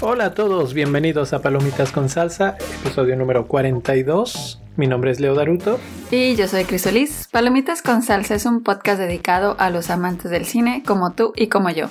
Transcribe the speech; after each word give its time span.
Hola 0.00 0.26
a 0.26 0.34
todos, 0.34 0.72
bienvenidos 0.72 1.32
a 1.32 1.42
Palomitas 1.42 1.92
con 1.92 2.08
Salsa, 2.08 2.56
episodio 2.80 3.14
número 3.14 3.46
42. 3.46 4.62
Mi 4.76 4.86
nombre 4.86 5.10
es 5.10 5.20
Leo 5.20 5.34
Daruto. 5.34 5.78
Y 6.10 6.34
yo 6.34 6.48
soy 6.48 6.64
Crisolis. 6.64 7.28
Palomitas 7.30 7.82
con 7.82 8.02
Salsa 8.02 8.34
es 8.34 8.46
un 8.46 8.62
podcast 8.62 8.98
dedicado 8.98 9.54
a 9.58 9.70
los 9.70 9.90
amantes 9.90 10.30
del 10.30 10.46
cine 10.46 10.82
como 10.86 11.12
tú 11.12 11.32
y 11.36 11.48
como 11.48 11.68
yo. 11.70 11.90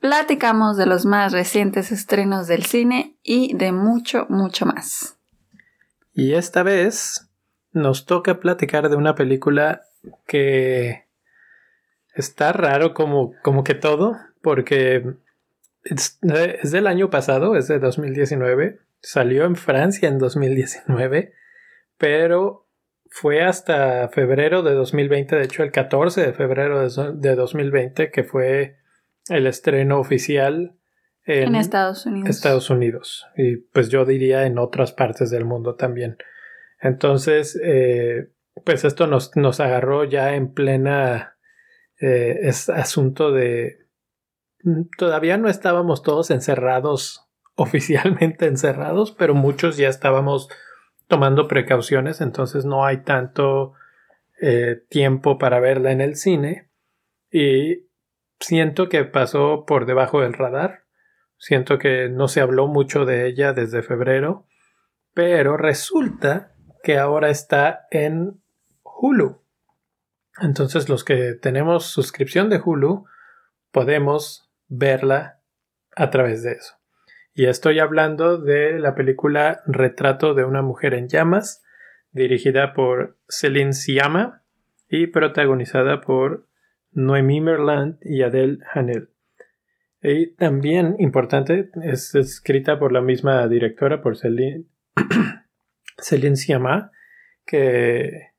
Platicamos 0.00 0.78
de 0.78 0.86
los 0.86 1.04
más 1.04 1.32
recientes 1.32 1.92
estrenos 1.92 2.46
del 2.46 2.64
cine 2.64 3.18
y 3.22 3.54
de 3.54 3.72
mucho, 3.72 4.26
mucho 4.30 4.64
más. 4.64 5.18
Y 6.14 6.32
esta 6.32 6.62
vez 6.62 7.29
nos 7.72 8.06
toca 8.06 8.40
platicar 8.40 8.88
de 8.88 8.96
una 8.96 9.14
película 9.14 9.82
que 10.26 11.04
está 12.14 12.52
raro 12.52 12.94
como, 12.94 13.34
como 13.42 13.64
que 13.64 13.74
todo, 13.74 14.16
porque 14.42 15.04
es, 15.84 16.18
es, 16.22 16.70
del 16.70 16.86
año 16.86 17.10
pasado, 17.10 17.56
es 17.56 17.68
de 17.68 17.78
2019, 17.78 18.80
salió 19.00 19.44
en 19.44 19.56
Francia 19.56 20.08
en 20.08 20.18
2019, 20.18 21.32
pero 21.98 22.66
fue 23.10 23.42
hasta 23.42 24.08
febrero 24.08 24.62
de 24.62 24.74
2020, 24.74 25.36
de 25.36 25.44
hecho 25.44 25.62
el 25.62 25.72
14 25.72 26.26
de 26.26 26.32
febrero 26.32 26.80
de 26.80 27.34
2020, 27.34 28.10
que 28.10 28.24
fue 28.24 28.76
el 29.28 29.46
estreno 29.46 29.98
oficial 29.98 30.76
en, 31.24 31.54
Estados 31.54 32.06
Unidos. 32.06 32.30
Estados 32.30 32.70
Unidos. 32.70 33.26
Y 33.36 33.56
pues 33.56 33.88
yo 33.88 34.04
diría 34.04 34.46
en 34.46 34.58
otras 34.58 34.92
partes 34.92 35.30
del 35.30 35.44
mundo 35.44 35.74
también. 35.74 36.16
Entonces, 36.80 37.58
eh, 37.62 38.30
pues 38.64 38.84
esto 38.84 39.06
nos, 39.06 39.36
nos, 39.36 39.60
agarró 39.60 40.04
ya 40.04 40.34
en 40.34 40.52
plena 40.52 41.36
eh, 42.00 42.50
asunto 42.74 43.32
de... 43.32 43.86
Todavía 44.96 45.36
no 45.36 45.48
estábamos 45.48 46.02
todos 46.02 46.30
encerrados, 46.30 47.26
oficialmente 47.54 48.46
encerrados, 48.46 49.12
pero 49.12 49.34
muchos 49.34 49.76
ya 49.76 49.88
estábamos 49.88 50.48
tomando 51.06 51.48
precauciones, 51.48 52.20
entonces 52.20 52.64
no 52.64 52.84
hay 52.84 53.02
tanto 53.02 53.74
eh, 54.40 54.82
tiempo 54.88 55.38
para 55.38 55.60
verla 55.60 55.92
en 55.92 56.00
el 56.00 56.16
cine. 56.16 56.70
Y 57.30 57.88
siento 58.38 58.88
que 58.88 59.04
pasó 59.04 59.64
por 59.66 59.86
debajo 59.86 60.22
del 60.22 60.32
radar. 60.32 60.84
Siento 61.36 61.78
que 61.78 62.08
no 62.08 62.28
se 62.28 62.40
habló 62.40 62.66
mucho 62.66 63.04
de 63.04 63.26
ella 63.26 63.52
desde 63.52 63.82
febrero. 63.82 64.46
Pero 65.12 65.56
resulta 65.56 66.54
que 66.82 66.98
ahora 66.98 67.30
está 67.30 67.86
en 67.90 68.40
Hulu. 68.82 69.40
Entonces 70.40 70.88
los 70.88 71.04
que 71.04 71.34
tenemos 71.34 71.86
suscripción 71.86 72.48
de 72.48 72.60
Hulu 72.64 73.04
podemos 73.72 74.50
verla 74.68 75.40
a 75.96 76.10
través 76.10 76.42
de 76.42 76.52
eso. 76.52 76.74
Y 77.34 77.46
estoy 77.46 77.78
hablando 77.78 78.38
de 78.38 78.78
la 78.78 78.94
película 78.94 79.62
Retrato 79.66 80.34
de 80.34 80.44
una 80.44 80.62
mujer 80.62 80.94
en 80.94 81.08
llamas, 81.08 81.62
dirigida 82.12 82.72
por 82.72 83.16
Celine 83.28 83.72
Siama 83.72 84.42
y 84.88 85.06
protagonizada 85.08 86.00
por 86.00 86.46
Noemí 86.92 87.40
Merland 87.40 87.98
y 88.02 88.22
Adele 88.22 88.58
Hanel. 88.72 89.10
Y 90.02 90.34
también 90.34 90.96
importante, 90.98 91.70
es 91.82 92.14
escrita 92.14 92.78
por 92.78 92.90
la 92.92 93.00
misma 93.00 93.46
directora, 93.48 94.00
por 94.00 94.16
Celine, 94.16 94.64
Celine 96.00 96.36
Siama, 96.36 96.92
que, 97.46 98.30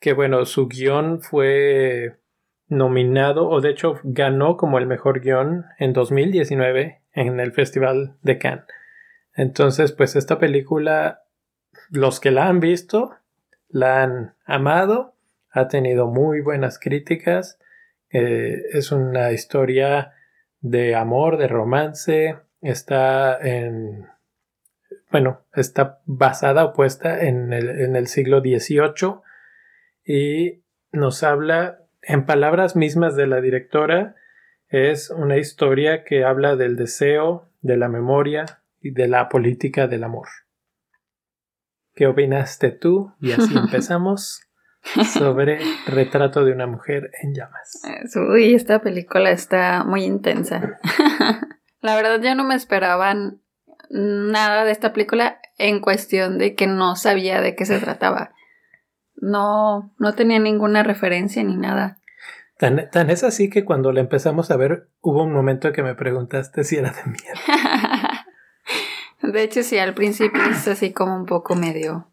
que 0.00 0.12
bueno, 0.12 0.44
su 0.46 0.68
guion 0.68 1.20
fue 1.22 2.16
nominado, 2.68 3.48
o 3.48 3.60
de 3.60 3.70
hecho 3.70 4.00
ganó 4.04 4.56
como 4.56 4.78
el 4.78 4.86
mejor 4.86 5.20
guion 5.20 5.66
en 5.78 5.92
2019 5.92 7.02
en 7.12 7.40
el 7.40 7.52
Festival 7.52 8.16
de 8.22 8.38
Cannes. 8.38 8.64
Entonces, 9.34 9.92
pues 9.92 10.16
esta 10.16 10.38
película, 10.38 11.22
los 11.90 12.20
que 12.20 12.30
la 12.30 12.48
han 12.48 12.60
visto, 12.60 13.16
la 13.68 14.02
han 14.02 14.34
amado 14.44 15.14
ha 15.52 15.68
tenido 15.68 16.06
muy 16.06 16.40
buenas 16.40 16.78
críticas. 16.78 17.58
Eh, 18.10 18.62
es 18.72 18.92
una 18.92 19.32
historia 19.32 20.12
de 20.60 20.94
amor, 20.94 21.36
de 21.36 21.48
romance. 21.48 22.36
Está 22.60 23.38
en. 23.40 24.06
Bueno, 25.10 25.44
está 25.54 26.00
basada 26.06 26.64
o 26.64 26.72
puesta 26.72 27.24
en 27.24 27.52
el, 27.52 27.68
en 27.68 27.96
el 27.96 28.06
siglo 28.06 28.40
XVIII 28.40 29.20
y 30.04 30.62
nos 30.92 31.22
habla, 31.22 31.78
en 32.02 32.26
palabras 32.26 32.76
mismas 32.76 33.16
de 33.16 33.26
la 33.26 33.40
directora, 33.40 34.14
es 34.68 35.10
una 35.10 35.36
historia 35.36 36.04
que 36.04 36.24
habla 36.24 36.56
del 36.56 36.76
deseo, 36.76 37.50
de 37.60 37.76
la 37.76 37.88
memoria 37.88 38.62
y 38.80 38.92
de 38.92 39.08
la 39.08 39.28
política 39.28 39.88
del 39.88 40.04
amor. 40.04 40.28
¿Qué 41.94 42.06
opinaste 42.06 42.70
tú? 42.70 43.12
Y 43.20 43.32
así 43.32 43.56
empezamos 43.58 44.40
sobre 45.12 45.58
Retrato 45.86 46.44
de 46.44 46.52
una 46.52 46.66
mujer 46.66 47.10
en 47.22 47.34
llamas. 47.34 47.82
Uy, 48.14 48.54
esta 48.54 48.80
película 48.80 49.30
está 49.30 49.84
muy 49.84 50.04
intensa. 50.04 50.78
La 51.80 51.96
verdad 51.96 52.20
yo 52.22 52.34
no 52.34 52.44
me 52.44 52.54
esperaban 52.54 53.40
nada 53.90 54.64
de 54.64 54.72
esta 54.72 54.92
película 54.92 55.40
en 55.58 55.80
cuestión 55.80 56.38
de 56.38 56.54
que 56.54 56.66
no 56.66 56.96
sabía 56.96 57.40
de 57.40 57.54
qué 57.54 57.66
se 57.66 57.78
trataba. 57.78 58.32
No, 59.16 59.92
no 59.98 60.14
tenía 60.14 60.38
ninguna 60.38 60.82
referencia 60.82 61.42
ni 61.42 61.56
nada. 61.56 61.98
Tan, 62.56 62.88
tan 62.90 63.10
es 63.10 63.24
así 63.24 63.50
que 63.50 63.64
cuando 63.64 63.92
la 63.92 64.00
empezamos 64.00 64.50
a 64.50 64.56
ver 64.56 64.88
hubo 65.00 65.24
un 65.24 65.32
momento 65.32 65.72
que 65.72 65.82
me 65.82 65.94
preguntaste 65.94 66.64
si 66.64 66.76
era 66.76 66.92
de 66.92 67.04
miedo. 67.04 67.34
de 69.32 69.42
hecho 69.42 69.62
sí, 69.62 69.78
al 69.78 69.94
principio 69.94 70.42
es 70.50 70.68
así 70.68 70.92
como 70.92 71.16
un 71.16 71.26
poco 71.26 71.54
medio 71.54 72.10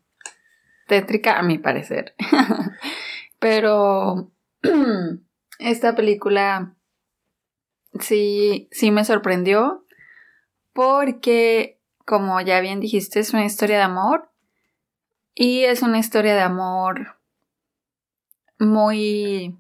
tétrica 0.88 1.38
a 1.38 1.44
mi 1.44 1.58
parecer. 1.58 2.16
Pero 3.40 4.32
esta 5.60 5.96
película 5.96 6.76
sí, 8.00 8.68
sí 8.72 8.92
me 8.92 9.06
sorprendió 9.06 9.87
porque, 10.78 11.80
como 12.06 12.40
ya 12.40 12.62
bien 12.62 12.80
dijiste, 12.80 13.20
es 13.20 13.34
una 13.34 13.46
historia 13.46 13.78
de 13.78 13.84
amor 13.84 14.30
y 15.34 15.64
es 15.64 15.82
una 15.82 15.98
historia 15.98 16.36
de 16.36 16.42
amor 16.42 17.18
muy... 18.60 19.58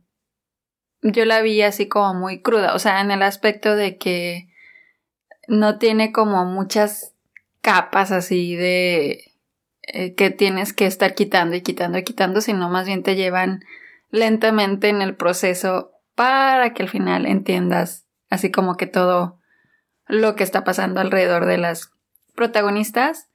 Yo 1.01 1.25
la 1.25 1.41
vi 1.41 1.63
así 1.63 1.87
como 1.87 2.13
muy 2.13 2.43
cruda, 2.43 2.75
o 2.75 2.77
sea, 2.77 3.01
en 3.01 3.09
el 3.09 3.23
aspecto 3.23 3.75
de 3.75 3.97
que 3.97 4.47
no 5.47 5.79
tiene 5.79 6.11
como 6.11 6.45
muchas 6.45 7.15
capas 7.61 8.11
así 8.11 8.55
de 8.55 9.31
eh, 9.81 10.13
que 10.13 10.29
tienes 10.29 10.71
que 10.71 10.85
estar 10.85 11.15
quitando 11.15 11.55
y 11.55 11.61
quitando 11.61 11.97
y 11.97 12.03
quitando, 12.03 12.41
sino 12.41 12.69
más 12.69 12.85
bien 12.85 13.01
te 13.01 13.15
llevan 13.15 13.63
lentamente 14.11 14.89
en 14.89 15.01
el 15.01 15.15
proceso 15.15 15.93
para 16.13 16.75
que 16.75 16.83
al 16.83 16.89
final 16.89 17.25
entiendas 17.25 18.05
así 18.29 18.51
como 18.51 18.77
que 18.77 18.85
todo 18.85 19.36
lo 20.07 20.35
que 20.35 20.43
está 20.43 20.63
pasando 20.63 20.99
alrededor 20.99 21.45
de 21.45 21.57
las 21.57 21.91
protagonistas. 22.35 23.29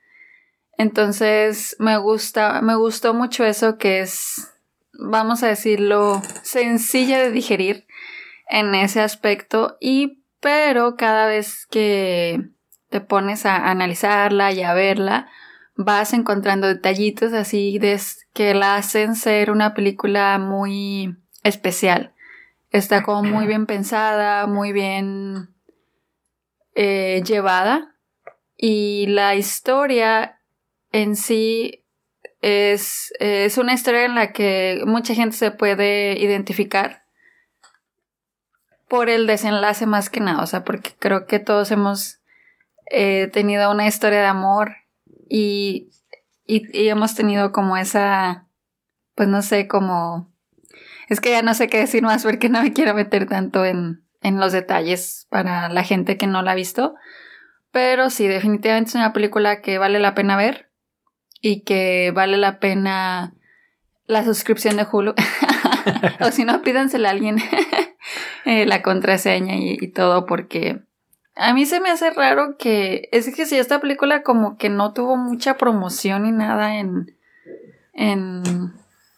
Entonces 0.79 1.77
me 1.79 1.97
gusta, 1.99 2.63
me 2.63 2.75
gustó 2.77 3.15
mucho 3.15 3.45
eso 3.45 3.79
que 3.79 4.01
es, 4.01 4.53
vamos 4.93 5.43
a 5.43 5.49
decirlo, 5.49 6.23
sencilla 6.43 7.19
de 7.19 7.31
digerir 7.31 7.87
en 8.49 8.75
ese 8.75 9.01
aspecto 9.01 9.77
y 9.81 10.23
pero 10.41 10.97
cada 10.97 11.27
vez 11.27 11.67
que 11.71 12.49
te 12.89 13.01
pones 13.01 13.47
a 13.47 13.71
analizarla 13.71 14.51
y 14.51 14.63
a 14.63 14.75
verla, 14.75 15.29
vas 15.77 16.13
encontrando 16.13 16.67
detallitos 16.67 17.33
así 17.33 17.79
de, 17.79 17.99
que 18.35 18.53
la 18.53 18.75
hacen 18.75 19.15
ser 19.15 19.51
una 19.53 19.73
película 19.73 20.39
muy 20.39 21.17
especial. 21.45 22.13
Está 22.71 23.03
como 23.03 23.23
muy 23.23 23.47
bien 23.49 23.67
pensada, 23.67 24.47
muy 24.49 24.73
bien 24.73 25.49
eh, 26.75 27.23
llevada. 27.27 27.97
Y 28.57 29.07
la 29.09 29.35
historia 29.35 30.41
en 30.93 31.17
sí 31.17 31.85
es, 32.41 33.13
es 33.19 33.59
una 33.59 33.73
historia 33.75 34.05
en 34.05 34.15
la 34.15 34.33
que 34.33 34.83
mucha 34.87 35.15
gente 35.15 35.37
se 35.37 35.51
puede 35.51 36.19
identificar 36.19 37.03
por 38.93 39.09
el 39.09 39.27
desenlace 39.27 39.87
más 39.87 40.11
que 40.11 40.21
nada, 40.21 40.43
o 40.43 40.47
sea, 40.47 40.65
porque 40.65 40.91
creo 40.99 41.27
que 41.27 41.39
todos 41.39 41.71
hemos 41.71 42.21
eh, 42.91 43.31
tenido 43.33 43.71
una 43.71 43.87
historia 43.87 44.21
de 44.21 44.27
amor 44.27 44.77
y, 45.31 45.89
y, 46.47 46.89
hemos 46.89 47.15
tenido 47.15 47.53
como 47.53 47.79
esa, 47.79 48.49
pues 49.15 49.31
no 49.31 49.41
sé, 49.41 49.67
como... 49.67 50.31
Es 51.09 51.23
que 51.23 51.31
ya 51.31 51.41
no 51.41 51.55
sé 51.55 51.69
qué 51.69 51.79
decir 51.79 52.03
más 52.03 52.23
porque 52.23 52.51
no 52.51 52.63
me 52.63 52.75
quiero 52.75 52.93
meter 52.93 53.27
tanto 53.27 53.65
en, 53.65 54.05
en 54.23 54.39
los 54.39 54.53
detalles 54.53 55.27
para 55.31 55.69
la 55.69 55.85
gente 55.85 56.17
que 56.17 56.27
no 56.27 56.43
la 56.43 56.53
ha 56.53 56.57
visto. 56.57 56.95
Pero 57.71 58.11
sí, 58.11 58.29
definitivamente 58.29 58.91
es 58.91 58.95
una 58.95 59.13
película 59.13 59.61
que 59.61 59.79
vale 59.79 59.99
la 59.99 60.15
pena 60.15 60.37
ver 60.37 60.71
y 61.41 61.63
que 61.63 62.13
vale 62.15 62.37
la 62.37 62.59
pena 62.61 63.35
la 64.07 64.25
suscripción 64.25 64.77
de 64.77 64.87
Hulu. 64.91 65.15
o 66.21 66.31
si 66.31 66.45
no, 66.45 66.63
pídansela 66.63 67.09
a 67.09 67.13
alguien 67.13 67.39
eh, 68.45 68.67
la 68.67 68.83
contraseña 68.83 69.57
y, 69.57 69.79
y, 69.81 69.89
todo, 69.89 70.27
porque 70.27 70.83
a 71.35 71.55
mí 71.55 71.67
se 71.67 71.81
me 71.81 71.91
hace 71.91 72.11
raro 72.11 72.57
que. 72.59 73.09
Es 73.13 73.35
que 73.35 73.47
si 73.47 73.57
esta 73.57 73.81
película 73.81 74.23
como 74.23 74.57
que 74.59 74.69
no 74.69 74.93
tuvo 74.93 75.17
mucha 75.17 75.57
promoción 75.57 76.25
ni 76.25 76.33
nada 76.33 76.79
en. 76.79 77.17
en. 77.95 78.75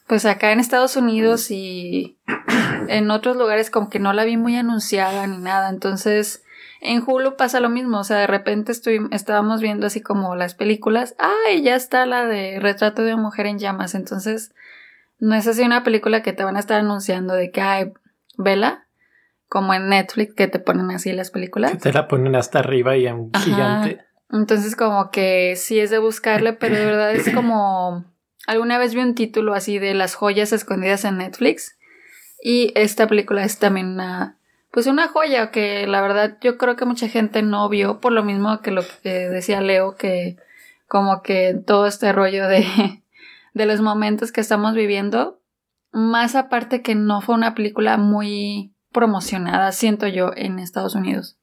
Pues 0.06 0.26
acá 0.26 0.52
en 0.52 0.60
Estados 0.60 0.96
Unidos 0.96 1.50
y 1.50 2.18
en 2.88 3.10
otros 3.10 3.36
lugares 3.36 3.70
como 3.70 3.88
que 3.88 3.98
no 3.98 4.12
la 4.12 4.24
vi 4.24 4.36
muy 4.36 4.56
anunciada 4.56 5.26
ni 5.26 5.38
nada. 5.38 5.70
Entonces 5.70 6.44
en 6.84 7.02
Hulu 7.04 7.36
pasa 7.36 7.60
lo 7.60 7.70
mismo, 7.70 8.00
o 8.00 8.04
sea, 8.04 8.18
de 8.18 8.26
repente 8.26 8.72
estábamos 9.10 9.62
viendo 9.62 9.86
así 9.86 10.02
como 10.02 10.36
las 10.36 10.54
películas, 10.54 11.14
¡ay! 11.18 11.62
Ya 11.62 11.76
está 11.76 12.04
la 12.04 12.26
de 12.26 12.60
Retrato 12.60 13.02
de 13.02 13.14
una 13.14 13.22
mujer 13.22 13.46
en 13.46 13.58
llamas, 13.58 13.94
entonces 13.94 14.54
no 15.18 15.34
es 15.34 15.46
así 15.46 15.62
una 15.62 15.82
película 15.82 16.22
que 16.22 16.34
te 16.34 16.44
van 16.44 16.56
a 16.56 16.60
estar 16.60 16.80
anunciando 16.80 17.32
de 17.32 17.50
que, 17.50 17.62
¡ay! 17.62 17.92
Vela, 18.36 18.86
como 19.48 19.72
en 19.72 19.88
Netflix 19.88 20.34
que 20.34 20.46
te 20.46 20.58
ponen 20.58 20.90
así 20.90 21.10
las 21.12 21.30
películas. 21.30 21.72
Que 21.72 21.78
te 21.78 21.92
la 21.92 22.06
ponen 22.06 22.36
hasta 22.36 22.58
arriba 22.58 22.96
y 22.98 23.06
en 23.06 23.30
gigante. 23.32 24.04
Entonces 24.30 24.76
como 24.76 25.10
que 25.10 25.54
sí 25.56 25.80
es 25.80 25.88
de 25.88 25.98
buscarle, 25.98 26.52
pero 26.52 26.76
de 26.76 26.84
verdad 26.84 27.14
es 27.14 27.32
como... 27.32 28.04
Alguna 28.46 28.78
vez 28.78 28.94
vi 28.94 29.00
un 29.00 29.14
título 29.14 29.54
así 29.54 29.78
de 29.78 29.94
las 29.94 30.14
joyas 30.14 30.52
escondidas 30.52 31.04
en 31.04 31.18
Netflix 31.18 31.78
y 32.42 32.72
esta 32.74 33.06
película 33.06 33.44
es 33.44 33.58
también 33.58 33.88
una 33.88 34.38
pues 34.70 34.86
una 34.86 35.08
joya 35.08 35.50
que 35.50 35.86
la 35.86 36.02
verdad 36.02 36.36
yo 36.40 36.58
creo 36.58 36.76
que 36.76 36.84
mucha 36.84 37.08
gente 37.08 37.42
no 37.42 37.68
vio 37.68 38.00
por 38.00 38.12
lo 38.12 38.24
mismo 38.24 38.60
que 38.60 38.72
lo 38.72 38.82
que 39.02 39.28
decía 39.28 39.60
Leo 39.60 39.96
que 39.96 40.36
como 40.88 41.22
que 41.22 41.54
todo 41.66 41.86
este 41.86 42.12
rollo 42.12 42.48
de 42.48 42.66
de 43.54 43.66
los 43.66 43.80
momentos 43.80 44.32
que 44.32 44.40
estamos 44.40 44.74
viviendo 44.74 45.40
más 45.92 46.34
aparte 46.34 46.82
que 46.82 46.94
no 46.94 47.20
fue 47.20 47.36
una 47.36 47.54
película 47.54 47.96
muy 47.96 48.74
promocionada 48.92 49.72
siento 49.72 50.06
yo 50.06 50.32
en 50.36 50.58
Estados 50.58 50.94
Unidos. 50.94 51.38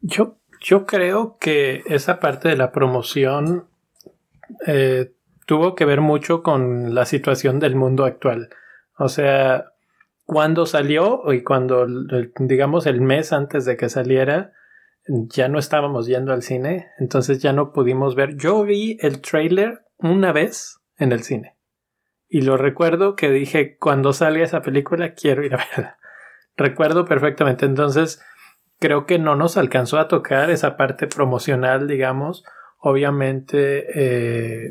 Yo 0.00 0.36
yo 0.60 0.84
creo 0.84 1.38
que 1.38 1.82
esa 1.86 2.20
parte 2.20 2.48
de 2.48 2.56
la 2.56 2.72
promoción 2.72 3.68
eh, 4.66 5.12
tuvo 5.50 5.74
que 5.74 5.84
ver 5.84 6.00
mucho 6.00 6.42
con 6.42 6.94
la 6.94 7.04
situación 7.04 7.58
del 7.58 7.74
mundo 7.74 8.04
actual 8.04 8.50
o 8.96 9.08
sea 9.08 9.70
cuando 10.30 10.64
salió 10.64 11.32
y 11.32 11.42
cuando, 11.42 11.88
digamos, 12.38 12.86
el 12.86 13.00
mes 13.00 13.32
antes 13.32 13.64
de 13.64 13.76
que 13.76 13.88
saliera, 13.88 14.52
ya 15.08 15.48
no 15.48 15.58
estábamos 15.58 16.06
yendo 16.06 16.32
al 16.32 16.42
cine, 16.42 16.86
entonces 17.00 17.42
ya 17.42 17.52
no 17.52 17.72
pudimos 17.72 18.14
ver. 18.14 18.36
Yo 18.36 18.62
vi 18.62 18.96
el 19.00 19.22
trailer 19.22 19.80
una 19.98 20.30
vez 20.30 20.78
en 20.98 21.10
el 21.10 21.24
cine. 21.24 21.56
Y 22.28 22.42
lo 22.42 22.56
recuerdo 22.56 23.16
que 23.16 23.28
dije, 23.28 23.76
cuando 23.76 24.12
salga 24.12 24.44
esa 24.44 24.62
película, 24.62 25.14
quiero 25.14 25.44
ir 25.44 25.54
a 25.54 25.66
verla. 25.76 25.98
Recuerdo 26.56 27.06
perfectamente. 27.06 27.66
Entonces, 27.66 28.22
creo 28.78 29.06
que 29.06 29.18
no 29.18 29.34
nos 29.34 29.56
alcanzó 29.56 29.98
a 29.98 30.06
tocar 30.06 30.48
esa 30.50 30.76
parte 30.76 31.08
promocional, 31.08 31.88
digamos. 31.88 32.44
Obviamente, 32.78 33.86
eh, 33.96 34.70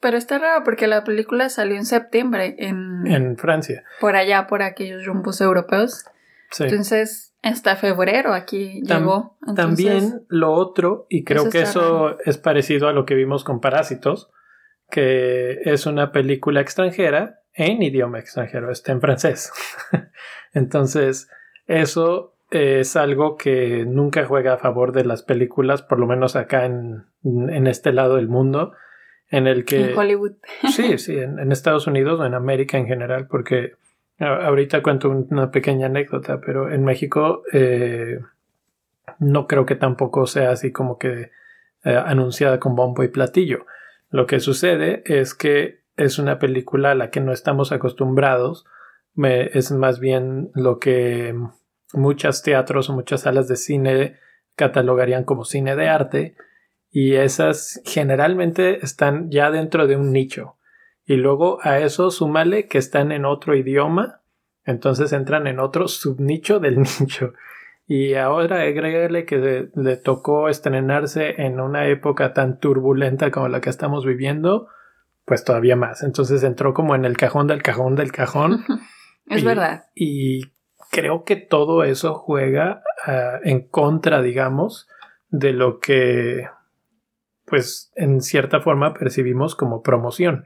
pero 0.00 0.16
está 0.16 0.38
raro 0.38 0.64
porque 0.64 0.86
la 0.86 1.04
película 1.04 1.48
salió 1.50 1.76
en 1.76 1.84
septiembre 1.84 2.56
en... 2.58 3.06
En 3.06 3.36
Francia. 3.36 3.84
Por 4.00 4.16
allá, 4.16 4.46
por 4.46 4.62
aquellos 4.62 5.04
rumbos 5.04 5.40
europeos. 5.40 6.06
Sí. 6.50 6.64
Entonces, 6.64 7.34
hasta 7.42 7.76
febrero 7.76 8.32
aquí 8.32 8.82
llegó. 8.82 9.36
también 9.54 10.24
lo 10.28 10.52
otro, 10.52 11.06
y 11.08 11.24
creo 11.24 11.50
que 11.50 11.62
eso 11.62 12.18
es 12.24 12.38
parecido 12.38 12.88
a 12.88 12.92
lo 12.92 13.04
que 13.04 13.14
vimos 13.14 13.44
con 13.44 13.60
Parásitos, 13.60 14.30
que 14.90 15.60
es 15.64 15.86
una 15.86 16.12
película 16.12 16.60
extranjera 16.60 17.40
en 17.52 17.82
idioma 17.82 18.18
extranjero, 18.18 18.70
está 18.70 18.92
en 18.92 19.00
francés. 19.00 19.52
Entonces, 20.54 21.28
eso 21.66 22.34
es 22.50 22.96
algo 22.96 23.36
que 23.36 23.84
nunca 23.86 24.24
juega 24.24 24.54
a 24.54 24.58
favor 24.58 24.92
de 24.92 25.04
las 25.04 25.22
películas, 25.22 25.82
por 25.82 26.00
lo 26.00 26.06
menos 26.06 26.36
acá 26.36 26.64
en, 26.64 27.04
en 27.22 27.66
este 27.66 27.92
lado 27.92 28.16
del 28.16 28.28
mundo 28.28 28.72
en 29.30 29.46
el 29.46 29.64
que... 29.64 29.90
En 29.90 29.98
Hollywood. 29.98 30.32
Sí, 30.70 30.98
sí, 30.98 31.18
en, 31.18 31.52
Estados 31.52 31.86
Unidos 31.86 32.20
o 32.20 32.26
en 32.26 32.34
América 32.34 32.78
en 32.78 32.86
general, 32.86 33.26
porque 33.28 33.74
ahorita 34.18 34.82
cuento 34.82 35.08
una 35.08 35.50
pequeña 35.50 35.86
anécdota, 35.86 36.40
pero 36.44 36.70
en 36.70 36.84
México 36.84 37.42
eh, 37.52 38.20
no 39.18 39.46
creo 39.46 39.64
que 39.64 39.76
tampoco 39.76 40.26
sea 40.26 40.50
así 40.50 40.72
como 40.72 40.98
que 40.98 41.30
eh, 41.84 41.96
anunciada 41.96 42.60
con 42.60 42.76
bombo 42.76 43.02
y 43.02 43.08
platillo. 43.08 43.66
Lo 44.10 44.26
que 44.26 44.40
sucede 44.40 45.02
es 45.06 45.34
que 45.34 45.80
es 45.96 46.18
una 46.18 46.38
película 46.38 46.90
a 46.90 46.94
la 46.94 47.10
que 47.10 47.20
no 47.20 47.32
estamos 47.32 47.72
acostumbrados, 47.72 48.66
es 49.16 49.72
más 49.72 50.00
bien 50.00 50.50
lo 50.54 50.78
que 50.78 51.34
muchos 51.92 52.42
teatros 52.42 52.88
o 52.88 52.94
muchas 52.94 53.22
salas 53.22 53.48
de 53.48 53.56
cine 53.56 54.18
catalogarían 54.56 55.24
como 55.24 55.44
cine 55.44 55.76
de 55.76 55.88
arte, 55.88 56.36
y 56.90 57.14
esas 57.14 57.80
generalmente 57.84 58.84
están 58.84 59.30
ya 59.30 59.50
dentro 59.50 59.86
de 59.86 59.96
un 59.96 60.12
nicho. 60.12 60.56
Y 61.04 61.16
luego 61.16 61.58
a 61.62 61.78
eso 61.78 62.10
súmale 62.10 62.66
que 62.66 62.78
están 62.78 63.12
en 63.12 63.24
otro 63.24 63.56
idioma, 63.56 64.20
entonces 64.64 65.12
entran 65.12 65.46
en 65.46 65.60
otro 65.60 65.88
subnicho 65.88 66.60
del 66.60 66.78
nicho. 67.00 67.32
Y 67.86 68.14
ahora 68.14 68.62
agrégale 68.62 69.24
que 69.24 69.68
le, 69.74 69.96
tocó 69.96 70.48
estrenarse 70.48 71.42
en 71.42 71.58
una 71.58 71.88
época 71.88 72.32
tan 72.32 72.60
turbulenta 72.60 73.32
como 73.32 73.48
la 73.48 73.60
que 73.60 73.70
estamos 73.70 74.06
viviendo, 74.06 74.68
pues 75.24 75.42
todavía 75.44 75.74
más. 75.74 76.04
Entonces 76.04 76.44
entró 76.44 76.72
como 76.72 76.94
en 76.94 77.04
el 77.04 77.16
cajón 77.16 77.48
del 77.48 77.62
cajón 77.62 77.96
del 77.96 78.12
cajón. 78.12 78.64
es 79.26 79.42
verdad. 79.42 79.86
Y 79.96 80.52
creo 80.92 81.24
que 81.24 81.34
todo 81.34 81.82
eso 81.82 82.14
juega 82.14 82.82
ah, 83.04 83.40
en 83.42 83.66
contra, 83.66 84.22
digamos, 84.22 84.88
de 85.28 85.52
lo 85.52 85.80
que 85.80 86.46
pues 87.50 87.92
en 87.96 88.22
cierta 88.22 88.60
forma 88.60 88.94
percibimos 88.94 89.54
como 89.54 89.82
promoción. 89.82 90.44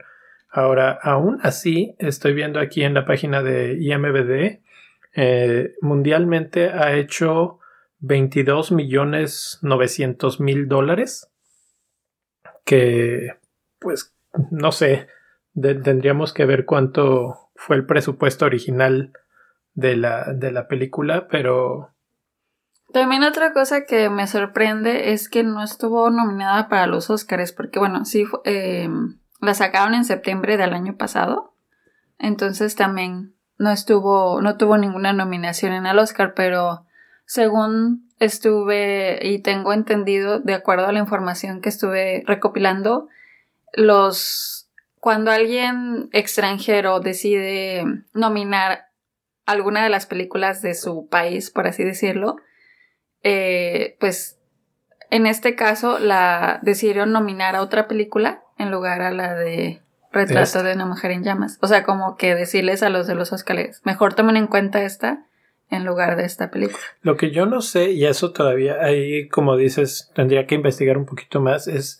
Ahora, 0.49 0.91
aún 1.01 1.39
así, 1.43 1.95
estoy 1.99 2.33
viendo 2.33 2.59
aquí 2.59 2.83
en 2.83 2.93
la 2.93 3.05
página 3.05 3.43
de 3.43 3.77
IMBD, 3.79 4.61
eh, 5.15 5.73
mundialmente 5.81 6.69
ha 6.69 6.93
hecho 6.95 7.59
22 7.99 8.71
millones 8.71 9.59
900 9.61 10.39
mil 10.41 10.67
dólares, 10.67 11.31
que 12.65 13.35
pues 13.79 14.13
no 14.51 14.71
sé, 14.71 15.07
tendríamos 15.53 16.33
que 16.33 16.45
ver 16.45 16.65
cuánto 16.65 17.51
fue 17.55 17.77
el 17.77 17.85
presupuesto 17.85 18.45
original 18.45 19.13
de 19.73 19.95
la, 19.95 20.33
de 20.33 20.51
la 20.51 20.67
película, 20.67 21.27
pero 21.29 21.94
también 22.93 23.23
otra 23.23 23.53
cosa 23.53 23.85
que 23.85 24.09
me 24.09 24.27
sorprende 24.27 25.11
es 25.11 25.29
que 25.29 25.43
no 25.43 25.63
estuvo 25.63 26.09
nominada 26.09 26.69
para 26.69 26.87
los 26.87 27.09
Oscars, 27.09 27.51
porque 27.51 27.79
bueno, 27.79 28.05
sí, 28.05 28.25
eh, 28.43 28.89
la 29.41 29.53
sacaron 29.53 29.93
en 29.93 30.05
septiembre 30.05 30.57
del 30.57 30.73
año 30.73 30.95
pasado, 30.95 31.53
entonces 32.17 32.75
también 32.75 33.35
no 33.57 33.71
estuvo, 33.71 34.41
no 34.41 34.57
tuvo 34.57 34.77
ninguna 34.77 35.13
nominación 35.13 35.73
en 35.73 35.85
el 35.85 35.99
Oscar, 35.99 36.33
pero 36.35 36.85
según 37.25 38.09
estuve 38.19 39.19
y 39.21 39.39
tengo 39.39 39.73
entendido, 39.73 40.39
de 40.39 40.53
acuerdo 40.53 40.87
a 40.87 40.91
la 40.91 40.99
información 40.99 41.61
que 41.61 41.69
estuve 41.69 42.23
recopilando, 42.25 43.07
los 43.73 44.69
cuando 44.99 45.31
alguien 45.31 46.09
extranjero 46.13 46.99
decide 46.99 47.83
nominar 48.13 48.87
alguna 49.45 49.83
de 49.83 49.89
las 49.89 50.07
películas 50.07 50.61
de 50.61 50.73
su 50.73 51.07
país, 51.07 51.51
por 51.51 51.67
así 51.67 51.83
decirlo, 51.83 52.37
eh, 53.27 53.97
pues 53.99 54.37
en 55.09 55.25
este 55.25 55.55
caso 55.55 55.97
la 55.97 56.59
decidieron 56.61 57.11
nominar 57.11 57.55
a 57.55 57.63
otra 57.63 57.87
película 57.87 58.43
en 58.59 58.69
lugar 58.69 59.01
a 59.01 59.09
la 59.09 59.33
de 59.33 59.81
Retrato 60.11 60.61
de 60.61 60.73
una 60.73 60.85
mujer 60.85 61.09
en 61.09 61.23
llamas. 61.23 61.57
O 61.61 61.67
sea, 61.67 61.83
como 61.83 62.17
que 62.17 62.35
decirles 62.35 62.83
a 62.83 62.89
los 62.89 63.07
de 63.07 63.15
los 63.15 63.33
Oscars, 63.33 63.81
mejor 63.83 64.13
tomen 64.13 64.37
en 64.37 64.45
cuenta 64.45 64.83
esta 64.83 65.25
en 65.71 65.85
lugar 65.85 66.17
de 66.17 66.25
esta 66.25 66.51
película. 66.51 66.77
Lo 67.01 67.17
que 67.17 67.31
yo 67.31 67.47
no 67.47 67.61
sé, 67.61 67.91
y 67.91 68.05
eso 68.05 68.31
todavía 68.31 68.75
ahí, 68.81 69.27
como 69.27 69.57
dices, 69.57 70.11
tendría 70.13 70.45
que 70.45 70.55
investigar 70.55 70.95
un 70.95 71.07
poquito 71.07 71.41
más, 71.41 71.67
es 71.67 71.99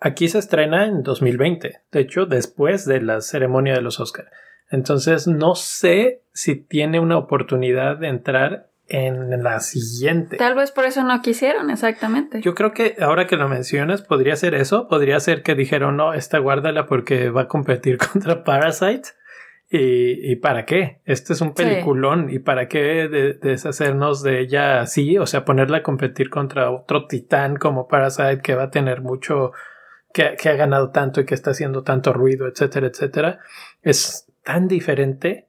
aquí 0.00 0.28
se 0.28 0.38
estrena 0.38 0.86
en 0.86 1.02
2020, 1.02 1.80
de 1.92 2.00
hecho, 2.00 2.24
después 2.24 2.86
de 2.86 3.02
la 3.02 3.20
ceremonia 3.20 3.74
de 3.74 3.82
los 3.82 4.00
Oscars. 4.00 4.30
Entonces, 4.70 5.26
no 5.26 5.54
sé 5.54 6.22
si 6.32 6.56
tiene 6.56 6.98
una 6.98 7.18
oportunidad 7.18 7.98
de 7.98 8.08
entrar 8.08 8.70
en 8.88 9.42
la 9.42 9.60
siguiente. 9.60 10.36
Tal 10.36 10.54
vez 10.54 10.70
por 10.70 10.84
eso 10.84 11.02
no 11.02 11.20
quisieron, 11.20 11.70
exactamente. 11.70 12.40
Yo 12.40 12.54
creo 12.54 12.72
que 12.72 12.96
ahora 13.00 13.26
que 13.26 13.36
lo 13.36 13.48
mencionas, 13.48 14.02
podría 14.02 14.36
ser 14.36 14.54
eso. 14.54 14.88
Podría 14.88 15.18
ser 15.20 15.42
que 15.42 15.54
dijeron, 15.54 15.96
no, 15.96 16.14
esta 16.14 16.38
guárdala 16.38 16.86
porque 16.86 17.30
va 17.30 17.42
a 17.42 17.48
competir 17.48 17.98
contra 18.12 18.44
Parasite. 18.44 19.10
¿Y, 19.68 20.32
y 20.32 20.36
para 20.36 20.64
qué? 20.64 21.00
Este 21.04 21.32
es 21.32 21.40
un 21.40 21.52
peliculón. 21.52 22.30
¿Y 22.30 22.38
para 22.38 22.68
qué 22.68 23.08
deshacernos 23.42 24.22
de 24.22 24.40
ella 24.40 24.80
así? 24.80 25.18
O 25.18 25.26
sea, 25.26 25.44
ponerla 25.44 25.78
a 25.78 25.82
competir 25.82 26.30
contra 26.30 26.70
otro 26.70 27.06
titán 27.06 27.56
como 27.56 27.88
Parasite 27.88 28.40
que 28.42 28.54
va 28.54 28.64
a 28.64 28.70
tener 28.70 29.00
mucho 29.00 29.52
que, 30.14 30.36
que 30.40 30.48
ha 30.48 30.54
ganado 30.54 30.90
tanto 30.90 31.20
y 31.20 31.26
que 31.26 31.34
está 31.34 31.50
haciendo 31.50 31.82
tanto 31.82 32.12
ruido, 32.12 32.46
etcétera, 32.46 32.86
etcétera, 32.86 33.40
es 33.82 34.28
tan 34.44 34.68
diferente, 34.68 35.48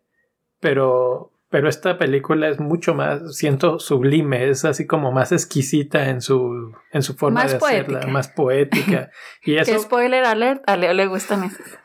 pero 0.60 1.32
pero 1.50 1.70
esta 1.70 1.98
película 1.98 2.50
es 2.50 2.60
mucho 2.60 2.94
más, 2.94 3.38
siento 3.38 3.80
sublime, 3.80 4.50
es 4.50 4.66
así 4.66 4.86
como 4.86 5.12
más 5.12 5.32
exquisita 5.32 6.10
en 6.10 6.22
su, 6.22 6.74
en 6.92 7.01
su 7.01 7.16
forma 7.16 7.46
de 7.46 7.56
hacerla, 7.56 8.08
más 8.08 8.27
poética. 8.27 9.12
Y 9.44 9.56
eso... 9.58 9.80
spoiler 9.80 10.25
alert, 10.25 10.63
a 10.68 10.75
Leo 10.75 10.94
le 10.94 11.08
gustan 11.08 11.46
esas. 11.46 11.80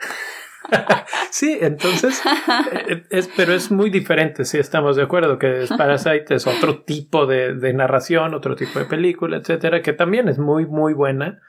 sí, 1.31 1.59
entonces, 1.61 2.23
eh, 2.89 3.05
es, 3.11 3.29
pero 3.37 3.53
es 3.53 3.71
muy 3.71 3.91
diferente, 3.91 4.45
si 4.45 4.59
estamos 4.59 4.97
de 4.97 5.03
acuerdo, 5.03 5.39
que 5.39 5.67
Parasite 5.77 6.35
es 6.35 6.47
otro 6.47 6.83
tipo 6.83 7.27
de, 7.27 7.55
de 7.55 7.73
narración, 7.73 8.35
otro 8.35 8.57
tipo 8.57 8.79
de 8.79 8.87
película, 8.87 9.37
etcétera, 9.37 9.83
que 9.83 9.93
también 9.93 10.29
es 10.29 10.39
muy, 10.39 10.67
muy 10.67 10.93
buena, 10.93 11.41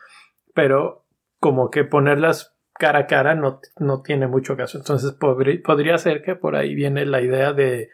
pero 0.54 1.06
como 1.40 1.72
que 1.72 1.84
ponerlas 1.84 2.56
cara 2.74 3.00
a 3.00 3.08
cara 3.08 3.36
no, 3.36 3.60
no 3.78 4.02
tiene 4.02 4.28
mucho 4.28 4.56
caso. 4.58 4.78
Entonces 4.78 5.14
podría 5.14 5.98
ser 5.98 6.22
que 6.22 6.36
por 6.36 6.56
ahí 6.56 6.76
viene 6.76 7.06
la 7.06 7.22
idea 7.22 7.54
de 7.54 7.90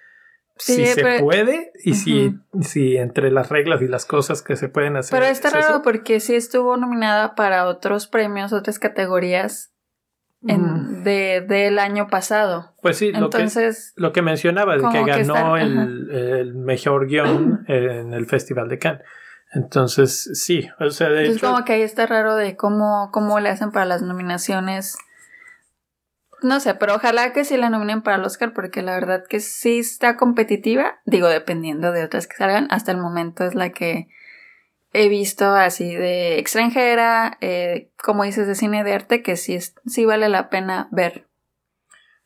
si 0.59 0.85
se 0.85 1.19
puede 1.19 1.71
y 1.83 1.95
si, 1.95 2.37
si 2.61 2.97
entre 2.97 3.31
las 3.31 3.49
reglas 3.49 3.81
y 3.81 3.87
las 3.87 4.05
cosas 4.05 4.41
que 4.41 4.55
se 4.55 4.69
pueden 4.69 4.97
hacer. 4.97 5.17
Pero 5.17 5.31
está 5.31 5.49
raro 5.49 5.81
porque 5.81 6.19
sí 6.19 6.35
estuvo 6.35 6.77
nominada 6.77 7.35
para 7.35 7.65
otros 7.65 8.07
premios, 8.07 8.53
otras 8.53 8.77
categorías 8.77 9.71
en, 10.47 11.03
de, 11.03 11.41
del 11.41 11.79
año 11.79 12.07
pasado. 12.07 12.73
Pues 12.81 12.97
sí, 12.97 13.11
Entonces, 13.13 13.93
lo, 13.95 14.11
que, 14.11 14.21
mencionaba, 14.21 14.77
de 14.77 14.87
que 14.89 15.03
ganó 15.03 15.57
el, 15.57 16.53
mejor 16.55 17.07
guion 17.07 17.63
en 17.67 18.13
el 18.13 18.25
Festival 18.25 18.67
de 18.69 18.77
Cannes. 18.79 19.01
Entonces, 19.51 20.29
sí, 20.33 20.69
o 20.79 20.89
sea, 20.91 21.09
de 21.09 21.27
Es 21.27 21.39
como 21.41 21.65
que 21.65 21.73
ahí 21.73 21.81
está 21.81 22.05
raro 22.05 22.35
de 22.35 22.55
cómo, 22.55 23.09
cómo 23.11 23.39
le 23.39 23.49
hacen 23.49 23.71
para 23.71 23.85
las 23.85 24.03
nominaciones 24.03 24.97
no 26.41 26.59
sé, 26.59 26.75
pero 26.75 26.95
ojalá 26.95 27.33
que 27.33 27.43
sí 27.43 27.57
la 27.57 27.69
nominen 27.69 28.01
para 28.01 28.17
el 28.17 28.23
Oscar 28.23 28.53
porque 28.53 28.81
la 28.81 28.93
verdad 28.93 29.23
que 29.27 29.39
sí 29.39 29.79
está 29.79 30.17
competitiva. 30.17 30.99
Digo, 31.05 31.27
dependiendo 31.27 31.91
de 31.91 32.03
otras 32.03 32.27
que 32.27 32.37
salgan. 32.37 32.67
Hasta 32.69 32.91
el 32.91 32.97
momento 32.97 33.43
es 33.45 33.55
la 33.55 33.71
que 33.71 34.07
he 34.93 35.09
visto 35.09 35.45
así 35.45 35.95
de 35.95 36.39
extranjera, 36.39 37.37
eh, 37.41 37.91
como 38.03 38.23
dices, 38.23 38.47
de 38.47 38.55
cine 38.55 38.83
de 38.83 38.93
arte, 38.93 39.21
que 39.21 39.35
sí, 39.35 39.55
es, 39.55 39.75
sí 39.85 40.05
vale 40.05 40.29
la 40.29 40.49
pena 40.49 40.87
ver. 40.91 41.27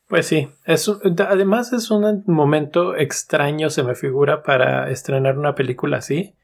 Pues 0.08 0.26
sí, 0.26 0.48
es, 0.64 0.90
además 1.18 1.72
es 1.72 1.90
un 1.90 2.24
momento 2.26 2.94
extraño, 2.96 3.70
se 3.70 3.82
me 3.82 3.94
figura, 3.94 4.42
para 4.42 4.90
estrenar 4.90 5.38
una 5.38 5.54
película 5.54 5.98
así. 5.98 6.36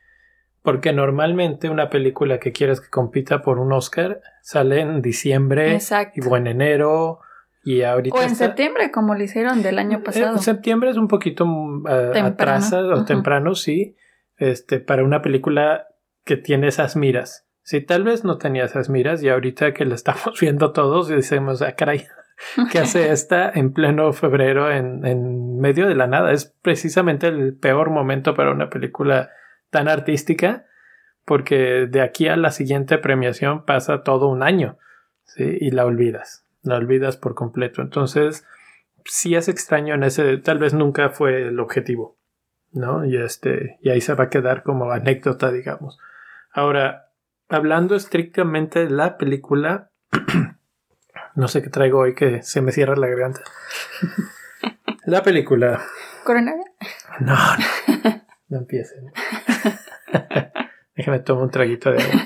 Porque 0.62 0.93
normalmente 0.93 1.71
una 1.71 1.89
película 1.89 2.39
que 2.39 2.53
quieres 2.53 2.83
que 2.83 2.91
compita 2.91 3.41
por 3.41 3.59
un 3.59 3.73
Oscar 3.73 4.21
sale 4.43 4.81
en 4.81 5.00
diciembre 5.00 5.79
y 6.15 6.21
o 6.27 6.37
en 6.37 6.47
enero 6.47 7.21
y 7.62 7.83
ahorita 7.83 8.17
o 8.17 8.23
en 8.23 8.35
septiembre, 8.35 8.90
como 8.90 9.14
lo 9.14 9.23
hicieron 9.23 9.62
del 9.62 9.79
año 9.79 10.02
pasado. 10.02 10.37
En 10.37 10.38
septiembre 10.38 10.90
es 10.90 10.97
un 10.97 11.09
poquito 11.09 11.45
uh, 11.45 11.85
o 11.87 13.05
temprano, 13.05 13.55
sí. 13.55 13.97
Este, 14.37 14.81
para 14.81 15.05
una 15.05 15.21
película 15.21 15.88
que 16.25 16.38
tiene 16.38 16.69
esas 16.69 16.97
miras. 16.97 17.47
Sí, 17.62 17.83
tal 17.83 18.05
vez 18.05 18.25
no 18.25 18.38
tenía 18.38 18.64
esas 18.64 18.88
miras 18.88 19.23
y 19.23 19.29
ahorita 19.29 19.75
que 19.75 19.85
la 19.85 19.95
estamos 19.95 20.33
viendo 20.40 20.73
todos 20.73 21.11
y 21.11 21.14
decimos, 21.14 21.61
ah, 21.61 21.73
caray, 21.73 22.07
¿qué 22.73 22.79
hace 22.79 23.12
esta 23.12 23.50
en 23.50 23.75
pleno 23.75 24.12
febrero 24.14 24.73
en, 24.73 25.05
en 25.05 25.59
medio 25.59 25.87
de 25.87 25.95
la 25.95 26.07
nada? 26.07 26.33
Es 26.33 26.47
precisamente 26.62 27.29
el 27.29 27.55
peor 27.55 27.90
momento 27.90 28.35
para 28.35 28.52
una 28.52 28.71
película 28.71 29.31
tan 29.69 29.87
artística 29.88 30.64
porque 31.26 31.87
de 31.87 32.00
aquí 32.00 32.26
a 32.26 32.37
la 32.37 32.50
siguiente 32.50 32.97
premiación 32.97 33.67
pasa 33.67 34.02
todo 34.02 34.29
un 34.29 34.43
año 34.43 34.79
¿sí? 35.25 35.59
y 35.61 35.71
la 35.71 35.85
olvidas 35.85 36.45
la 36.62 36.76
olvidas 36.76 37.17
por 37.17 37.35
completo. 37.35 37.83
Entonces, 37.83 38.47
sí 39.05 39.35
es 39.35 39.49
extraño 39.49 39.95
en 39.95 40.05
ese, 40.05 40.38
tal 40.38 40.59
vez 40.59 40.75
nunca 40.75 41.11
fue 41.11 41.49
el 41.49 41.61
objetivo, 41.61 42.19
¿no? 42.73 43.05
Y 43.05 43.17
este, 43.17 43.79
y 43.83 43.90
ahí 43.90 44.00
se 44.00 44.14
va 44.14 44.25
a 44.25 44.31
quedar 44.31 44.62
como 44.62 44.90
anécdota, 44.90 45.50
digamos. 45.50 45.99
Ahora, 46.52 47.12
hablando 47.49 47.95
estrictamente 47.95 48.85
de 48.85 48.90
la 48.90 49.19
película, 49.19 49.90
no 51.35 51.49
sé 51.49 51.62
qué 51.62 51.71
traigo 51.71 52.00
hoy 52.00 52.14
que 52.14 52.43
se 52.43 52.61
me 52.61 52.73
cierra 52.73 52.97
la 52.97 53.09
garganta. 53.09 53.40
La 55.07 55.23
película. 55.23 55.81
¿Coronavirus? 56.25 56.67
No, 57.21 57.35
no, 57.35 58.23
no 58.49 58.59
empiecen. 58.59 59.12
Déjame 60.95 61.21
tomar 61.21 61.45
un 61.45 61.50
traguito 61.50 61.90
de 61.90 62.02
agua. 62.02 62.21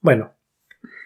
Bueno, 0.00 0.35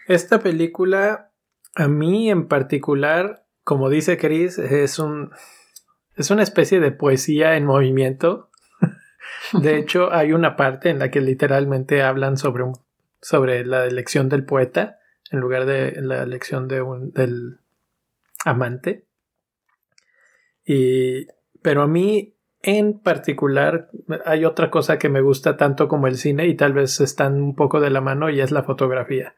esta 0.07 0.39
película, 0.39 1.31
a 1.75 1.87
mí 1.87 2.29
en 2.29 2.47
particular, 2.47 3.45
como 3.63 3.89
dice 3.89 4.17
Chris, 4.17 4.57
es 4.57 4.99
un. 4.99 5.31
es 6.15 6.31
una 6.31 6.43
especie 6.43 6.79
de 6.79 6.91
poesía 6.91 7.55
en 7.55 7.65
movimiento. 7.65 8.49
De 9.53 9.77
hecho, 9.77 10.11
hay 10.11 10.33
una 10.33 10.55
parte 10.55 10.89
en 10.89 10.99
la 10.99 11.11
que 11.11 11.21
literalmente 11.21 12.03
hablan 12.03 12.37
sobre 12.37 12.63
un, 12.63 12.77
sobre 13.21 13.65
la 13.65 13.85
elección 13.85 14.29
del 14.29 14.45
poeta 14.45 14.99
en 15.31 15.39
lugar 15.39 15.65
de 15.65 16.01
la 16.01 16.23
elección 16.23 16.67
de 16.67 16.81
un, 16.81 17.11
del 17.11 17.59
amante. 18.43 19.05
Y, 20.65 21.27
pero 21.61 21.83
a 21.83 21.87
mí 21.87 22.35
en 22.63 22.99
particular 22.99 23.89
hay 24.25 24.45
otra 24.45 24.69
cosa 24.69 24.99
que 24.99 25.09
me 25.09 25.21
gusta 25.21 25.57
tanto 25.57 25.87
como 25.87 26.07
el 26.07 26.17
cine 26.17 26.47
y 26.47 26.55
tal 26.55 26.73
vez 26.73 26.99
están 26.99 27.41
un 27.41 27.55
poco 27.55 27.79
de 27.79 27.89
la 27.89 28.01
mano 28.01 28.29
y 28.29 28.41
es 28.41 28.51
la 28.51 28.63
fotografía. 28.63 29.35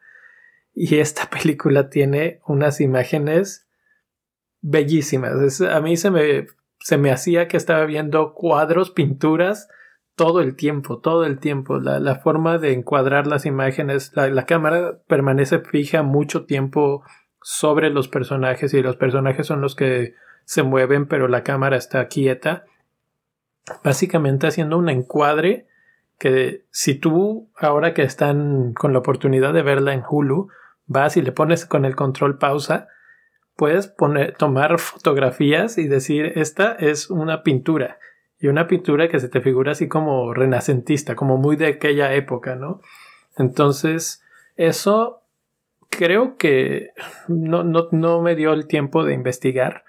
Y 0.74 0.96
esta 0.96 1.30
película 1.30 1.88
tiene 1.88 2.40
unas 2.46 2.80
imágenes 2.80 3.68
bellísimas. 4.60 5.60
a 5.60 5.80
mí 5.80 5.96
se 5.96 6.10
me, 6.10 6.46
se 6.80 6.98
me 6.98 7.10
hacía 7.10 7.48
que 7.48 7.56
estaba 7.56 7.84
viendo 7.84 8.34
cuadros, 8.34 8.90
pinturas 8.90 9.68
todo 10.16 10.40
el 10.40 10.56
tiempo, 10.56 11.00
todo 11.00 11.24
el 11.24 11.38
tiempo. 11.38 11.78
La, 11.78 12.16
forma 12.16 12.58
de 12.58 12.72
encuadrar 12.72 13.26
las 13.26 13.46
imágenes, 13.46 14.12
la, 14.14 14.28
la, 14.28 14.46
cámara 14.46 15.00
permanece 15.06 15.58
fija 15.58 16.02
mucho 16.02 16.46
tiempo 16.46 17.02
sobre 17.42 17.90
los 17.90 18.08
personajes 18.08 18.72
y 18.72 18.82
los 18.82 18.96
personajes 18.96 19.46
son 19.46 19.60
los 19.60 19.74
que 19.74 20.14
se 20.44 20.62
mueven, 20.62 21.06
pero 21.06 21.28
la 21.28 21.42
cámara 21.42 21.76
está 21.76 22.06
quieta. 22.08 22.64
Básicamente 23.82 24.46
haciendo 24.46 24.78
un 24.78 24.88
encuadre 24.88 25.66
que 26.18 26.64
si 26.70 26.94
tú, 26.94 27.50
ahora 27.56 27.92
que 27.92 28.02
están 28.02 28.72
con 28.72 28.92
la 28.92 29.00
oportunidad 29.00 29.52
de 29.52 29.62
verla 29.62 29.92
en 29.94 30.02
Hulu, 30.08 30.48
vas 30.86 31.16
y 31.16 31.22
le 31.22 31.32
pones 31.32 31.66
con 31.66 31.84
el 31.84 31.96
control 31.96 32.38
pausa, 32.38 32.88
puedes 33.56 33.88
poner, 33.88 34.36
tomar 34.36 34.78
fotografías 34.78 35.78
y 35.78 35.88
decir, 35.88 36.32
esta 36.36 36.72
es 36.72 37.10
una 37.10 37.42
pintura. 37.42 37.98
Y 38.40 38.48
una 38.48 38.66
pintura 38.66 39.08
que 39.08 39.20
se 39.20 39.28
te 39.28 39.40
figura 39.40 39.72
así 39.72 39.88
como 39.88 40.34
renacentista, 40.34 41.14
como 41.14 41.38
muy 41.38 41.56
de 41.56 41.66
aquella 41.66 42.12
época, 42.14 42.56
¿no? 42.56 42.80
Entonces, 43.38 44.22
eso 44.56 45.22
creo 45.88 46.36
que 46.36 46.90
no, 47.28 47.64
no, 47.64 47.88
no 47.92 48.20
me 48.20 48.34
dio 48.34 48.52
el 48.52 48.66
tiempo 48.66 49.04
de 49.04 49.14
investigar, 49.14 49.84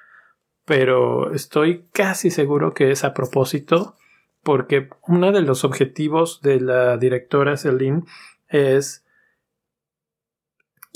pero 0.65 1.33
estoy 1.33 1.85
casi 1.91 2.29
seguro 2.31 2.73
que 2.73 2.91
es 2.91 3.03
a 3.03 3.13
propósito, 3.13 3.95
porque 4.43 4.89
uno 5.07 5.31
de 5.31 5.41
los 5.41 5.63
objetivos 5.63 6.41
de 6.41 6.61
la 6.61 6.97
directora 6.97 7.57
Celine 7.57 8.03
es 8.47 9.04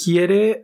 quiere 0.01 0.61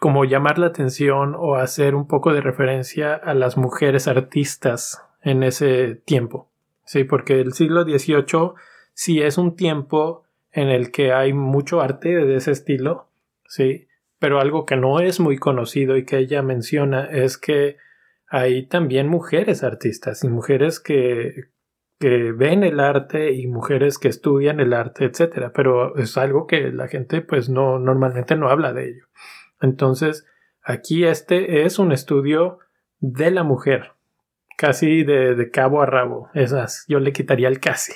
como 0.00 0.24
llamar 0.24 0.58
la 0.58 0.66
atención 0.66 1.34
o 1.36 1.56
hacer 1.56 1.94
un 1.94 2.06
poco 2.06 2.32
de 2.32 2.40
referencia 2.40 3.14
a 3.14 3.34
las 3.34 3.56
mujeres 3.56 4.08
artistas 4.08 5.02
en 5.22 5.42
ese 5.42 5.94
tiempo. 5.94 6.50
Sí, 6.84 7.04
porque 7.04 7.40
el 7.40 7.52
siglo 7.52 7.84
XVIII 7.84 8.52
sí 8.92 9.22
es 9.22 9.38
un 9.38 9.56
tiempo 9.56 10.24
en 10.52 10.68
el 10.68 10.90
que 10.90 11.12
hay 11.12 11.32
mucho 11.32 11.80
arte 11.80 12.10
de 12.10 12.36
ese 12.36 12.52
estilo, 12.52 13.08
sí, 13.46 13.88
pero 14.18 14.40
algo 14.40 14.66
que 14.66 14.76
no 14.76 15.00
es 15.00 15.20
muy 15.20 15.36
conocido 15.36 15.96
y 15.96 16.04
que 16.04 16.18
ella 16.18 16.42
menciona 16.42 17.06
es 17.06 17.38
que 17.38 17.76
hay 18.28 18.66
también 18.66 19.08
mujeres 19.08 19.62
artistas 19.62 20.22
y 20.24 20.28
mujeres 20.28 20.80
que, 20.80 21.46
que 22.04 22.32
ven 22.32 22.64
el 22.64 22.80
arte 22.80 23.32
y 23.32 23.46
mujeres 23.46 23.96
que 23.96 24.08
estudian 24.08 24.60
el 24.60 24.74
arte, 24.74 25.06
etcétera, 25.06 25.52
pero 25.54 25.96
es 25.96 26.18
algo 26.18 26.46
que 26.46 26.70
la 26.70 26.86
gente 26.86 27.22
pues 27.22 27.48
no 27.48 27.78
normalmente 27.78 28.36
no 28.36 28.50
habla 28.50 28.74
de 28.74 28.90
ello. 28.90 29.06
Entonces, 29.62 30.26
aquí 30.62 31.06
este 31.06 31.64
es 31.64 31.78
un 31.78 31.92
estudio 31.92 32.58
de 32.98 33.30
la 33.30 33.42
mujer, 33.42 33.92
casi 34.58 35.02
de, 35.02 35.50
cabo 35.50 35.80
a 35.80 35.86
rabo, 35.86 36.28
esas, 36.34 36.84
yo 36.88 37.00
le 37.00 37.14
quitaría 37.14 37.48
el 37.48 37.58
casi, 37.58 37.94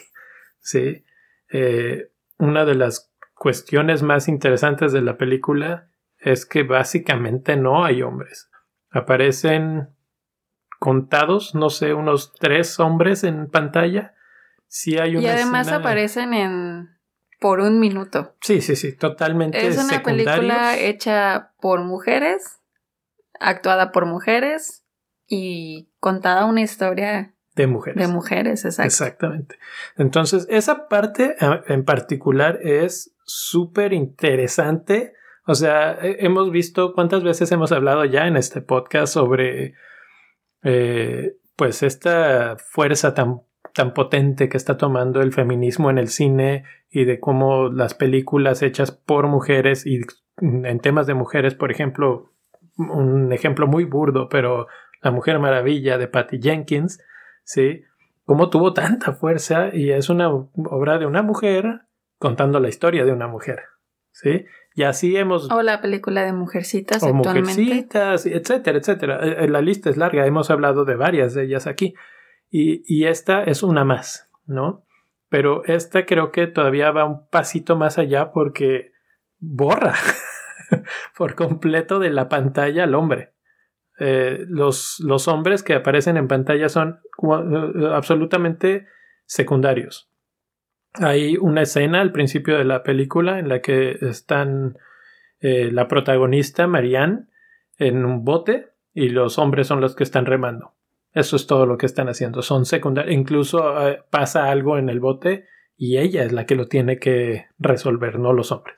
sí. 0.58 1.04
Eh, 1.50 2.10
una 2.38 2.64
de 2.64 2.76
las 2.76 3.12
cuestiones 3.34 4.02
más 4.02 4.26
interesantes 4.26 4.90
de 4.90 5.02
la 5.02 5.18
película 5.18 5.90
es 6.16 6.46
que 6.46 6.62
básicamente 6.62 7.58
no 7.58 7.84
hay 7.84 8.00
hombres. 8.00 8.48
Aparecen 8.88 9.90
contados, 10.78 11.54
no 11.54 11.70
sé, 11.70 11.94
unos 11.94 12.32
tres 12.32 12.78
hombres 12.80 13.24
en 13.24 13.48
pantalla. 13.48 14.14
Sí 14.66 14.98
hay 14.98 15.16
una 15.16 15.22
Y 15.22 15.26
además 15.28 15.68
aparecen 15.68 16.34
en 16.34 16.98
por 17.40 17.60
un 17.60 17.78
minuto. 17.78 18.34
Sí, 18.40 18.60
sí, 18.60 18.76
sí, 18.76 18.92
totalmente. 18.92 19.66
Es 19.66 19.78
una 19.78 20.02
película 20.02 20.76
hecha 20.76 21.52
por 21.60 21.80
mujeres, 21.84 22.60
actuada 23.38 23.92
por 23.92 24.06
mujeres 24.06 24.84
y 25.26 25.90
contada 26.00 26.46
una 26.46 26.62
historia 26.62 27.34
de 27.54 27.66
mujeres. 27.66 28.06
De 28.06 28.12
mujeres, 28.12 28.64
exacto. 28.64 28.86
Exactamente. 28.86 29.58
Entonces, 29.96 30.46
esa 30.48 30.88
parte 30.88 31.36
en 31.66 31.84
particular 31.84 32.58
es 32.62 33.14
súper 33.24 33.92
interesante. 33.92 35.14
O 35.46 35.54
sea, 35.54 35.98
hemos 36.00 36.50
visto 36.50 36.92
cuántas 36.94 37.22
veces 37.24 37.50
hemos 37.52 37.72
hablado 37.72 38.04
ya 38.04 38.26
en 38.26 38.36
este 38.36 38.60
podcast 38.60 39.12
sobre, 39.12 39.74
eh, 40.62 41.36
pues, 41.56 41.82
esta 41.82 42.56
fuerza 42.56 43.14
tan, 43.14 43.42
tan 43.74 43.94
potente 43.94 44.48
que 44.48 44.56
está 44.56 44.76
tomando 44.76 45.20
el 45.20 45.32
feminismo 45.32 45.90
en 45.90 45.98
el 45.98 46.08
cine 46.08 46.64
y 46.90 47.04
de 47.04 47.20
cómo 47.20 47.68
las 47.68 47.94
películas 47.94 48.62
hechas 48.62 48.90
por 48.90 49.26
mujeres 49.26 49.86
y 49.86 50.00
en 50.40 50.80
temas 50.80 51.06
de 51.06 51.14
mujeres, 51.14 51.54
por 51.54 51.70
ejemplo, 51.70 52.32
un 52.76 53.32
ejemplo 53.32 53.66
muy 53.66 53.84
burdo, 53.84 54.28
pero 54.28 54.68
La 55.02 55.10
Mujer 55.10 55.38
Maravilla 55.38 55.98
de 55.98 56.08
Patty 56.08 56.40
Jenkins, 56.40 57.02
¿sí? 57.44 57.82
Cómo 58.24 58.50
tuvo 58.50 58.72
tanta 58.72 59.12
fuerza 59.12 59.70
y 59.72 59.90
es 59.90 60.08
una 60.08 60.30
obra 60.30 60.98
de 60.98 61.06
una 61.06 61.22
mujer 61.22 61.82
contando 62.18 62.60
la 62.60 62.68
historia 62.68 63.04
de 63.04 63.12
una 63.12 63.26
mujer, 63.26 63.62
¿sí? 64.12 64.44
Y 64.78 64.84
así 64.84 65.16
hemos... 65.16 65.50
O 65.50 65.60
la 65.62 65.80
película 65.80 66.24
de 66.24 66.32
Mujercitas 66.32 67.02
o 67.02 67.12
Mujercitas, 67.12 68.26
etcétera, 68.26 68.78
etcétera. 68.78 69.18
Eh, 69.26 69.36
eh, 69.40 69.48
la 69.48 69.60
lista 69.60 69.90
es 69.90 69.96
larga, 69.96 70.24
hemos 70.24 70.52
hablado 70.52 70.84
de 70.84 70.94
varias 70.94 71.34
de 71.34 71.46
ellas 71.46 71.66
aquí. 71.66 71.94
Y, 72.48 72.84
y 72.86 73.06
esta 73.06 73.42
es 73.42 73.64
una 73.64 73.84
más, 73.84 74.30
¿no? 74.46 74.86
Pero 75.28 75.64
esta 75.64 76.06
creo 76.06 76.30
que 76.30 76.46
todavía 76.46 76.92
va 76.92 77.06
un 77.06 77.28
pasito 77.28 77.74
más 77.74 77.98
allá 77.98 78.30
porque 78.30 78.92
borra 79.40 79.94
por 81.18 81.34
completo 81.34 81.98
de 81.98 82.10
la 82.10 82.28
pantalla 82.28 82.84
al 82.84 82.94
hombre. 82.94 83.34
Eh, 83.98 84.44
los, 84.46 85.00
los, 85.00 85.26
hombres 85.26 85.64
que 85.64 85.74
aparecen 85.74 86.16
en 86.16 86.28
pantalla 86.28 86.68
son 86.68 87.00
absolutamente 87.90 88.86
secundarios. 89.26 90.08
Hay 91.00 91.36
una 91.36 91.62
escena 91.62 92.00
al 92.00 92.12
principio 92.12 92.58
de 92.58 92.64
la 92.64 92.82
película 92.82 93.38
en 93.38 93.48
la 93.48 93.60
que 93.60 93.98
están 94.00 94.78
eh, 95.40 95.70
la 95.70 95.86
protagonista, 95.86 96.66
Marianne, 96.66 97.26
en 97.76 98.04
un 98.04 98.24
bote 98.24 98.70
y 98.92 99.10
los 99.10 99.38
hombres 99.38 99.68
son 99.68 99.80
los 99.80 99.94
que 99.94 100.02
están 100.02 100.26
remando. 100.26 100.74
Eso 101.12 101.36
es 101.36 101.46
todo 101.46 101.66
lo 101.66 101.78
que 101.78 101.86
están 101.86 102.08
haciendo. 102.08 102.42
Son 102.42 102.64
secundarios. 102.64 103.14
Incluso 103.14 103.74
pasa 104.10 104.50
algo 104.50 104.76
en 104.78 104.88
el 104.88 105.00
bote 105.00 105.46
y 105.76 105.98
ella 105.98 106.24
es 106.24 106.32
la 106.32 106.46
que 106.46 106.56
lo 106.56 106.66
tiene 106.66 106.98
que 106.98 107.46
resolver, 107.58 108.18
no 108.18 108.32
los 108.32 108.50
hombres. 108.50 108.76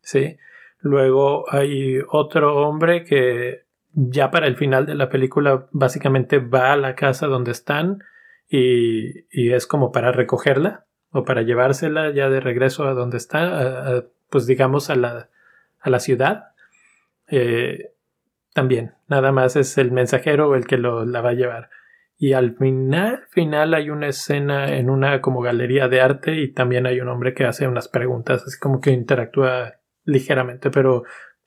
¿Sí? 0.00 0.36
Luego 0.78 1.52
hay 1.52 1.98
otro 2.08 2.68
hombre 2.68 3.04
que 3.04 3.66
ya 3.92 4.30
para 4.30 4.46
el 4.46 4.56
final 4.56 4.86
de 4.86 4.94
la 4.94 5.08
película 5.08 5.66
básicamente 5.72 6.38
va 6.38 6.72
a 6.72 6.76
la 6.76 6.94
casa 6.94 7.26
donde 7.26 7.50
están 7.50 8.04
y 8.48 9.50
es 9.50 9.66
como 9.66 9.90
para 9.90 10.12
recogerla 10.12 10.85
o 11.16 11.24
para 11.24 11.42
llevársela 11.42 12.10
ya 12.10 12.28
de 12.28 12.40
regreso 12.40 12.84
a 12.86 12.92
donde 12.92 13.16
está, 13.16 14.04
pues 14.28 14.46
digamos 14.46 14.90
a 14.90 14.96
la, 14.96 15.30
a 15.80 15.90
la 15.90 15.98
ciudad. 15.98 16.48
Eh, 17.28 17.92
también, 18.52 18.94
nada 19.08 19.32
más 19.32 19.56
es 19.56 19.78
el 19.78 19.92
mensajero 19.92 20.54
el 20.54 20.66
que 20.66 20.76
lo, 20.76 21.06
la 21.06 21.22
va 21.22 21.30
a 21.30 21.34
llevar. 21.34 21.70
Y 22.18 22.34
al 22.34 22.56
final, 22.56 23.24
final 23.30 23.72
hay 23.72 23.88
una 23.88 24.08
escena 24.08 24.76
en 24.76 24.90
una 24.90 25.20
como 25.22 25.40
galería 25.40 25.88
de 25.88 26.00
arte 26.00 26.34
y 26.34 26.52
también 26.52 26.86
hay 26.86 27.00
un 27.00 27.08
hombre 27.08 27.32
que 27.34 27.44
hace 27.44 27.66
unas 27.66 27.88
preguntas, 27.88 28.42
así 28.46 28.58
como 28.58 28.80
que 28.80 28.90
interactúa 28.90 29.74
ligeramente, 30.04 30.70
pero 30.70 31.04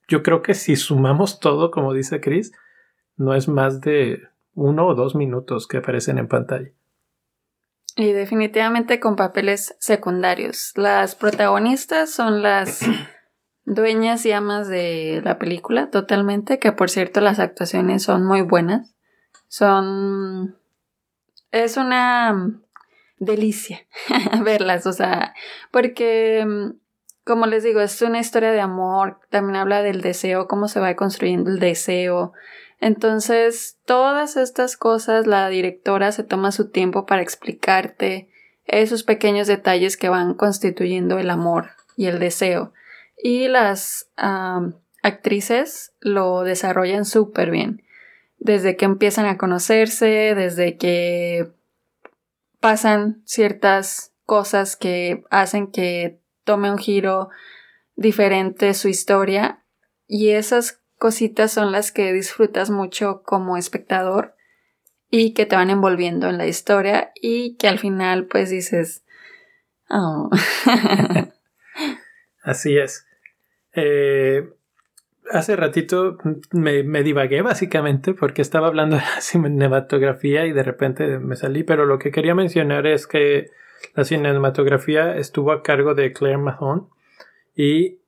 yo 0.08 0.24
creo 0.24 0.42
que 0.42 0.56
si 0.56 0.76
sumamos 0.76 1.40
todo, 1.40 1.70
como 1.70 1.94
dice 1.94 2.20
Chris, 2.22 2.52
no 3.18 3.36
es 3.36 3.48
más 3.48 3.82
de 3.82 4.24
uno 4.54 4.88
o 4.88 4.96
dos 4.96 5.16
minutos 5.16 5.68
que 5.68 5.78
aparecen 5.78 6.18
en 6.18 6.28
pantalla. 6.28 6.72
Y 8.00 8.14
definitivamente 8.14 9.02
con 9.02 9.18
papeles 9.18 9.76
secundarios. 9.78 10.72
Las 10.76 11.16
protagonistas 11.16 12.10
son 12.10 12.42
las 12.42 12.80
dueñas 13.66 14.26
y 14.26 14.32
amas 14.32 14.70
de 14.70 15.20
la 15.22 15.38
película, 15.38 15.90
totalmente, 15.90 16.60
que 16.60 16.72
por 16.72 16.90
cierto 16.90 17.20
las 17.20 17.40
actuaciones 17.40 18.04
son 18.04 18.26
muy 18.26 18.42
buenas. 18.42 18.96
Son... 19.50 20.58
Es 21.52 21.76
una 21.76 22.62
delicia 23.18 23.86
verlas, 24.46 24.86
o 24.86 24.94
sea, 24.94 25.34
porque 25.70 26.72
como 27.26 27.48
les 27.48 27.64
digo, 27.66 27.82
es 27.82 28.02
una 28.02 28.22
historia 28.22 28.54
de 28.54 28.62
amor, 28.62 29.20
también 29.30 29.58
habla 29.58 29.82
del 29.82 30.00
deseo, 30.00 30.48
cómo 30.48 30.70
se 30.70 30.80
va 30.80 30.96
construyendo 30.96 31.50
el 31.50 31.60
deseo. 31.60 32.32
Entonces, 32.80 33.78
todas 33.86 34.38
estas 34.38 34.78
cosas 34.78 35.28
la 35.28 35.50
directora 35.50 36.12
se 36.12 36.24
toma 36.24 36.52
su 36.52 36.70
tiempo 36.70 37.06
para 37.06 37.22
explicarte 37.22 38.30
esos 38.66 39.04
pequeños 39.04 39.48
detalles 39.48 39.98
que 39.98 40.10
van 40.10 40.34
constituyendo 40.34 41.20
el 41.20 41.30
amor 41.30 41.72
y 41.98 42.06
el 42.06 42.20
deseo. 42.20 42.74
Y 43.18 43.48
las 43.48 44.10
actrices 45.04 45.94
lo 46.00 46.44
desarrollan 46.44 47.06
súper 47.06 47.52
bien. 47.52 47.84
Desde 48.38 48.78
que 48.78 48.86
empiezan 48.86 49.26
a 49.26 49.38
conocerse, 49.38 50.34
desde 50.36 50.78
que 50.78 51.52
pasan 52.62 53.22
ciertas 53.26 54.14
cosas 54.26 54.76
que 54.76 55.24
hacen 55.30 55.68
que 55.68 56.22
tome 56.46 56.72
un 56.72 56.78
giro 56.78 57.30
diferente 57.96 58.74
su 58.74 58.88
historia 58.88 59.64
y 60.08 60.30
esas 60.30 60.79
cositas 61.00 61.52
son 61.52 61.72
las 61.72 61.92
que 61.92 62.14
disfrutas 62.14 62.70
mucho 62.70 63.24
como 63.24 63.58
espectador 63.58 64.36
y 65.10 65.34
que 65.34 65.46
te 65.46 65.56
van 65.56 65.72
envolviendo 65.72 66.30
en 66.30 66.38
la 66.38 66.46
historia 66.46 67.12
y 67.16 67.56
que 67.56 67.68
al 67.68 67.80
final 67.80 68.28
pues 68.28 68.50
dices 68.50 69.04
oh". 69.90 70.30
así 72.44 72.78
es 72.78 73.08
eh, 73.74 74.50
hace 75.32 75.56
ratito 75.56 76.18
me, 76.52 76.84
me, 76.84 77.02
divagué 77.02 77.42
básicamente 77.42 78.14
porque 78.14 78.42
estaba 78.42 78.68
hablando 78.68 78.98
de 78.98 79.02
la 79.02 79.22
cinematografía 79.22 80.46
y 80.46 80.52
de 80.52 80.64
repente 80.64 81.18
me 81.18 81.38
salí 81.38 81.64
pero 81.64 81.86
lo 81.86 81.98
que 81.98 82.12
quería 82.12 82.36
mencionar 82.36 82.86
es 82.86 83.08
que 83.08 83.52
la 83.96 84.04
cinematografía 84.04 85.16
estuvo 85.16 85.54
a 85.54 85.64
cargo 85.64 85.96
de 85.96 86.12
Claire 86.12 86.38
Mahon 86.38 86.90
y 87.56 87.99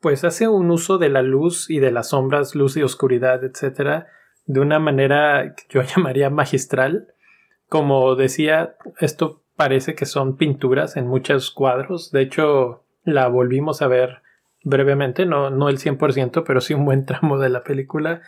pues 0.00 0.24
hace 0.24 0.48
un 0.48 0.70
uso 0.70 0.98
de 0.98 1.08
la 1.08 1.22
luz 1.22 1.70
y 1.70 1.78
de 1.78 1.90
las 1.90 2.10
sombras, 2.10 2.54
luz 2.54 2.76
y 2.76 2.82
oscuridad, 2.82 3.44
etcétera, 3.44 4.08
de 4.46 4.60
una 4.60 4.78
manera 4.78 5.54
que 5.54 5.64
yo 5.68 5.82
llamaría 5.96 6.30
magistral. 6.30 7.14
Como 7.68 8.16
decía, 8.16 8.76
esto 8.98 9.42
parece 9.56 9.94
que 9.94 10.06
son 10.06 10.36
pinturas 10.36 10.96
en 10.96 11.06
muchos 11.06 11.50
cuadros. 11.50 12.10
De 12.10 12.22
hecho, 12.22 12.84
la 13.04 13.28
volvimos 13.28 13.82
a 13.82 13.88
ver 13.88 14.22
brevemente, 14.62 15.24
no, 15.26 15.50
no 15.50 15.68
el 15.68 15.78
100%, 15.78 16.42
pero 16.46 16.60
sí 16.60 16.74
un 16.74 16.84
buen 16.84 17.04
tramo 17.06 17.38
de 17.38 17.50
la 17.50 17.62
película. 17.62 18.22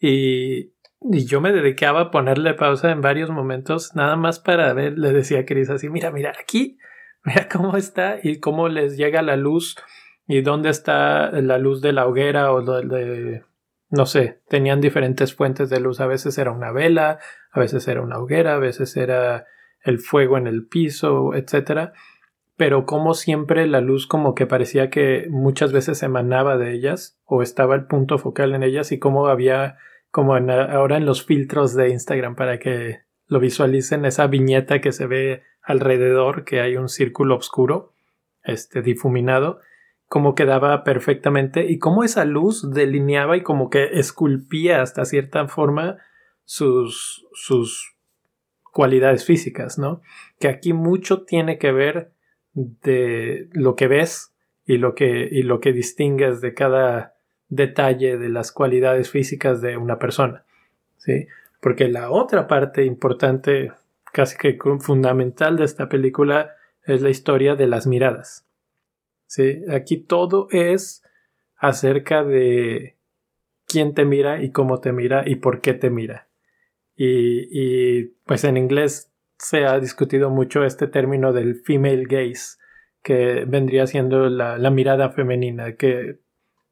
Y 0.00 0.72
y 1.00 1.26
yo 1.26 1.40
me 1.40 1.52
dedicaba 1.52 2.00
a 2.00 2.10
ponerle 2.10 2.54
pausa 2.54 2.90
en 2.90 3.00
varios 3.00 3.30
momentos, 3.30 3.94
nada 3.94 4.16
más 4.16 4.40
para 4.40 4.72
ver, 4.72 4.98
le 4.98 5.12
decía 5.12 5.40
a 5.40 5.44
Cris 5.46 5.70
así, 5.70 5.88
mira, 5.88 6.10
mira, 6.10 6.32
aquí, 6.38 6.78
mira 7.24 7.48
cómo 7.48 7.76
está 7.76 8.18
y 8.22 8.40
cómo 8.40 8.68
les 8.68 8.96
llega 8.96 9.22
la 9.22 9.36
luz 9.36 9.76
y 10.28 10.42
dónde 10.42 10.68
está 10.68 11.32
la 11.32 11.58
luz 11.58 11.80
de 11.80 11.92
la 11.92 12.06
hoguera 12.06 12.52
o 12.52 12.62
de, 12.62 13.42
no 13.88 14.06
sé, 14.06 14.42
tenían 14.48 14.82
diferentes 14.82 15.34
fuentes 15.34 15.70
de 15.70 15.80
luz, 15.80 16.00
a 16.00 16.06
veces 16.06 16.36
era 16.36 16.52
una 16.52 16.70
vela, 16.70 17.18
a 17.50 17.58
veces 17.58 17.88
era 17.88 18.02
una 18.02 18.18
hoguera, 18.18 18.54
a 18.54 18.58
veces 18.58 18.96
era 18.98 19.46
el 19.82 19.98
fuego 19.98 20.36
en 20.36 20.46
el 20.46 20.66
piso, 20.66 21.34
etcétera, 21.34 21.94
pero 22.58 22.84
como 22.84 23.14
siempre 23.14 23.66
la 23.66 23.80
luz 23.80 24.06
como 24.06 24.34
que 24.34 24.46
parecía 24.46 24.90
que 24.90 25.28
muchas 25.30 25.72
veces 25.72 26.02
emanaba 26.02 26.58
de 26.58 26.74
ellas 26.74 27.18
o 27.24 27.40
estaba 27.40 27.74
el 27.74 27.86
punto 27.86 28.18
focal 28.18 28.54
en 28.54 28.62
ellas 28.62 28.92
y 28.92 28.98
cómo 28.98 29.28
había 29.28 29.78
como 30.10 30.34
ahora 30.34 30.98
en 30.98 31.06
los 31.06 31.24
filtros 31.24 31.74
de 31.74 31.88
Instagram 31.88 32.36
para 32.36 32.58
que 32.58 33.00
lo 33.26 33.40
visualicen 33.40 34.04
esa 34.04 34.26
viñeta 34.26 34.80
que 34.80 34.92
se 34.92 35.06
ve 35.06 35.42
alrededor 35.62 36.44
que 36.44 36.60
hay 36.60 36.76
un 36.76 36.88
círculo 36.88 37.36
oscuro 37.36 37.92
este 38.42 38.82
difuminado 38.82 39.60
como 40.08 40.34
quedaba 40.34 40.84
perfectamente 40.84 41.66
y 41.70 41.78
cómo 41.78 42.02
esa 42.02 42.24
luz 42.24 42.72
delineaba 42.72 43.36
y 43.36 43.42
como 43.42 43.70
que 43.70 43.84
esculpía 43.98 44.82
hasta 44.82 45.04
cierta 45.04 45.46
forma 45.48 45.98
sus 46.44 47.26
sus 47.32 47.94
cualidades 48.72 49.24
físicas, 49.24 49.78
¿no? 49.78 50.00
Que 50.40 50.48
aquí 50.48 50.72
mucho 50.72 51.22
tiene 51.22 51.58
que 51.58 51.72
ver 51.72 52.12
de 52.54 53.48
lo 53.52 53.76
que 53.76 53.86
ves 53.86 54.34
y 54.64 54.78
lo 54.78 54.94
que 54.94 55.28
y 55.30 55.42
lo 55.42 55.60
que 55.60 55.72
distingues 55.72 56.40
de 56.40 56.54
cada 56.54 57.14
detalle 57.48 58.18
de 58.18 58.28
las 58.28 58.52
cualidades 58.52 59.10
físicas 59.10 59.60
de 59.60 59.76
una 59.76 59.98
persona. 59.98 60.44
¿sí? 60.98 61.26
Porque 61.60 61.88
la 61.88 62.10
otra 62.10 62.46
parte 62.46 62.84
importante, 62.84 63.72
casi 64.12 64.36
que 64.36 64.58
fundamental 64.80 65.56
de 65.56 65.64
esta 65.64 65.88
película, 65.88 66.52
es 66.84 67.02
la 67.02 67.10
historia 67.10 67.56
de 67.56 67.66
las 67.66 67.86
miradas. 67.86 68.47
¿Sí? 69.28 69.62
Aquí 69.70 69.98
todo 69.98 70.48
es 70.50 71.04
acerca 71.56 72.24
de 72.24 72.96
quién 73.66 73.94
te 73.94 74.04
mira 74.04 74.42
y 74.42 74.50
cómo 74.50 74.80
te 74.80 74.92
mira 74.92 75.22
y 75.24 75.36
por 75.36 75.60
qué 75.60 75.74
te 75.74 75.90
mira. 75.90 76.28
Y, 76.96 77.46
y 77.52 78.04
pues 78.26 78.42
en 78.42 78.56
inglés 78.56 79.12
se 79.38 79.64
ha 79.64 79.78
discutido 79.78 80.30
mucho 80.30 80.64
este 80.64 80.88
término 80.88 81.32
del 81.32 81.54
female 81.56 82.04
gaze, 82.04 82.58
que 83.02 83.44
vendría 83.46 83.86
siendo 83.86 84.28
la, 84.28 84.58
mirada 84.70 85.10
femenina, 85.10 85.76
que 85.76 86.18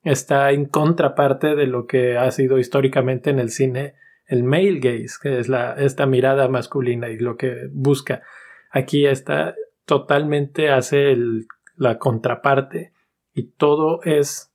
está 0.02 0.50
en 0.50 0.66
contraparte 0.66 1.54
de 1.54 1.66
lo 1.66 1.86
que 1.86 2.18
ha 2.18 2.30
sido 2.30 2.58
históricamente 2.58 3.30
en 3.30 3.38
el 3.38 3.50
cine 3.50 3.94
el 4.26 4.42
male 4.42 4.80
gaze, 4.80 5.14
que 5.22 5.38
es 5.38 5.48
esta 5.78 6.06
mirada 6.06 6.48
masculina 6.48 7.08
y 7.08 7.18
lo 7.18 7.36
que 7.36 7.68
busca. 7.70 8.22
Aquí 8.70 9.06
está 9.06 9.54
totalmente 9.84 10.70
hace 10.70 11.12
el, 11.12 11.46
la 11.76 11.98
contraparte 11.98 12.92
y 13.32 13.50
todo 13.52 14.00
es 14.04 14.52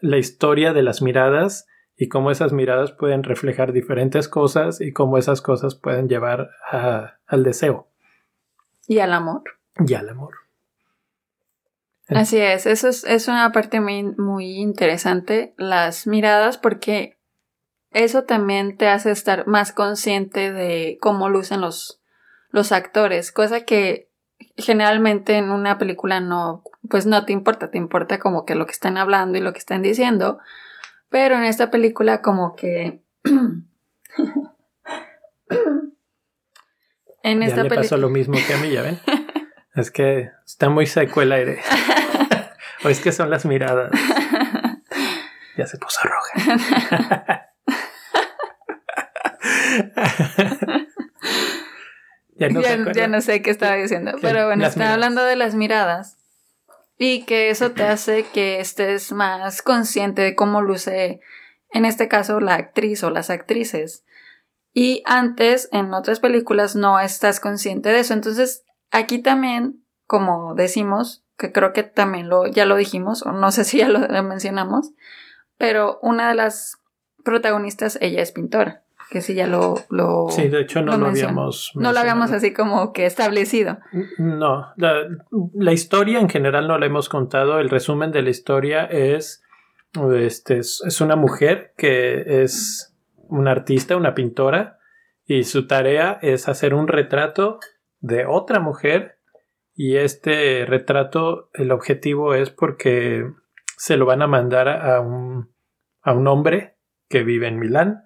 la 0.00 0.18
historia 0.18 0.72
de 0.72 0.82
las 0.82 1.02
miradas 1.02 1.66
y 1.96 2.08
cómo 2.08 2.30
esas 2.30 2.52
miradas 2.52 2.92
pueden 2.92 3.22
reflejar 3.22 3.72
diferentes 3.72 4.28
cosas 4.28 4.80
y 4.80 4.92
cómo 4.92 5.16
esas 5.16 5.40
cosas 5.40 5.74
pueden 5.74 6.08
llevar 6.08 6.50
al 7.26 7.42
deseo. 7.42 7.88
Y 8.86 8.98
al 8.98 9.12
amor. 9.12 9.42
Y 9.86 9.94
al 9.94 10.08
amor. 10.08 10.34
Así 12.08 12.38
es, 12.38 12.66
eso 12.66 12.88
es, 12.88 13.02
es 13.04 13.26
una 13.26 13.50
parte 13.50 13.80
muy, 13.80 14.04
muy 14.04 14.58
interesante, 14.58 15.54
las 15.56 16.06
miradas, 16.06 16.56
porque 16.56 17.18
eso 17.90 18.24
también 18.24 18.76
te 18.76 18.88
hace 18.88 19.10
estar 19.10 19.48
más 19.48 19.72
consciente 19.72 20.52
de 20.52 20.98
cómo 21.00 21.28
lucen 21.28 21.60
los, 21.60 22.00
los 22.50 22.70
actores, 22.70 23.32
cosa 23.32 23.64
que 23.64 24.08
generalmente 24.56 25.36
en 25.36 25.50
una 25.50 25.78
película 25.78 26.20
no, 26.20 26.62
pues 26.88 27.06
no 27.06 27.24
te 27.24 27.32
importa, 27.32 27.70
te 27.70 27.78
importa 27.78 28.18
como 28.18 28.44
que 28.44 28.54
lo 28.54 28.66
que 28.66 28.72
están 28.72 28.96
hablando 28.96 29.38
y 29.38 29.40
lo 29.40 29.52
que 29.52 29.58
están 29.58 29.82
diciendo, 29.82 30.38
pero 31.10 31.36
en 31.36 31.44
esta 31.44 31.70
película 31.70 32.22
como 32.22 32.56
que... 32.56 33.02
en 37.22 37.42
esta 37.42 37.56
ya 37.56 37.62
le 37.64 37.70
pasó 37.70 37.96
lo 37.96 38.08
mismo 38.08 38.36
que 38.46 38.54
a 38.54 38.58
mí, 38.58 38.70
ya 38.70 38.82
ven. 38.82 38.98
es 39.74 39.90
que 39.90 40.30
está 40.44 40.68
muy 40.70 40.86
seco 40.86 41.22
el 41.22 41.32
aire. 41.32 41.60
o 42.84 42.88
es 42.88 43.00
que 43.00 43.12
son 43.12 43.30
las 43.30 43.44
miradas. 43.44 43.92
Ya 45.58 45.66
se 45.66 45.78
puso 45.78 46.00
roja. 46.02 46.34
Ya, 52.38 53.06
no 53.08 53.20
sé 53.20 53.42
qué 53.42 53.50
estaba 53.50 53.76
diciendo. 53.76 54.12
Pero 54.20 54.46
bueno, 54.46 54.66
estaba 54.66 54.94
hablando 54.94 55.24
de 55.24 55.36
las 55.36 55.54
miradas. 55.54 56.18
Y 56.98 57.24
que 57.24 57.50
eso 57.50 57.72
te 57.72 57.84
hace 57.84 58.24
que 58.24 58.58
estés 58.60 59.12
más 59.12 59.60
consciente 59.60 60.22
de 60.22 60.34
cómo 60.34 60.62
luce, 60.62 61.20
en 61.70 61.84
este 61.84 62.08
caso, 62.08 62.40
la 62.40 62.54
actriz 62.54 63.04
o 63.04 63.10
las 63.10 63.28
actrices. 63.28 64.04
Y 64.72 65.02
antes, 65.04 65.68
en 65.72 65.92
otras 65.92 66.20
películas, 66.20 66.74
no 66.74 66.98
estás 66.98 67.38
consciente 67.38 67.90
de 67.90 68.00
eso. 68.00 68.14
Entonces, 68.14 68.64
aquí 68.90 69.18
también, 69.18 69.84
como 70.06 70.54
decimos, 70.54 71.22
que 71.36 71.52
creo 71.52 71.74
que 71.74 71.82
también 71.82 72.30
lo, 72.30 72.46
ya 72.46 72.64
lo 72.64 72.76
dijimos, 72.76 73.22
o 73.22 73.32
no 73.32 73.50
sé 73.50 73.64
si 73.64 73.78
ya 73.78 73.88
lo 73.88 74.22
mencionamos, 74.22 74.92
pero 75.58 75.98
una 76.00 76.30
de 76.30 76.34
las 76.34 76.78
protagonistas, 77.24 77.98
ella 78.00 78.22
es 78.22 78.32
pintora 78.32 78.85
que 79.10 79.20
sí 79.20 79.34
ya 79.34 79.46
lo... 79.46 79.76
lo 79.90 80.26
sí, 80.30 80.48
de 80.48 80.62
hecho 80.62 80.82
no 80.82 80.96
lo, 80.96 81.06
habíamos... 81.06 81.72
No 81.74 81.92
lo 81.92 81.98
habíamos 81.98 82.32
así 82.32 82.52
como 82.52 82.92
que 82.92 83.06
establecido. 83.06 83.78
No, 84.18 84.66
la, 84.76 85.72
historia 85.72 86.20
en 86.20 86.28
general 86.28 86.66
no 86.68 86.78
la 86.78 86.86
hemos 86.86 87.08
contado, 87.08 87.58
el 87.58 87.70
resumen 87.70 88.10
de 88.12 88.22
la 88.22 88.30
historia 88.30 88.84
es, 88.84 89.42
este, 90.14 90.58
es 90.58 91.00
una 91.00 91.16
mujer 91.16 91.72
que 91.76 92.42
es 92.42 92.96
una 93.28 93.52
artista, 93.52 93.96
una 93.96 94.14
pintora, 94.14 94.78
y 95.24 95.44
su 95.44 95.66
tarea 95.66 96.18
es 96.22 96.48
hacer 96.48 96.74
un 96.74 96.88
retrato 96.88 97.58
de 98.00 98.26
otra 98.26 98.60
mujer 98.60 99.18
y 99.74 99.96
este 99.96 100.64
retrato, 100.66 101.50
el 101.52 101.70
objetivo 101.70 102.34
es 102.34 102.50
porque 102.50 103.30
se 103.76 103.96
lo 103.96 104.06
van 104.06 104.22
a 104.22 104.26
mandar 104.26 104.68
a 104.68 105.00
un, 105.00 105.52
a 106.00 106.12
un 106.12 106.26
hombre 106.28 106.76
que 107.08 107.24
vive 107.24 107.48
en 107.48 107.58
Milán 107.58 108.02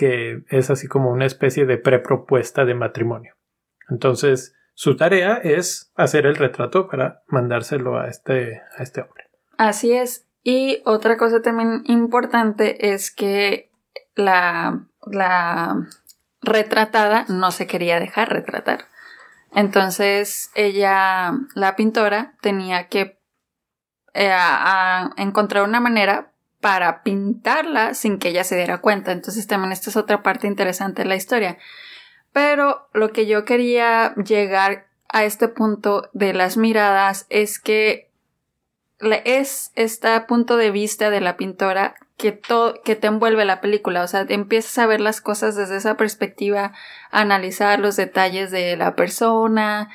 que 0.00 0.44
es 0.48 0.70
así 0.70 0.88
como 0.88 1.10
una 1.10 1.26
especie 1.26 1.66
de 1.66 1.76
prepropuesta 1.76 2.64
de 2.64 2.74
matrimonio. 2.74 3.34
Entonces, 3.90 4.54
su 4.72 4.96
tarea 4.96 5.34
es 5.34 5.92
hacer 5.94 6.24
el 6.24 6.36
retrato 6.36 6.88
para 6.88 7.22
mandárselo 7.26 7.98
a 7.98 8.08
este, 8.08 8.62
a 8.78 8.82
este 8.82 9.02
hombre. 9.02 9.28
Así 9.58 9.92
es. 9.92 10.26
Y 10.42 10.80
otra 10.86 11.18
cosa 11.18 11.42
también 11.42 11.82
importante 11.84 12.94
es 12.94 13.14
que 13.14 13.70
la, 14.14 14.86
la 15.04 15.86
retratada 16.40 17.26
no 17.28 17.50
se 17.50 17.66
quería 17.66 18.00
dejar 18.00 18.30
retratar. 18.30 18.86
Entonces 19.52 20.50
ella, 20.54 21.34
la 21.54 21.76
pintora, 21.76 22.36
tenía 22.40 22.88
que 22.88 23.20
eh, 24.14 24.32
encontrar 25.18 25.64
una 25.64 25.80
manera 25.80 26.29
para 26.60 27.02
pintarla 27.02 27.94
sin 27.94 28.18
que 28.18 28.28
ella 28.28 28.44
se 28.44 28.56
diera 28.56 28.78
cuenta. 28.78 29.12
Entonces 29.12 29.46
también 29.46 29.72
esta 29.72 29.90
es 29.90 29.96
otra 29.96 30.22
parte 30.22 30.46
interesante 30.46 31.02
de 31.02 31.08
la 31.08 31.16
historia. 31.16 31.58
Pero 32.32 32.88
lo 32.92 33.12
que 33.12 33.26
yo 33.26 33.44
quería 33.44 34.14
llegar 34.14 34.86
a 35.08 35.24
este 35.24 35.48
punto 35.48 36.08
de 36.12 36.32
las 36.32 36.56
miradas 36.56 37.26
es 37.28 37.58
que 37.58 38.10
es 39.24 39.72
este 39.74 40.20
punto 40.20 40.56
de 40.56 40.70
vista 40.70 41.10
de 41.10 41.20
la 41.20 41.36
pintora 41.36 41.94
que, 42.16 42.40
que 42.84 42.96
te 42.96 43.06
envuelve 43.06 43.44
la 43.46 43.62
película, 43.62 44.02
o 44.02 44.08
sea, 44.08 44.26
empiezas 44.28 44.76
a 44.78 44.86
ver 44.86 45.00
las 45.00 45.22
cosas 45.22 45.56
desde 45.56 45.78
esa 45.78 45.96
perspectiva, 45.96 46.72
analizar 47.10 47.80
los 47.80 47.96
detalles 47.96 48.50
de 48.50 48.76
la 48.76 48.94
persona, 48.94 49.88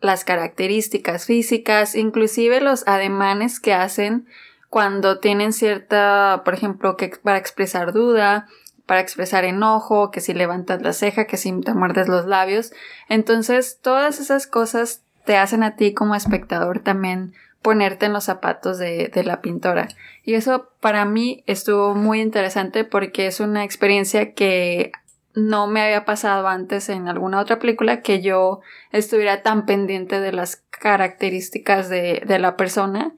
las 0.00 0.24
características 0.24 1.26
físicas, 1.26 1.94
inclusive 1.94 2.60
los 2.60 2.86
ademanes 2.88 3.60
que 3.60 3.74
hacen 3.74 4.26
cuando 4.70 5.18
tienen 5.18 5.52
cierta, 5.52 6.42
por 6.44 6.54
ejemplo, 6.54 6.96
que 6.96 7.08
para 7.22 7.38
expresar 7.38 7.92
duda, 7.92 8.46
para 8.86 9.00
expresar 9.00 9.44
enojo, 9.44 10.10
que 10.10 10.20
si 10.20 10.34
levantas 10.34 10.82
la 10.82 10.92
ceja, 10.92 11.26
que 11.26 11.36
si 11.36 11.58
te 11.60 11.74
muerdes 11.74 12.08
los 12.08 12.26
labios. 12.26 12.72
Entonces, 13.08 13.78
todas 13.82 14.20
esas 14.20 14.46
cosas 14.46 15.02
te 15.24 15.36
hacen 15.36 15.62
a 15.62 15.76
ti 15.76 15.92
como 15.92 16.14
espectador 16.14 16.80
también 16.80 17.34
ponerte 17.60 18.06
en 18.06 18.12
los 18.12 18.24
zapatos 18.24 18.78
de, 18.78 19.10
de, 19.12 19.24
la 19.24 19.40
pintora. 19.42 19.88
Y 20.24 20.34
eso 20.34 20.70
para 20.80 21.04
mí 21.04 21.42
estuvo 21.46 21.94
muy 21.94 22.20
interesante 22.20 22.84
porque 22.84 23.26
es 23.26 23.40
una 23.40 23.64
experiencia 23.64 24.32
que 24.32 24.92
no 25.34 25.66
me 25.66 25.82
había 25.82 26.04
pasado 26.04 26.48
antes 26.48 26.88
en 26.88 27.08
alguna 27.08 27.40
otra 27.40 27.58
película 27.58 28.00
que 28.00 28.22
yo 28.22 28.60
estuviera 28.90 29.42
tan 29.42 29.66
pendiente 29.66 30.20
de 30.20 30.32
las 30.32 30.56
características 30.70 31.88
de, 31.88 32.22
de 32.26 32.38
la 32.38 32.56
persona 32.56 33.14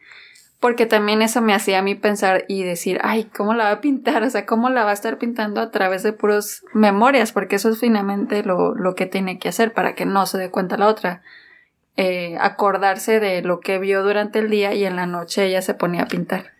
porque 0.60 0.84
también 0.84 1.22
eso 1.22 1.40
me 1.40 1.54
hacía 1.54 1.78
a 1.78 1.82
mí 1.82 1.94
pensar 1.94 2.44
y 2.46 2.62
decir, 2.62 3.00
ay, 3.02 3.24
¿cómo 3.24 3.54
la 3.54 3.64
va 3.64 3.70
a 3.70 3.80
pintar? 3.80 4.22
O 4.22 4.30
sea, 4.30 4.44
¿cómo 4.44 4.68
la 4.68 4.84
va 4.84 4.90
a 4.90 4.94
estar 4.94 5.16
pintando 5.16 5.62
a 5.62 5.70
través 5.70 6.02
de 6.02 6.12
puros 6.12 6.62
memorias? 6.74 7.32
Porque 7.32 7.56
eso 7.56 7.70
es 7.70 7.80
finalmente 7.80 8.42
lo, 8.42 8.74
lo 8.74 8.94
que 8.94 9.06
tiene 9.06 9.38
que 9.38 9.48
hacer 9.48 9.72
para 9.72 9.94
que 9.94 10.04
no 10.04 10.26
se 10.26 10.36
dé 10.36 10.50
cuenta 10.50 10.76
la 10.76 10.88
otra. 10.88 11.22
Eh, 11.96 12.36
acordarse 12.38 13.20
de 13.20 13.40
lo 13.40 13.60
que 13.60 13.78
vio 13.78 14.02
durante 14.02 14.38
el 14.38 14.50
día 14.50 14.74
y 14.74 14.84
en 14.84 14.96
la 14.96 15.06
noche 15.06 15.46
ella 15.46 15.62
se 15.62 15.74
ponía 15.74 16.02
a 16.02 16.06
pintar. 16.06 16.52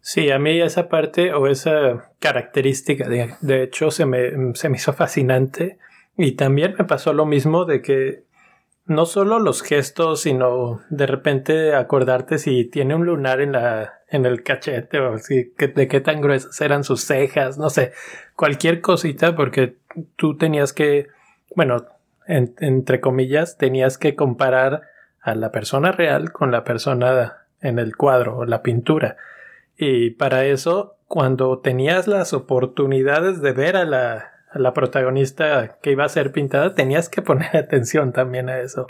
Sí, 0.00 0.30
a 0.30 0.38
mí 0.38 0.60
esa 0.60 0.88
parte 0.88 1.32
o 1.32 1.46
esa 1.46 2.10
característica, 2.18 3.08
de, 3.08 3.34
de 3.40 3.62
hecho, 3.62 3.90
se 3.90 4.04
me, 4.04 4.54
se 4.54 4.68
me 4.68 4.76
hizo 4.76 4.92
fascinante. 4.92 5.78
Y 6.18 6.32
también 6.32 6.74
me 6.78 6.84
pasó 6.84 7.14
lo 7.14 7.24
mismo 7.24 7.64
de 7.64 7.80
que 7.80 8.24
no 8.84 9.06
solo 9.06 9.38
los 9.38 9.62
gestos, 9.62 10.22
sino 10.22 10.80
de 10.90 11.06
repente 11.06 11.74
acordarte 11.74 12.38
si 12.38 12.64
tiene 12.64 12.94
un 12.94 13.06
lunar 13.06 13.40
en 13.40 13.52
la 13.52 14.02
en 14.12 14.26
el 14.26 14.42
cachete 14.42 15.00
o 15.00 15.18
si 15.18 15.54
de 15.56 15.88
qué 15.88 16.00
tan 16.00 16.20
gruesas 16.20 16.60
eran 16.60 16.84
sus 16.84 17.02
cejas, 17.04 17.56
no 17.56 17.70
sé, 17.70 17.92
cualquier 18.36 18.82
cosita 18.82 19.34
porque 19.34 19.76
tú 20.16 20.36
tenías 20.36 20.74
que, 20.74 21.08
bueno, 21.56 21.86
entre 22.26 23.00
comillas, 23.00 23.56
tenías 23.56 23.96
que 23.96 24.14
comparar 24.14 24.82
a 25.22 25.34
la 25.34 25.50
persona 25.50 25.92
real 25.92 26.30
con 26.30 26.50
la 26.50 26.62
persona 26.62 27.46
en 27.60 27.78
el 27.78 27.96
cuadro 27.96 28.38
o 28.38 28.44
la 28.44 28.62
pintura. 28.62 29.16
Y 29.76 30.10
para 30.10 30.44
eso, 30.44 30.96
cuando 31.06 31.58
tenías 31.60 32.06
las 32.06 32.34
oportunidades 32.34 33.40
de 33.40 33.52
ver 33.52 33.76
a 33.76 33.84
la, 33.84 34.31
la 34.54 34.72
protagonista 34.72 35.78
que 35.82 35.92
iba 35.92 36.04
a 36.04 36.08
ser 36.08 36.32
pintada, 36.32 36.74
tenías 36.74 37.08
que 37.08 37.22
poner 37.22 37.56
atención 37.56 38.12
también 38.12 38.48
a 38.48 38.60
eso. 38.60 38.86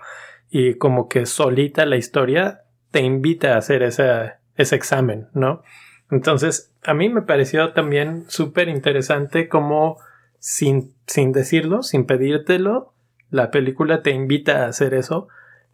Y 0.50 0.74
como 0.74 1.08
que 1.08 1.26
solita 1.26 1.86
la 1.86 1.96
historia 1.96 2.62
te 2.90 3.00
invita 3.00 3.54
a 3.54 3.58
hacer 3.58 3.82
ese, 3.82 4.34
examen, 4.56 5.28
¿no? 5.32 5.62
Entonces, 6.10 6.74
a 6.84 6.92
mí 6.92 7.08
me 7.08 7.22
pareció 7.22 7.72
también 7.72 8.24
súper 8.28 8.68
interesante 8.68 9.48
cómo, 9.48 9.96
sin, 10.38 10.94
sin 11.06 11.32
decirlo, 11.32 11.82
sin 11.82 12.04
pedírtelo, 12.04 12.92
la 13.30 13.50
película 13.50 14.02
te 14.02 14.10
invita 14.10 14.64
a 14.64 14.68
hacer 14.68 14.92
eso 14.92 15.28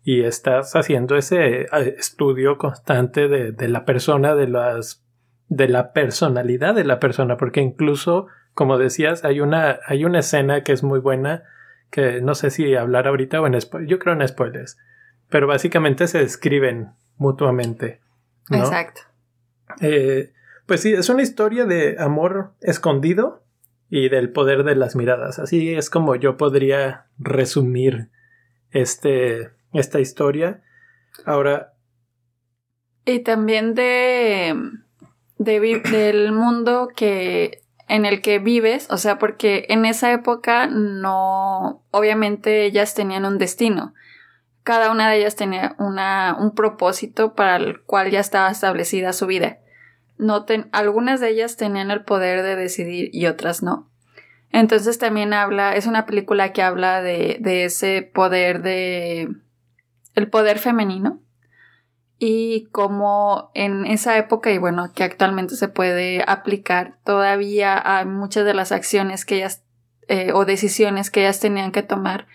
y 0.04 0.22
estás 0.22 0.76
haciendo 0.76 1.16
ese 1.16 1.62
eh, 1.62 1.68
estudio 1.98 2.56
constante 2.56 3.26
de, 3.26 3.50
de 3.50 3.68
la 3.68 3.84
persona, 3.84 4.36
de 4.36 4.46
las 4.46 5.02
de 5.48 5.68
la 5.68 5.92
personalidad 5.92 6.74
de 6.74 6.84
la 6.84 7.00
persona, 7.00 7.36
porque 7.36 7.60
incluso, 7.60 8.26
como 8.58 8.76
decías, 8.76 9.24
hay 9.24 9.38
una, 9.40 9.78
hay 9.86 10.04
una 10.04 10.18
escena 10.18 10.64
que 10.64 10.72
es 10.72 10.82
muy 10.82 10.98
buena, 10.98 11.44
que 11.92 12.20
no 12.20 12.34
sé 12.34 12.50
si 12.50 12.74
hablar 12.74 13.06
ahorita 13.06 13.40
o 13.40 13.46
en 13.46 13.60
spoilers, 13.60 13.88
yo 13.88 14.00
creo 14.00 14.14
en 14.14 14.26
spoilers, 14.26 14.76
pero 15.28 15.46
básicamente 15.46 16.08
se 16.08 16.18
describen 16.18 16.88
mutuamente. 17.18 18.00
Exacto. 18.50 19.02
Eh, 19.80 20.32
pues 20.66 20.80
sí, 20.80 20.92
es 20.92 21.08
una 21.08 21.22
historia 21.22 21.66
de 21.66 21.98
amor 22.00 22.50
escondido 22.60 23.44
y 23.90 24.08
del 24.08 24.32
poder 24.32 24.64
de 24.64 24.74
las 24.74 24.96
miradas. 24.96 25.38
Así 25.38 25.76
es 25.76 25.88
como 25.88 26.16
yo 26.16 26.36
podría 26.36 27.06
resumir 27.16 28.08
este, 28.72 29.50
esta 29.72 30.00
historia. 30.00 30.64
Ahora. 31.24 31.74
Y 33.04 33.20
también 33.20 33.76
de, 33.76 34.52
de 35.38 35.60
del 35.60 36.32
mundo 36.32 36.88
que 36.96 37.62
en 37.88 38.04
el 38.04 38.20
que 38.20 38.38
vives, 38.38 38.86
o 38.90 38.98
sea, 38.98 39.18
porque 39.18 39.66
en 39.68 39.86
esa 39.86 40.12
época 40.12 40.66
no, 40.66 41.82
obviamente 41.90 42.64
ellas 42.64 42.94
tenían 42.94 43.24
un 43.24 43.38
destino. 43.38 43.94
Cada 44.62 44.90
una 44.90 45.10
de 45.10 45.18
ellas 45.18 45.36
tenía 45.36 45.74
una, 45.78 46.36
un 46.38 46.54
propósito 46.54 47.34
para 47.34 47.56
el 47.56 47.80
cual 47.82 48.10
ya 48.10 48.20
estaba 48.20 48.50
establecida 48.50 49.14
su 49.14 49.26
vida. 49.26 49.58
No 50.18 50.44
algunas 50.72 51.20
de 51.20 51.30
ellas 51.30 51.56
tenían 51.56 51.90
el 51.90 52.04
poder 52.04 52.42
de 52.42 52.56
decidir 52.56 53.08
y 53.12 53.26
otras 53.26 53.62
no. 53.62 53.88
Entonces 54.50 54.98
también 54.98 55.32
habla, 55.32 55.74
es 55.74 55.86
una 55.86 56.04
película 56.06 56.52
que 56.52 56.62
habla 56.62 57.00
de, 57.02 57.38
de 57.40 57.64
ese 57.64 58.02
poder 58.02 58.62
de, 58.62 59.28
el 60.14 60.28
poder 60.28 60.58
femenino 60.58 61.20
y 62.18 62.66
cómo 62.72 63.50
en 63.54 63.86
esa 63.86 64.18
época 64.18 64.50
y 64.50 64.58
bueno, 64.58 64.92
que 64.92 65.04
actualmente 65.04 65.54
se 65.54 65.68
puede 65.68 66.24
aplicar 66.26 66.94
todavía 67.04 67.78
a 67.78 68.04
muchas 68.04 68.44
de 68.44 68.54
las 68.54 68.72
acciones 68.72 69.24
que 69.24 69.36
ellas 69.36 69.62
eh, 70.08 70.32
o 70.32 70.44
decisiones 70.44 71.10
que 71.10 71.20
ellas 71.20 71.38
tenían 71.38 71.70
que 71.70 71.82
tomar 71.82 72.26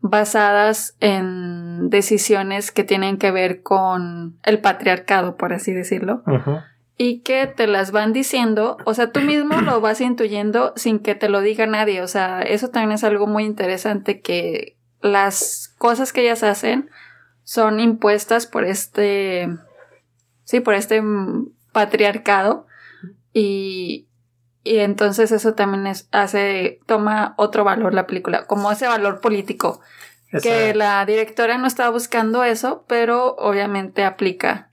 basadas 0.00 0.96
en 1.00 1.90
decisiones 1.90 2.72
que 2.72 2.84
tienen 2.84 3.18
que 3.18 3.30
ver 3.30 3.62
con 3.62 4.38
el 4.44 4.60
patriarcado, 4.60 5.36
por 5.36 5.52
así 5.52 5.72
decirlo. 5.72 6.22
Y 6.96 7.20
que 7.20 7.46
te 7.46 7.66
las 7.66 7.92
van 7.92 8.12
diciendo, 8.12 8.76
o 8.84 8.94
sea, 8.94 9.12
tú 9.12 9.20
mismo 9.20 9.60
lo 9.60 9.80
vas 9.82 10.00
intuyendo 10.00 10.72
sin 10.76 11.00
que 11.00 11.14
te 11.14 11.28
lo 11.28 11.40
diga 11.40 11.66
nadie. 11.66 12.02
O 12.02 12.08
sea, 12.08 12.42
eso 12.42 12.68
también 12.70 12.92
es 12.92 13.04
algo 13.04 13.26
muy 13.26 13.44
interesante 13.44 14.20
que 14.20 14.76
las 15.00 15.74
cosas 15.78 16.12
que 16.12 16.22
ellas 16.22 16.42
hacen 16.42 16.90
son 17.48 17.80
impuestas 17.80 18.46
por 18.46 18.66
este, 18.66 19.48
sí, 20.44 20.60
por 20.60 20.74
este 20.74 21.02
patriarcado 21.72 22.66
y, 23.32 24.06
y 24.64 24.80
entonces 24.80 25.32
eso 25.32 25.54
también 25.54 25.86
es, 25.86 26.10
hace, 26.12 26.78
toma 26.84 27.32
otro 27.38 27.64
valor 27.64 27.94
la 27.94 28.06
película, 28.06 28.46
como 28.46 28.70
ese 28.70 28.86
valor 28.86 29.22
político, 29.22 29.80
que 30.42 30.74
la 30.74 31.06
directora 31.06 31.56
no 31.56 31.66
estaba 31.66 31.88
buscando 31.88 32.44
eso, 32.44 32.84
pero 32.86 33.34
obviamente 33.36 34.04
aplica 34.04 34.68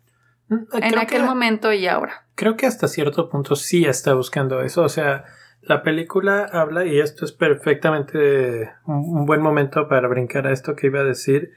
mm, 0.50 0.66
en 0.74 0.98
aquel 0.98 1.24
momento 1.24 1.72
y 1.72 1.88
ahora. 1.88 2.28
Creo 2.36 2.58
que 2.58 2.66
hasta 2.66 2.90
cierto 2.90 3.30
punto 3.30 3.56
sí 3.56 3.86
está 3.86 4.16
buscando 4.16 4.62
eso, 4.62 4.82
o 4.82 4.90
sea, 4.90 5.24
la 5.62 5.82
película 5.82 6.44
habla, 6.52 6.84
y 6.86 7.00
esto 7.00 7.24
es 7.24 7.32
perfectamente 7.32 8.70
un 8.86 9.26
buen 9.26 9.42
momento 9.42 9.88
para 9.88 10.10
brincar 10.10 10.46
a 10.46 10.52
esto 10.52 10.76
que 10.76 10.88
iba 10.88 11.00
a 11.00 11.06
decir, 11.06 11.54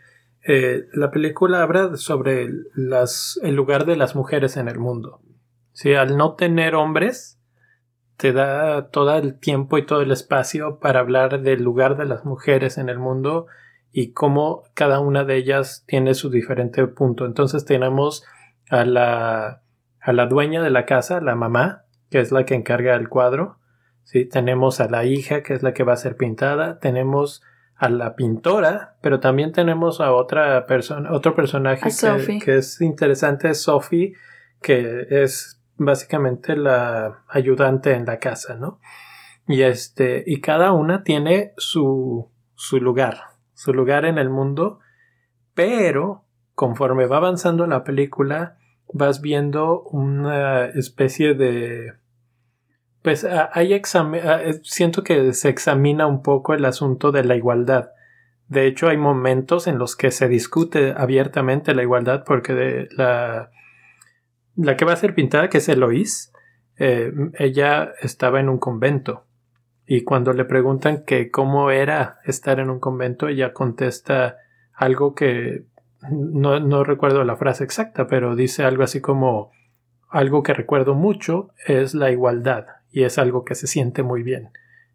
eh, 0.50 0.86
la 0.94 1.10
película 1.10 1.62
habla 1.62 1.94
sobre 1.98 2.44
el 2.44 3.54
lugar 3.54 3.84
de 3.84 3.96
las 3.96 4.16
mujeres 4.16 4.56
en 4.56 4.66
el 4.66 4.78
mundo. 4.78 5.20
¿Sí? 5.72 5.92
Al 5.92 6.16
no 6.16 6.36
tener 6.36 6.74
hombres, 6.74 7.38
te 8.16 8.32
da 8.32 8.88
todo 8.88 9.14
el 9.18 9.38
tiempo 9.38 9.76
y 9.76 9.84
todo 9.84 10.00
el 10.00 10.10
espacio 10.10 10.78
para 10.80 11.00
hablar 11.00 11.42
del 11.42 11.62
lugar 11.62 11.98
de 11.98 12.06
las 12.06 12.24
mujeres 12.24 12.78
en 12.78 12.88
el 12.88 12.98
mundo 12.98 13.46
y 13.92 14.12
cómo 14.12 14.62
cada 14.72 15.00
una 15.00 15.24
de 15.24 15.36
ellas 15.36 15.84
tiene 15.86 16.14
su 16.14 16.30
diferente 16.30 16.86
punto. 16.86 17.26
Entonces 17.26 17.66
tenemos 17.66 18.24
a 18.70 18.86
la, 18.86 19.62
a 20.00 20.12
la 20.14 20.26
dueña 20.26 20.62
de 20.62 20.70
la 20.70 20.86
casa, 20.86 21.20
la 21.20 21.34
mamá, 21.34 21.84
que 22.10 22.20
es 22.20 22.32
la 22.32 22.46
que 22.46 22.54
encarga 22.54 22.94
el 22.94 23.10
cuadro. 23.10 23.58
Tenemos 24.30 24.80
a 24.80 24.88
la 24.88 25.04
hija, 25.04 25.42
que 25.42 25.52
es 25.52 25.62
la 25.62 25.74
que 25.74 25.84
va 25.84 25.92
a 25.92 25.96
ser 25.96 26.16
pintada. 26.16 26.78
Tenemos 26.78 27.42
a 27.78 27.88
la 27.88 28.16
pintora, 28.16 28.96
pero 29.00 29.20
también 29.20 29.52
tenemos 29.52 30.00
a 30.00 30.12
otra 30.12 30.66
persona, 30.66 31.12
otro 31.12 31.34
personaje 31.34 31.88
que, 32.44 32.56
es 32.56 32.80
interesante, 32.80 33.54
Sophie, 33.54 34.14
que 34.60 35.06
es 35.08 35.62
básicamente 35.76 36.56
la 36.56 37.22
ayudante 37.28 37.92
en 37.94 38.04
la 38.04 38.18
casa, 38.18 38.56
¿no? 38.56 38.80
Y 39.46 39.62
este, 39.62 40.24
y 40.26 40.40
cada 40.40 40.72
una 40.72 41.04
tiene 41.04 41.52
su, 41.56 42.30
su 42.54 42.80
lugar, 42.80 43.18
su 43.54 43.72
lugar 43.72 44.04
en 44.04 44.18
el 44.18 44.28
mundo, 44.28 44.80
pero 45.54 46.24
conforme 46.54 47.06
va 47.06 47.18
avanzando 47.18 47.66
la 47.68 47.84
película, 47.84 48.58
vas 48.92 49.20
viendo 49.20 49.82
una 49.82 50.66
especie 50.66 51.34
de 51.34 51.92
pues 53.02 53.24
hay 53.24 53.72
eh, 53.72 54.60
siento 54.64 55.04
que 55.04 55.32
se 55.32 55.48
examina 55.48 56.06
un 56.06 56.22
poco 56.22 56.54
el 56.54 56.64
asunto 56.64 57.12
de 57.12 57.24
la 57.24 57.36
igualdad. 57.36 57.90
De 58.48 58.66
hecho, 58.66 58.88
hay 58.88 58.96
momentos 58.96 59.66
en 59.66 59.78
los 59.78 59.94
que 59.94 60.10
se 60.10 60.28
discute 60.28 60.94
abiertamente 60.96 61.74
la 61.74 61.82
igualdad 61.82 62.24
porque 62.26 62.54
de 62.54 62.88
la, 62.92 63.50
la 64.56 64.76
que 64.76 64.84
va 64.84 64.94
a 64.94 64.96
ser 64.96 65.14
pintada, 65.14 65.48
que 65.48 65.58
es 65.58 65.68
Eloís, 65.68 66.32
eh, 66.78 67.12
ella 67.38 67.92
estaba 68.00 68.40
en 68.40 68.48
un 68.48 68.58
convento. 68.58 69.26
Y 69.86 70.02
cuando 70.04 70.32
le 70.32 70.44
preguntan 70.44 71.04
que 71.04 71.30
cómo 71.30 71.70
era 71.70 72.18
estar 72.24 72.58
en 72.58 72.68
un 72.70 72.80
convento, 72.80 73.28
ella 73.28 73.52
contesta 73.52 74.36
algo 74.74 75.14
que 75.14 75.64
no, 76.10 76.60
no 76.60 76.84
recuerdo 76.84 77.24
la 77.24 77.36
frase 77.36 77.64
exacta, 77.64 78.06
pero 78.06 78.34
dice 78.34 78.64
algo 78.64 78.82
así 78.82 79.00
como 79.00 79.50
algo 80.10 80.42
que 80.42 80.54
recuerdo 80.54 80.94
mucho 80.94 81.50
es 81.66 81.94
la 81.94 82.10
igualdad 82.10 82.77
y 82.90 83.04
es 83.04 83.18
algo 83.18 83.44
que 83.44 83.54
se 83.54 83.66
siente 83.66 84.02
muy 84.02 84.22
bien, 84.22 84.50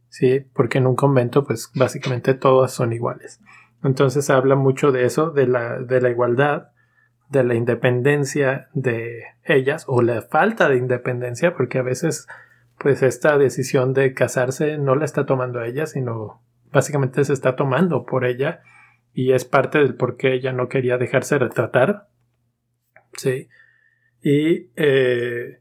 ¿sí? 0.10 0.46
Porque 0.54 0.80
en 0.80 0.88
un 0.88 0.96
convento 0.96 1.46
pues 1.46 1.72
básicamente 1.76 2.34
todas 2.34 2.72
son 2.72 2.94
iguales. 2.94 3.40
Entonces 3.84 4.30
habla 4.30 4.56
mucho 4.56 4.92
de 4.92 5.06
eso, 5.06 5.32
de 5.32 5.48
la, 5.48 5.80
de 5.80 6.02
la 6.02 6.10
igualdad, 6.10 6.70
de 7.30 7.44
la 7.44 7.56
independencia 7.56 8.70
de 8.74 9.24
ellas 9.44 9.86
o 9.88 10.02
la 10.02 10.22
falta 10.22 10.70
de 10.70 10.78
independencia, 10.78 11.56
porque 11.56 11.80
a 11.80 11.84
veces 11.84 12.28
pues 12.78 13.04
esta 13.04 13.38
decisión 13.38 13.94
de 13.94 14.14
casarse 14.14 14.78
no 14.78 14.96
la 14.96 15.06
está 15.06 15.26
tomando 15.26 15.62
ella, 15.62 15.86
sino 15.86 16.42
básicamente 16.72 17.24
se 17.24 17.34
está 17.34 17.56
tomando 17.56 18.06
por 18.06 18.26
ella 18.26 18.62
y 19.14 19.32
es 19.34 19.46
parte 19.46 19.78
del 19.78 19.96
por 19.96 20.18
qué 20.18 20.34
ella 20.34 20.54
no 20.54 20.68
quería 20.68 20.98
dejarse 20.98 21.38
retratar. 21.38 22.08
Sí. 23.14 23.48
Y 24.22 24.72
eh, 24.76 25.60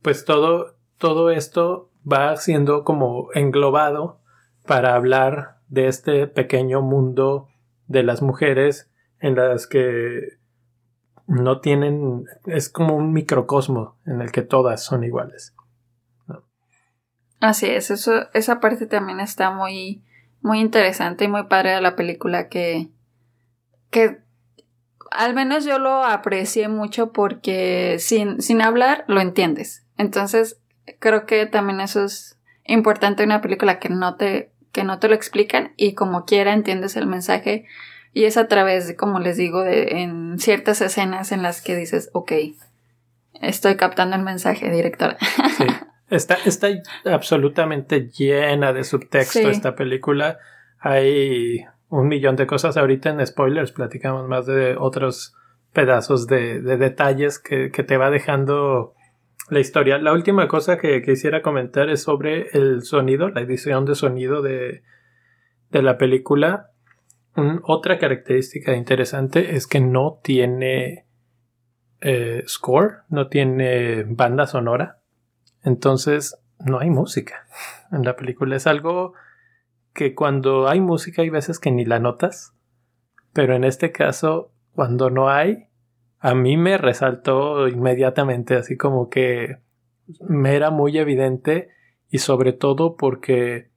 pues 0.00 0.24
todo, 0.24 0.76
todo 1.04 1.28
esto 1.28 1.90
va 2.10 2.34
siendo 2.38 2.82
como 2.82 3.28
englobado 3.34 4.22
para 4.66 4.94
hablar 4.94 5.58
de 5.68 5.88
este 5.88 6.26
pequeño 6.26 6.80
mundo 6.80 7.50
de 7.88 8.02
las 8.02 8.22
mujeres 8.22 8.90
en 9.20 9.34
las 9.34 9.66
que 9.66 10.38
no 11.26 11.60
tienen, 11.60 12.24
es 12.46 12.70
como 12.70 12.96
un 12.96 13.12
microcosmo 13.12 13.98
en 14.06 14.22
el 14.22 14.32
que 14.32 14.40
todas 14.40 14.82
son 14.82 15.04
iguales. 15.04 15.54
Así 17.38 17.66
es, 17.66 17.90
eso, 17.90 18.30
esa 18.32 18.58
parte 18.58 18.86
también 18.86 19.20
está 19.20 19.50
muy, 19.50 20.02
muy 20.40 20.60
interesante 20.60 21.26
y 21.26 21.28
muy 21.28 21.42
padre 21.48 21.72
de 21.72 21.82
la 21.82 21.96
película 21.96 22.48
que, 22.48 22.88
que 23.90 24.22
al 25.10 25.34
menos 25.34 25.66
yo 25.66 25.78
lo 25.78 26.02
aprecié 26.02 26.68
mucho 26.68 27.12
porque 27.12 27.98
sin, 27.98 28.40
sin 28.40 28.62
hablar 28.62 29.04
lo 29.06 29.20
entiendes. 29.20 29.86
Entonces, 29.98 30.62
creo 30.98 31.26
que 31.26 31.46
también 31.46 31.80
eso 31.80 32.04
es 32.04 32.38
importante 32.64 33.22
en 33.22 33.30
una 33.30 33.40
película 33.40 33.78
que 33.78 33.88
no 33.88 34.16
te, 34.16 34.50
que 34.72 34.84
no 34.84 34.98
te 34.98 35.08
lo 35.08 35.14
explican 35.14 35.72
y 35.76 35.94
como 35.94 36.24
quiera 36.24 36.52
entiendes 36.52 36.96
el 36.96 37.06
mensaje 37.06 37.66
y 38.12 38.24
es 38.24 38.36
a 38.36 38.46
través 38.46 38.86
de, 38.86 38.96
como 38.96 39.18
les 39.18 39.36
digo, 39.36 39.62
de, 39.62 40.02
en 40.02 40.38
ciertas 40.38 40.80
escenas 40.80 41.32
en 41.32 41.42
las 41.42 41.60
que 41.60 41.74
dices, 41.74 42.10
ok, 42.12 42.32
estoy 43.40 43.76
captando 43.76 44.14
el 44.16 44.22
mensaje, 44.22 44.70
directora. 44.70 45.18
Sí. 45.58 45.66
Está, 46.10 46.36
está 46.44 46.68
absolutamente 47.06 48.10
llena 48.10 48.74
de 48.74 48.84
subtexto 48.84 49.48
esta 49.48 49.74
película. 49.74 50.38
Hay 50.78 51.64
un 51.88 52.08
millón 52.08 52.36
de 52.36 52.46
cosas. 52.46 52.76
Ahorita 52.76 53.08
en 53.08 53.26
spoilers 53.26 53.72
platicamos 53.72 54.28
más 54.28 54.44
de 54.46 54.76
otros 54.76 55.34
pedazos 55.72 56.26
de, 56.26 56.60
de 56.60 56.76
detalles 56.76 57.38
que, 57.38 57.70
que, 57.70 57.82
te 57.82 57.96
va 57.96 58.10
dejando 58.10 58.94
la 59.48 59.60
historia. 59.60 59.98
La 59.98 60.12
última 60.12 60.48
cosa 60.48 60.78
que 60.78 61.02
quisiera 61.02 61.42
comentar 61.42 61.90
es 61.90 62.02
sobre 62.02 62.48
el 62.52 62.82
sonido, 62.82 63.28
la 63.28 63.40
edición 63.40 63.84
de 63.84 63.94
sonido 63.94 64.42
de, 64.42 64.82
de 65.70 65.82
la 65.82 65.98
película. 65.98 66.70
otra 67.62 67.98
característica 67.98 68.74
interesante 68.74 69.56
es 69.56 69.66
que 69.66 69.80
no 69.80 70.20
tiene 70.22 71.06
eh, 72.00 72.44
score, 72.46 73.02
no 73.08 73.28
tiene 73.28 74.04
banda 74.04 74.46
sonora. 74.46 75.00
Entonces 75.62 76.38
no 76.58 76.78
hay 76.78 76.90
música 76.90 77.46
en 77.92 78.04
la 78.04 78.16
película. 78.16 78.56
Es 78.56 78.66
algo 78.66 79.14
que 79.92 80.14
cuando 80.14 80.68
hay 80.68 80.80
música 80.80 81.22
hay 81.22 81.30
veces 81.30 81.58
que 81.58 81.70
ni 81.70 81.84
la 81.84 81.98
notas. 81.98 82.54
Pero 83.32 83.56
en 83.56 83.64
este 83.64 83.90
caso, 83.90 84.52
cuando 84.74 85.10
no 85.10 85.28
hay, 85.28 85.68
a 86.24 86.34
mí 86.34 86.56
me 86.56 86.78
resaltó 86.78 87.68
inmediatamente, 87.68 88.56
así 88.56 88.78
como 88.78 89.10
que 89.10 89.58
me 90.20 90.56
era 90.56 90.70
muy 90.70 90.96
evidente 90.96 91.68
y 92.08 92.16
sobre 92.16 92.54
todo 92.54 92.96
porque 92.96 93.68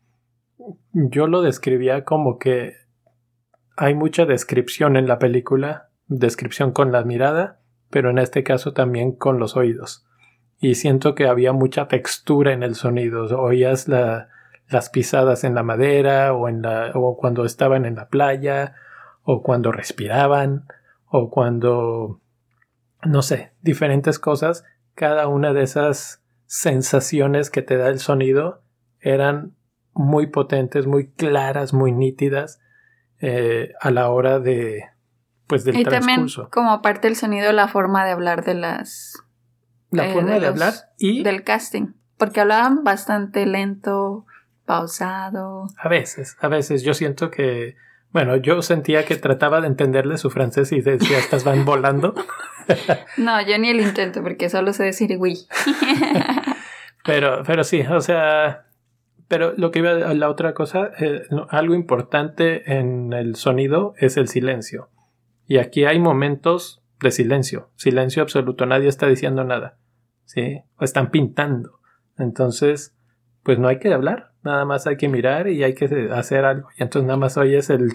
yo 0.94 1.28
lo 1.28 1.42
describía 1.42 2.06
como 2.06 2.40
que 2.40 2.76
hay 3.76 3.96
mucha 3.96 4.26
descripción 4.26 4.96
en 4.96 5.10
la 5.10 5.20
película, 5.20 5.90
descripción 6.08 6.72
con 6.72 6.94
la 6.94 7.04
mirada, 7.04 7.60
pero 7.90 8.12
en 8.12 8.18
este 8.18 8.46
caso 8.46 8.72
también 8.72 9.12
con 9.12 9.40
los 9.40 9.58
oídos. 9.58 10.08
Y 10.58 10.76
siento 10.76 11.16
que 11.16 11.28
había 11.28 11.52
mucha 11.52 11.90
textura 11.90 12.54
en 12.54 12.64
el 12.64 12.76
sonido. 12.76 13.26
Oías 13.42 13.90
las 13.90 14.90
pisadas 14.90 15.44
en 15.44 15.54
la 15.54 15.64
madera 15.64 16.34
o, 16.34 16.48
en 16.48 16.62
la, 16.62 16.92
o 16.94 17.18
cuando 17.18 17.44
estaban 17.44 17.86
en 17.86 17.96
la 17.96 18.08
playa 18.08 18.74
o 19.24 19.44
cuando 19.44 19.74
respiraban 19.74 20.66
o 21.08 21.30
cuando, 21.30 22.22
no 23.08 23.22
sé, 23.22 23.54
diferentes 23.62 24.20
cosas. 24.20 24.64
Cada 24.96 25.28
una 25.28 25.54
de 25.54 25.64
esas 25.64 26.22
sensaciones 26.46 27.50
que 27.50 27.62
te 27.62 27.78
da 27.78 27.90
el 27.90 28.00
sonido 28.00 28.62
eran 29.00 29.56
muy 29.94 30.28
potentes, 30.28 30.86
muy 30.86 31.10
claras, 31.12 31.74
muy 31.74 31.92
nítidas 31.92 32.60
eh, 33.20 33.74
a 33.82 33.92
la 33.92 34.10
hora 34.10 34.40
de 34.40 34.84
pues 35.48 35.64
del 35.64 35.78
y 35.80 35.84
también 35.84 36.28
como 36.52 36.82
parte 36.82 37.08
del 37.08 37.16
sonido 37.16 37.52
la 37.52 37.68
forma 37.68 38.06
de 38.06 38.12
hablar 38.12 38.44
de 38.44 38.54
las 38.54 39.24
la 39.90 40.10
eh, 40.10 40.14
forma 40.14 40.38
de, 40.38 40.46
hablar 40.46 40.74
y 41.00 41.24
del 41.24 41.44
casting 41.44 41.94
porque 42.18 42.42
hablaban 42.42 42.84
bastante 42.84 43.46
lento 43.48 44.26
pausado 44.66 45.66
a 45.78 45.90
veces 45.90 46.38
a 46.42 46.48
veces 46.48 46.84
yo 46.84 46.94
siento 46.94 47.32
que 47.32 47.76
bueno 48.12 48.36
yo 48.38 48.62
sentía 48.62 49.06
que 49.06 49.16
trataba 49.16 49.62
de 49.62 49.68
entenderle 49.68 50.18
su 50.18 50.30
francés 50.30 50.72
y 50.72 50.82
decía 50.82 51.18
estas 51.18 51.44
van 51.44 51.66
volando 51.66 52.14
no 53.18 53.42
yo 53.42 53.58
ni 53.58 53.70
el 53.70 53.82
intento 53.82 54.22
porque 54.24 54.50
solo 54.50 54.74
sé 54.74 54.84
decir 54.84 55.16
oui 55.18 55.48
pero 57.04 57.44
pero 57.46 57.64
sí 57.64 57.82
o 57.82 58.02
sea 58.02 58.68
pero 59.28 59.54
lo 59.58 59.72
que 59.72 59.80
iba 59.80 59.92
a 59.92 60.14
la 60.14 60.30
otra 60.30 60.54
cosa, 60.54 60.92
eh, 61.00 61.24
algo 61.50 61.76
importante 61.76 62.78
en 62.78 63.12
el 63.14 63.36
sonido 63.36 63.94
es 63.98 64.18
el 64.18 64.28
silencio. 64.28 64.90
Y 65.46 65.58
aquí 65.58 65.86
hay 65.86 66.00
momentos 66.00 66.82
de 67.02 67.12
silencio, 67.12 67.70
silencio 67.76 68.22
absoluto, 68.22 68.66
nadie 68.66 68.88
está 68.88 69.08
diciendo 69.08 69.44
nada, 69.44 69.78
¿sí? 70.26 70.62
O 70.78 70.84
están 70.84 71.12
pintando. 71.12 71.80
Entonces, 72.18 72.96
pues 73.44 73.60
no 73.60 73.68
hay 73.68 73.80
que 73.80 73.94
hablar, 73.94 74.27
nada 74.48 74.66
más 74.66 74.88
hay 74.88 74.98
que 74.98 75.08
mirar 75.08 75.48
y 75.48 75.64
hay 75.64 75.76
que 75.76 76.10
hacer 76.12 76.46
algo. 76.46 76.70
Y 76.78 76.84
entonces 76.84 77.06
nada 77.06 77.20
más 77.20 77.38
oyes 77.38 77.70
el 77.70 77.92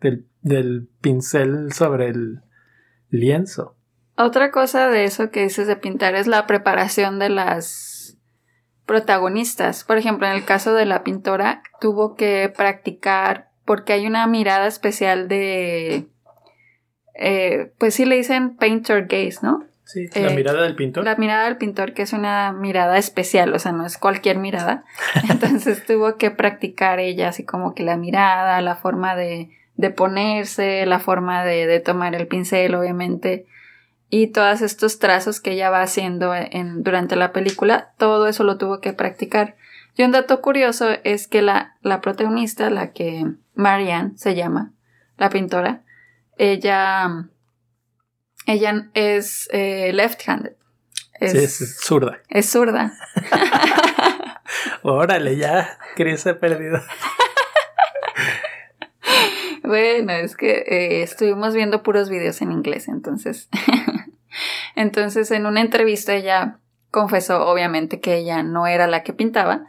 del, 0.42 0.88
pincel 1.00 1.72
sobre 1.72 2.08
el 2.08 2.40
lienzo. 3.10 3.76
Otra 4.16 4.50
cosa 4.50 4.88
de 4.88 5.04
eso 5.04 5.30
que 5.30 5.42
dices 5.42 5.66
de 5.66 5.76
pintar 5.76 6.14
es 6.14 6.26
la 6.26 6.46
preparación 6.46 7.18
de 7.18 7.28
las 7.28 8.18
protagonistas. 8.86 9.84
Por 9.84 9.98
ejemplo, 9.98 10.26
en 10.26 10.32
el 10.32 10.44
caso 10.44 10.74
de 10.74 10.86
la 10.86 11.04
pintora, 11.04 11.62
tuvo 11.80 12.14
que 12.14 12.52
practicar 12.56 13.50
porque 13.64 13.92
hay 13.92 14.06
una 14.06 14.26
mirada 14.26 14.66
especial 14.66 15.28
de... 15.28 16.08
Eh, 17.20 17.72
pues 17.78 17.94
sí 17.94 18.04
le 18.04 18.16
dicen 18.16 18.56
painter 18.56 19.06
gaze, 19.06 19.40
¿no? 19.42 19.67
Sí, 19.88 20.06
la 20.14 20.28
eh, 20.28 20.36
mirada 20.36 20.62
del 20.62 20.76
pintor. 20.76 21.04
La 21.04 21.16
mirada 21.16 21.46
del 21.46 21.56
pintor, 21.56 21.94
que 21.94 22.02
es 22.02 22.12
una 22.12 22.52
mirada 22.52 22.98
especial, 22.98 23.52
o 23.54 23.58
sea, 23.58 23.72
no 23.72 23.86
es 23.86 23.96
cualquier 23.96 24.38
mirada. 24.38 24.84
Entonces 25.30 25.84
tuvo 25.86 26.16
que 26.16 26.30
practicar 26.30 27.00
ella, 27.00 27.28
así 27.28 27.44
como 27.44 27.74
que 27.74 27.82
la 27.82 27.96
mirada, 27.96 28.60
la 28.60 28.76
forma 28.76 29.16
de, 29.16 29.50
de 29.76 29.90
ponerse, 29.90 30.84
la 30.84 30.98
forma 30.98 31.42
de, 31.44 31.66
de 31.66 31.80
tomar 31.80 32.14
el 32.14 32.26
pincel, 32.26 32.74
obviamente 32.74 33.46
y 34.10 34.28
todos 34.28 34.62
estos 34.62 34.98
trazos 34.98 35.40
que 35.40 35.52
ella 35.52 35.70
va 35.70 35.82
haciendo 35.82 36.34
en, 36.34 36.82
durante 36.82 37.16
la 37.16 37.32
película, 37.32 37.92
todo 37.98 38.26
eso 38.26 38.42
lo 38.44 38.56
tuvo 38.56 38.80
que 38.80 38.92
practicar. 38.92 39.56
Y 39.96 40.02
un 40.02 40.12
dato 40.12 40.40
curioso 40.40 40.88
es 41.04 41.28
que 41.28 41.42
la, 41.42 41.76
la 41.82 42.00
protagonista, 42.00 42.70
la 42.70 42.92
que 42.92 43.26
Marianne 43.54 44.12
se 44.16 44.34
llama, 44.34 44.72
la 45.18 45.28
pintora, 45.28 45.82
ella, 46.38 47.28
ella 48.48 48.88
es 48.94 49.46
eh, 49.52 49.92
left-handed. 49.92 50.54
Es, 51.20 51.32
sí, 51.32 51.38
es 51.38 51.76
zurda. 51.80 52.18
Es 52.30 52.50
zurda. 52.50 52.94
Órale, 54.82 55.36
ya, 55.36 55.78
Cris 55.96 56.22
se 56.22 56.32
perdido. 56.32 56.80
bueno, 59.62 60.12
es 60.12 60.34
que 60.34 60.64
eh, 60.66 61.02
estuvimos 61.02 61.54
viendo 61.54 61.82
puros 61.82 62.08
videos 62.08 62.40
en 62.40 62.52
inglés, 62.52 62.88
entonces. 62.88 63.50
Entonces, 64.76 65.30
en 65.32 65.44
una 65.44 65.60
entrevista 65.60 66.14
ella 66.14 66.60
confesó, 66.90 67.48
obviamente, 67.48 68.00
que 68.00 68.16
ella 68.16 68.42
no 68.44 68.66
era 68.66 68.86
la 68.86 69.02
que 69.02 69.12
pintaba, 69.12 69.66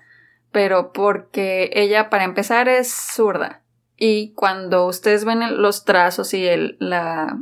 pero 0.52 0.94
porque 0.94 1.72
ella, 1.74 2.10
para 2.10 2.24
empezar, 2.24 2.70
es 2.70 2.94
zurda. 2.94 3.64
Y 3.98 4.34
cuando 4.36 4.86
ustedes 4.86 5.26
ven 5.26 5.62
los 5.62 5.84
trazos 5.84 6.34
y 6.34 6.48
el, 6.48 6.78
la, 6.80 7.40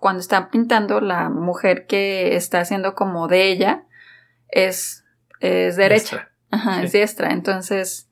cuando 0.00 0.20
están 0.20 0.50
pintando, 0.50 1.00
la 1.00 1.28
mujer 1.28 1.86
que 1.86 2.34
está 2.34 2.60
haciendo 2.60 2.94
como 2.94 3.28
de 3.28 3.52
ella 3.52 3.84
es, 4.48 5.04
es 5.40 5.76
derecha. 5.76 6.30
Ajá, 6.50 6.82
es 6.82 6.92
diestra. 6.92 7.30
Entonces, 7.30 8.10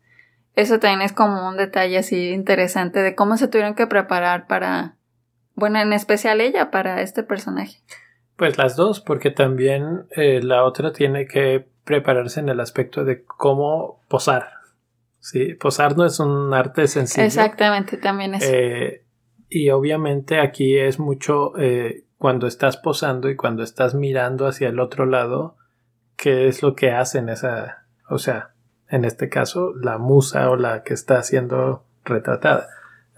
eso 0.54 0.78
también 0.78 1.02
es 1.02 1.12
como 1.12 1.48
un 1.48 1.56
detalle 1.56 1.98
así 1.98 2.28
interesante 2.28 3.00
de 3.00 3.14
cómo 3.14 3.36
se 3.36 3.48
tuvieron 3.48 3.74
que 3.74 3.86
preparar 3.86 4.46
para, 4.46 4.96
bueno, 5.54 5.80
en 5.80 5.92
especial 5.92 6.40
ella, 6.40 6.70
para 6.70 7.00
este 7.00 7.22
personaje. 7.22 7.78
Pues 8.36 8.58
las 8.58 8.76
dos, 8.76 9.00
porque 9.00 9.30
también 9.30 10.06
eh, 10.10 10.40
la 10.42 10.64
otra 10.64 10.92
tiene 10.92 11.26
que 11.26 11.66
prepararse 11.84 12.38
en 12.38 12.50
el 12.50 12.60
aspecto 12.60 13.04
de 13.04 13.24
cómo 13.24 14.00
posar. 14.08 14.50
Sí, 15.20 15.54
posar 15.54 15.96
no 15.96 16.04
es 16.04 16.20
un 16.20 16.54
arte 16.54 16.86
sencillo. 16.86 17.26
Exactamente, 17.26 17.96
también 17.96 18.34
es. 18.34 18.44
Eh, 18.44 19.02
y 19.50 19.70
obviamente 19.70 20.40
aquí 20.40 20.76
es 20.76 20.98
mucho 20.98 21.58
eh, 21.58 22.04
cuando 22.18 22.46
estás 22.46 22.76
posando 22.76 23.30
y 23.30 23.36
cuando 23.36 23.62
estás 23.62 23.94
mirando 23.94 24.46
hacia 24.46 24.68
el 24.68 24.80
otro 24.80 25.06
lado, 25.06 25.56
qué 26.16 26.48
es 26.48 26.62
lo 26.62 26.74
que 26.74 26.90
hacen 26.92 27.28
esa, 27.28 27.86
o 28.08 28.18
sea, 28.18 28.54
en 28.88 29.04
este 29.04 29.28
caso, 29.28 29.74
la 29.74 29.98
musa 29.98 30.50
o 30.50 30.56
la 30.56 30.82
que 30.82 30.94
está 30.94 31.22
siendo 31.22 31.84
retratada. 32.04 32.68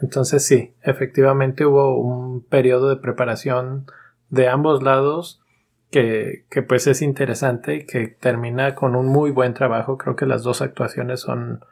Entonces 0.01 0.45
sí, 0.45 0.75
efectivamente 0.83 1.67
hubo 1.67 1.99
un 1.99 2.43
periodo 2.45 2.89
de 2.89 2.97
preparación 2.97 3.87
de 4.29 4.49
ambos 4.49 4.83
lados 4.83 5.43
que, 5.91 6.47
que, 6.51 6.63
pues 6.63 6.87
es 6.87 7.03
interesante 7.03 7.75
y 7.75 7.87
que 7.87 8.07
termina 8.09 8.75
con 8.75 8.95
un 8.97 9.07
muy 9.07 9.31
buen 9.31 9.55
trabajo. 9.55 9.99
Creo 9.99 10.17
que 10.17 10.27
las 10.27 10.43
dos 10.43 10.63
actuaciones 10.63 11.21
son 11.21 11.65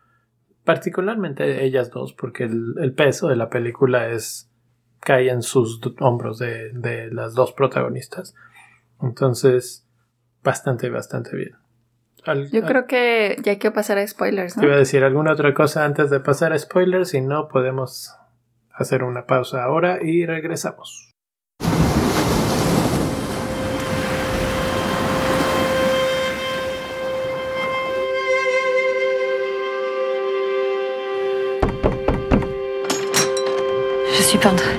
particularmente 0.69 1.65
ellas 1.65 1.91
dos 1.91 2.13
porque 2.13 2.45
el, 2.45 2.93
peso 2.95 3.29
de 3.29 3.37
la 3.37 3.49
película 3.49 4.09
es 4.09 4.48
cae 5.01 5.31
en 5.31 5.43
sus 5.43 5.81
hombros 6.01 6.39
de, 6.39 6.71
de, 6.73 7.11
las 7.11 7.35
dos 7.35 7.53
protagonistas. 7.53 8.35
Entonces, 9.01 9.87
bastante, 10.43 10.91
bastante 10.91 11.37
bien. 11.37 11.57
Yo 12.53 12.63
creo 12.63 12.87
que 12.87 13.37
ya 13.43 13.53
hay 13.53 13.59
que 13.59 13.71
pasar 13.71 13.97
a 13.97 14.07
spoilers, 14.07 14.57
¿no? 14.57 14.61
Te 14.61 14.67
iba 14.67 14.75
a 14.75 14.79
decir 14.79 15.03
alguna 15.03 15.33
otra 15.33 15.55
cosa 15.55 15.85
antes 15.85 16.11
de 16.11 16.21
pasar 16.21 16.53
a 16.53 16.59
spoilers, 16.59 17.11
si 17.11 17.23
no 17.23 17.49
podemos 17.49 18.13
hacer 18.71 19.03
una 19.03 19.25
pausa 19.27 19.63
ahora 19.65 20.01
y 20.03 20.27
regresamos. 20.27 21.09
suis 34.29 34.39
peintre. 34.39 34.78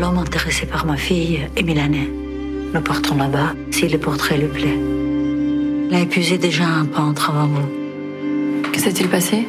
L'homme 0.00 0.16
intéressé 0.16 0.64
par 0.64 0.86
ma 0.86 0.96
fille 0.96 1.46
est 1.54 1.62
milanais. 1.62 2.08
Nous 2.72 2.80
partons 2.80 3.18
là-bas 3.18 3.52
si 3.70 3.86
le 3.86 3.98
portrait 3.98 4.38
lui 4.38 4.46
plaît. 4.46 4.78
Il 5.90 5.94
a 5.94 6.00
épuisé 6.00 6.38
déjà 6.38 6.64
un 6.64 6.86
peintre 6.86 7.28
avant 7.28 7.48
vous. 7.48 8.70
Que 8.72 8.80
s'est-il 8.80 9.10
passé? 9.10 9.46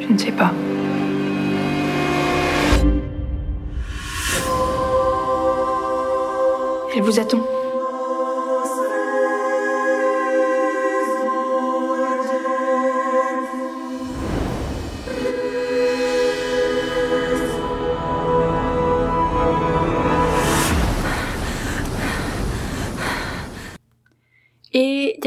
Je 0.00 0.12
ne 0.12 0.18
sais 0.18 0.32
pas. 0.32 0.52
Elle 6.96 7.02
vous 7.02 7.20
attend. 7.20 7.57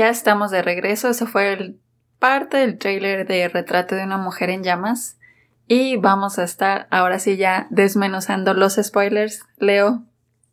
Ya 0.02 0.10
estamos 0.10 0.50
de 0.50 0.64
regreso. 0.64 1.10
Eso 1.10 1.28
fue 1.28 1.54
el 1.54 1.80
parte 2.18 2.58
del 2.58 2.80
trailer 2.80 3.28
de 3.28 3.48
Retrato 3.48 3.94
de 3.94 4.04
una 4.04 4.18
mujer 4.18 4.50
en 4.50 4.64
llamas. 4.64 5.20
Y 5.68 5.98
vamos 5.98 6.40
a 6.40 6.44
estar 6.44 6.88
ahora 6.90 7.20
sí 7.20 7.38
ya 7.38 7.68
desmenuzando 7.70 8.56
los 8.56 8.80
spoilers. 8.82 9.46
Leo. 9.60 10.02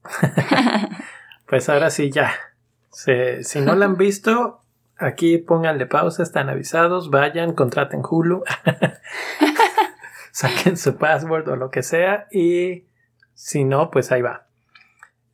pues 1.48 1.70
ahora 1.70 1.88
sí 1.88 2.10
ya. 2.10 2.34
si 2.90 3.60
no 3.62 3.74
la 3.74 3.86
han 3.86 3.96
visto, 3.96 4.60
aquí 4.98 5.38
pónganle 5.38 5.86
pausa, 5.86 6.22
están 6.22 6.50
avisados, 6.50 7.08
vayan, 7.08 7.54
contraten 7.54 8.02
Hulu, 8.04 8.44
saquen 10.30 10.76
su 10.76 10.98
password 10.98 11.48
o 11.48 11.56
lo 11.56 11.70
que 11.70 11.82
sea 11.82 12.26
y 12.30 12.84
si 13.32 13.64
no, 13.64 13.90
pues 13.90 14.12
ahí 14.12 14.20
va. 14.20 14.47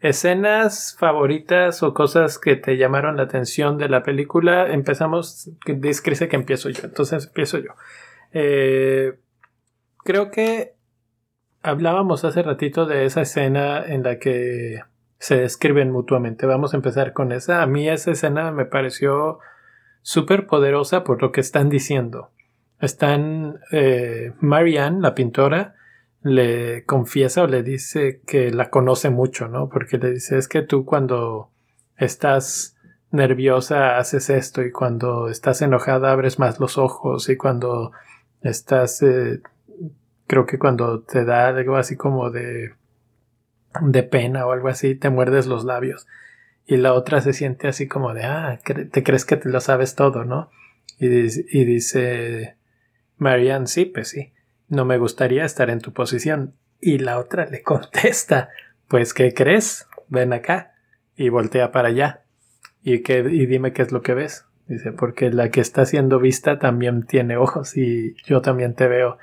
Escenas 0.04 0.94
favoritas 0.98 1.82
o 1.82 1.94
cosas 1.94 2.38
que 2.38 2.56
te 2.56 2.76
llamaron 2.76 3.16
la 3.16 3.22
atención 3.22 3.78
de 3.78 3.88
la 3.88 4.02
película. 4.02 4.70
Empezamos, 4.70 5.50
dice 5.64 6.28
que 6.28 6.36
empiezo 6.36 6.68
yo, 6.68 6.82
entonces 6.84 7.26
empiezo 7.26 7.56
yo. 7.56 7.70
Eh, 8.34 9.14
creo 10.04 10.30
que 10.30 10.74
hablábamos 11.62 12.22
hace 12.26 12.42
ratito 12.42 12.84
de 12.84 13.06
esa 13.06 13.22
escena 13.22 13.82
en 13.82 14.02
la 14.02 14.18
que 14.18 14.82
se 15.16 15.38
describen 15.38 15.90
mutuamente. 15.90 16.44
Vamos 16.44 16.74
a 16.74 16.76
empezar 16.76 17.14
con 17.14 17.32
esa. 17.32 17.62
A 17.62 17.66
mí 17.66 17.88
esa 17.88 18.10
escena 18.10 18.50
me 18.50 18.66
pareció 18.66 19.38
súper 20.02 20.46
poderosa 20.46 21.02
por 21.02 21.22
lo 21.22 21.32
que 21.32 21.40
están 21.40 21.70
diciendo. 21.70 22.30
Están, 22.78 23.60
eh, 23.72 24.34
Marianne, 24.40 25.00
la 25.00 25.14
pintora, 25.14 25.76
le 26.24 26.84
confiesa 26.84 27.42
o 27.42 27.46
le 27.46 27.62
dice 27.62 28.22
que 28.26 28.50
la 28.50 28.70
conoce 28.70 29.10
mucho, 29.10 29.46
¿no? 29.46 29.68
Porque 29.68 29.98
le 29.98 30.10
dice, 30.10 30.38
es 30.38 30.48
que 30.48 30.62
tú 30.62 30.86
cuando 30.86 31.50
estás 31.98 32.76
nerviosa 33.10 33.98
haces 33.98 34.30
esto 34.30 34.62
y 34.62 34.72
cuando 34.72 35.28
estás 35.28 35.60
enojada 35.60 36.10
abres 36.10 36.38
más 36.38 36.58
los 36.58 36.78
ojos 36.78 37.28
y 37.28 37.36
cuando 37.36 37.92
estás, 38.40 39.02
eh, 39.02 39.42
creo 40.26 40.46
que 40.46 40.58
cuando 40.58 41.02
te 41.02 41.26
da 41.26 41.48
algo 41.48 41.76
así 41.76 41.94
como 41.94 42.30
de, 42.30 42.72
de 43.82 44.02
pena 44.02 44.46
o 44.46 44.52
algo 44.52 44.68
así, 44.68 44.94
te 44.94 45.10
muerdes 45.10 45.46
los 45.46 45.64
labios 45.64 46.06
y 46.66 46.78
la 46.78 46.94
otra 46.94 47.20
se 47.20 47.34
siente 47.34 47.68
así 47.68 47.86
como 47.86 48.14
de, 48.14 48.24
ah, 48.24 48.58
te 48.64 49.02
crees 49.02 49.26
que 49.26 49.36
te 49.36 49.50
lo 49.50 49.60
sabes 49.60 49.94
todo, 49.94 50.24
¿no? 50.24 50.50
Y, 50.98 51.06
y 51.06 51.64
dice 51.66 52.56
Marianne, 53.18 53.66
sí, 53.66 53.84
pues 53.84 54.08
sí, 54.08 54.32
no 54.68 54.84
me 54.84 54.98
gustaría 54.98 55.44
estar 55.44 55.70
en 55.70 55.80
tu 55.80 55.92
posición. 55.92 56.54
Y 56.80 56.98
la 56.98 57.18
otra 57.18 57.46
le 57.46 57.62
contesta, 57.62 58.50
pues, 58.88 59.14
¿qué 59.14 59.32
crees? 59.34 59.88
Ven 60.08 60.32
acá. 60.32 60.74
Y 61.16 61.28
voltea 61.28 61.72
para 61.72 61.88
allá. 61.88 62.24
Y, 62.82 63.02
que, 63.02 63.20
y 63.20 63.46
dime 63.46 63.72
qué 63.72 63.82
es 63.82 63.92
lo 63.92 64.02
que 64.02 64.14
ves. 64.14 64.46
Dice, 64.66 64.92
porque 64.92 65.30
la 65.30 65.50
que 65.50 65.60
está 65.60 65.84
siendo 65.84 66.18
vista 66.18 66.58
también 66.58 67.04
tiene 67.04 67.36
ojos 67.36 67.76
y 67.76 68.16
yo 68.24 68.40
también 68.40 68.74
te 68.74 68.88
veo. 68.88 69.18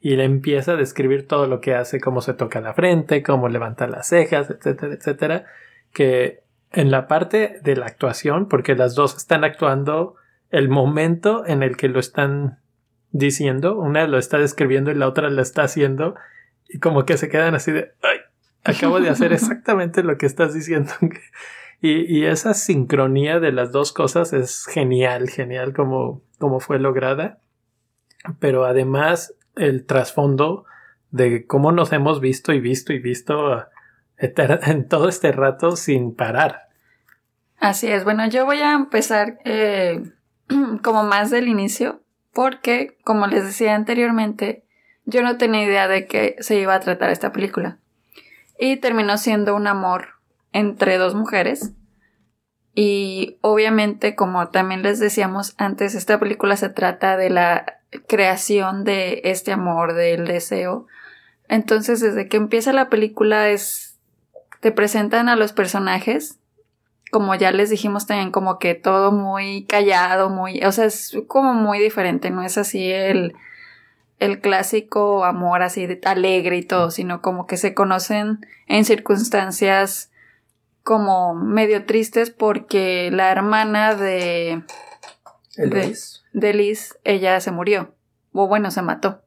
Y 0.00 0.16
le 0.16 0.24
empieza 0.24 0.72
a 0.72 0.76
describir 0.76 1.26
todo 1.26 1.46
lo 1.46 1.60
que 1.60 1.74
hace, 1.74 2.00
cómo 2.00 2.20
se 2.20 2.34
toca 2.34 2.60
la 2.60 2.74
frente, 2.74 3.22
cómo 3.22 3.48
levanta 3.48 3.86
las 3.86 4.08
cejas, 4.08 4.50
etcétera, 4.50 4.94
etcétera. 4.94 5.44
Que 5.92 6.42
en 6.70 6.90
la 6.90 7.08
parte 7.08 7.60
de 7.62 7.76
la 7.76 7.86
actuación, 7.86 8.48
porque 8.48 8.74
las 8.74 8.94
dos 8.94 9.16
están 9.16 9.44
actuando 9.44 10.16
el 10.50 10.68
momento 10.68 11.44
en 11.46 11.62
el 11.62 11.76
que 11.76 11.88
lo 11.88 11.98
están 11.98 12.58
diciendo, 13.14 13.78
una 13.78 14.06
lo 14.08 14.18
está 14.18 14.38
describiendo 14.38 14.90
y 14.90 14.96
la 14.96 15.08
otra 15.08 15.30
lo 15.30 15.40
está 15.40 15.62
haciendo, 15.62 16.16
y 16.68 16.80
como 16.80 17.06
que 17.06 17.16
se 17.16 17.28
quedan 17.28 17.54
así 17.54 17.70
de, 17.70 17.92
ay, 18.02 18.18
acabo 18.64 19.00
de 19.00 19.08
hacer 19.08 19.32
exactamente 19.32 20.02
lo 20.02 20.18
que 20.18 20.26
estás 20.26 20.52
diciendo. 20.52 20.92
y, 21.80 22.24
esa 22.24 22.54
sincronía 22.54 23.38
de 23.38 23.52
las 23.52 23.70
dos 23.70 23.92
cosas 23.92 24.32
es 24.32 24.66
genial, 24.66 25.30
genial 25.30 25.72
como, 25.72 26.22
como 26.38 26.60
fue 26.60 26.78
lograda. 26.78 27.38
Pero 28.40 28.64
además 28.64 29.34
el 29.54 29.86
trasfondo 29.86 30.64
de 31.10 31.46
cómo 31.46 31.70
nos 31.70 31.92
hemos 31.92 32.20
visto 32.20 32.52
y 32.52 32.60
visto 32.60 32.92
y 32.92 32.98
visto 32.98 33.64
en 34.18 34.88
todo 34.88 35.08
este 35.08 35.30
rato 35.30 35.76
sin 35.76 36.14
parar. 36.14 36.68
Así 37.58 37.86
es. 37.86 38.02
Bueno, 38.02 38.26
yo 38.28 38.44
voy 38.44 38.58
a 38.58 38.72
empezar 38.72 39.38
eh, 39.44 40.02
como 40.82 41.04
más 41.04 41.30
del 41.30 41.46
inicio, 41.46 42.00
porque, 42.34 42.98
como 43.04 43.26
les 43.26 43.44
decía 43.44 43.74
anteriormente, 43.74 44.64
yo 45.06 45.22
no 45.22 45.38
tenía 45.38 45.64
idea 45.64 45.88
de 45.88 46.06
que 46.06 46.36
se 46.40 46.58
iba 46.58 46.74
a 46.74 46.80
tratar 46.80 47.10
esta 47.10 47.32
película. 47.32 47.78
Y 48.58 48.76
terminó 48.76 49.16
siendo 49.18 49.54
un 49.54 49.66
amor 49.66 50.08
entre 50.52 50.98
dos 50.98 51.14
mujeres. 51.14 51.72
Y 52.74 53.38
obviamente, 53.40 54.14
como 54.16 54.48
también 54.48 54.82
les 54.82 54.98
decíamos 54.98 55.54
antes, 55.58 55.94
esta 55.94 56.18
película 56.18 56.56
se 56.56 56.68
trata 56.68 57.16
de 57.16 57.30
la 57.30 57.80
creación 58.08 58.84
de 58.84 59.20
este 59.24 59.52
amor, 59.52 59.94
del 59.94 60.26
deseo. 60.26 60.86
Entonces, 61.48 62.00
desde 62.00 62.28
que 62.28 62.36
empieza 62.36 62.72
la 62.72 62.88
película 62.88 63.48
es... 63.48 63.98
te 64.60 64.72
presentan 64.72 65.28
a 65.28 65.36
los 65.36 65.52
personajes 65.52 66.40
como 67.14 67.36
ya 67.36 67.52
les 67.52 67.70
dijimos 67.70 68.08
también, 68.08 68.32
como 68.32 68.58
que 68.58 68.74
todo 68.74 69.12
muy 69.12 69.66
callado, 69.66 70.30
muy, 70.30 70.64
o 70.64 70.72
sea, 70.72 70.86
es 70.86 71.16
como 71.28 71.54
muy 71.54 71.78
diferente, 71.78 72.32
no 72.32 72.42
es 72.42 72.58
así 72.58 72.90
el, 72.90 73.36
el 74.18 74.40
clásico 74.40 75.24
amor 75.24 75.62
así 75.62 75.86
de, 75.86 76.00
alegre 76.06 76.56
y 76.56 76.64
todo, 76.64 76.90
sino 76.90 77.22
como 77.22 77.46
que 77.46 77.56
se 77.56 77.72
conocen 77.72 78.44
en 78.66 78.84
circunstancias 78.84 80.10
como 80.82 81.36
medio 81.36 81.86
tristes 81.86 82.30
porque 82.30 83.12
la 83.12 83.30
hermana 83.30 83.94
de, 83.94 84.64
de, 85.56 85.96
de 86.32 86.52
Liz, 86.52 86.98
ella 87.04 87.38
se 87.38 87.52
murió, 87.52 87.94
o 88.32 88.48
bueno, 88.48 88.72
se 88.72 88.82
mató. 88.82 89.22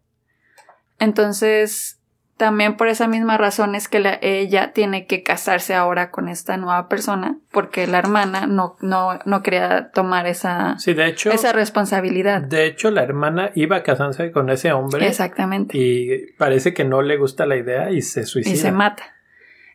Entonces, 0.99 1.96
también 2.37 2.77
por 2.77 2.87
esa 2.87 3.07
misma 3.07 3.37
razón 3.37 3.73
es 3.73 3.87
que 3.87 4.19
ella 4.21 4.71
tiene 4.71 5.07
que 5.07 5.23
casarse 5.23 5.73
ahora 5.73 6.11
con 6.11 6.29
esta 6.29 6.55
nueva 6.57 6.87
persona, 6.87 7.39
porque 7.51 7.87
la 7.87 7.97
hermana 7.97 8.45
no, 8.45 8.77
no, 8.79 9.19
no 9.25 9.41
quería 9.41 9.89
tomar 9.91 10.27
esa, 10.27 10.77
sí, 10.77 10.93
de 10.93 11.07
hecho, 11.07 11.31
esa 11.31 11.51
responsabilidad. 11.51 12.41
De 12.41 12.65
hecho, 12.65 12.91
la 12.91 13.01
hermana 13.01 13.51
iba 13.55 13.77
a 13.77 13.83
casarse 13.83 14.31
con 14.31 14.49
ese 14.51 14.71
hombre. 14.71 15.07
Exactamente. 15.07 15.77
Y 15.77 16.31
parece 16.37 16.73
que 16.73 16.85
no 16.85 17.01
le 17.01 17.17
gusta 17.17 17.47
la 17.47 17.57
idea 17.57 17.91
y 17.91 18.01
se 18.03 18.23
suicida. 18.23 18.53
Y 18.53 18.57
se 18.57 18.71
mata. 18.71 19.03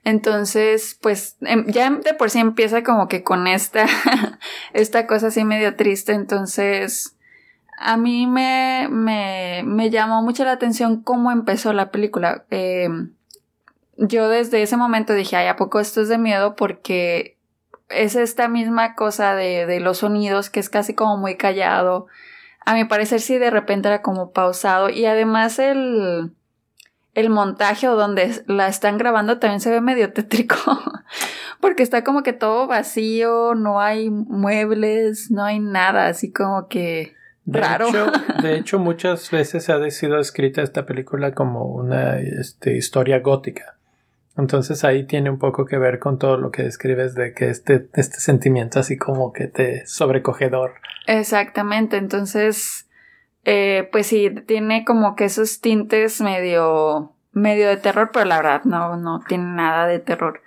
Entonces, 0.05 0.99
pues 1.01 1.37
em, 1.43 1.67
ya 1.67 1.91
de 1.91 2.15
por 2.15 2.31
sí 2.31 2.39
empieza 2.39 2.83
como 2.83 3.09
que 3.09 3.23
con 3.23 3.47
esta, 3.47 3.87
esta 4.73 5.07
cosa 5.07 5.29
así 5.29 5.45
medio 5.45 5.75
triste. 5.75 6.13
Entonces, 6.13 7.17
a 7.83 7.97
mí 7.97 8.27
me, 8.27 8.89
me, 8.91 9.63
me, 9.65 9.91
llamó 9.91 10.23
mucho 10.23 10.45
la 10.45 10.53
atención 10.53 11.03
cómo 11.03 11.31
empezó 11.31 11.73
la 11.73 11.91
película. 11.91 12.45
Eh, 12.51 12.89
yo 13.97 14.29
desde 14.29 14.63
ese 14.63 14.77
momento 14.77 15.15
dije, 15.15 15.37
ay, 15.37 15.49
¿a 15.49 15.57
poco 15.57 15.81
esto 15.81 16.01
es 16.01 16.09
de 16.09 16.19
miedo? 16.19 16.55
Porque 16.57 17.37
es 17.89 18.15
esta 18.15 18.49
misma 18.49 18.95
cosa 18.95 19.35
de, 19.35 19.67
de 19.67 19.81
los 19.81 19.99
sonidos 19.99 20.49
que 20.49 20.61
es 20.61 20.71
casi 20.71 20.95
como 20.95 21.17
muy 21.17 21.37
callado. 21.37 22.07
A 22.65 22.75
mi 22.75 22.85
parecer 22.85 23.21
sí 23.21 23.39
de 23.39 23.51
repente 23.51 23.89
era 23.89 24.03
como 24.03 24.31
pausado 24.31 24.89
y 24.89 25.05
además 25.05 25.59
el, 25.59 26.33
el 27.15 27.31
montaje 27.31 27.89
o 27.89 27.97
donde 27.97 28.43
la 28.47 28.69
están 28.69 28.97
grabando 28.97 29.39
también 29.39 29.61
se 29.61 29.71
ve 29.71 29.81
medio 29.81 30.13
tétrico. 30.13 30.57
porque 31.61 31.83
está 31.85 32.03
como 32.03 32.23
que 32.23 32.33
todo 32.33 32.67
vacío, 32.67 33.55
no 33.55 33.81
hay 33.81 34.11
muebles, 34.11 35.31
no 35.31 35.45
hay 35.45 35.61
nada, 35.61 36.09
así 36.09 36.33
como 36.33 36.67
que 36.69 37.15
de 37.45 37.61
Hecho, 37.61 38.13
de 38.43 38.57
hecho, 38.59 38.79
muchas 38.79 39.31
veces 39.31 39.69
ha 39.69 39.91
sido 39.91 40.19
escrita 40.19 40.63
esta 40.63 40.87
película 40.87 41.35
como 41.35 41.65
una 41.65 42.19
este, 42.19 42.77
historia 42.77 43.19
gótica. 43.21 43.77
Entonces 44.37 44.85
ahí 44.85 45.05
tiene 45.07 45.29
un 45.29 45.39
poco 45.39 45.67
que 45.67 45.77
ver 45.77 45.99
con 45.99 46.19
todo 46.19 46.37
lo 46.39 46.51
que 46.51 46.63
describes 46.63 47.15
de 47.15 47.35
que 47.35 47.51
este, 47.51 47.89
este 47.95 48.21
sentimiento 48.21 48.79
así 48.79 48.97
como 48.97 49.33
que 49.33 49.47
te 49.47 49.87
sobrecogedor. 49.87 50.75
Exactamente, 51.07 51.97
entonces, 51.97 52.89
eh, 53.45 53.89
pues 53.93 54.07
sí, 54.07 54.31
tiene 54.47 54.85
como 54.85 55.17
que 55.17 55.25
esos 55.25 55.61
tintes 55.61 56.21
medio, 56.21 57.13
medio 57.33 57.69
de 57.69 57.77
terror, 57.77 58.11
pero 58.13 58.25
la 58.25 58.37
verdad 58.37 58.65
no, 58.65 58.97
no 58.97 59.21
tiene 59.29 59.45
nada 59.45 59.87
de 59.87 59.99
terror. 59.99 60.41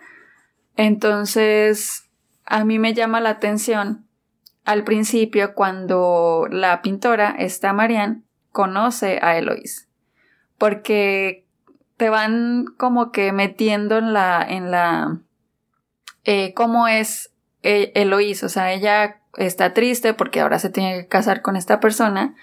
Entonces, 0.77 2.09
a 2.45 2.63
mí 2.65 2.79
me 2.79 2.93
llama 2.93 3.21
la 3.21 3.31
atención 3.31 4.05
al 4.65 4.83
principio 4.83 5.53
cuando 5.53 6.47
la 6.49 6.81
pintora, 6.81 7.35
esta 7.37 7.71
Marianne, 7.71 8.23
conoce 8.51 9.19
a 9.21 9.37
Eloís. 9.37 9.87
Porque 10.57 11.45
te 11.97 12.09
van 12.09 12.65
como 12.77 13.11
que 13.11 13.31
metiendo 13.31 13.97
en 13.97 14.11
la, 14.11 14.45
en 14.47 14.71
la, 14.71 15.19
eh, 16.23 16.53
cómo 16.55 16.87
es 16.87 17.31
eh, 17.61 17.91
Eloís. 17.95 18.43
O 18.43 18.49
sea, 18.49 18.73
ella 18.73 19.21
está 19.37 19.73
triste 19.73 20.13
porque 20.13 20.41
ahora 20.41 20.57
se 20.59 20.69
tiene 20.69 21.01
que 21.01 21.07
casar 21.07 21.41
con 21.41 21.55
esta 21.55 21.79
persona 21.79 22.35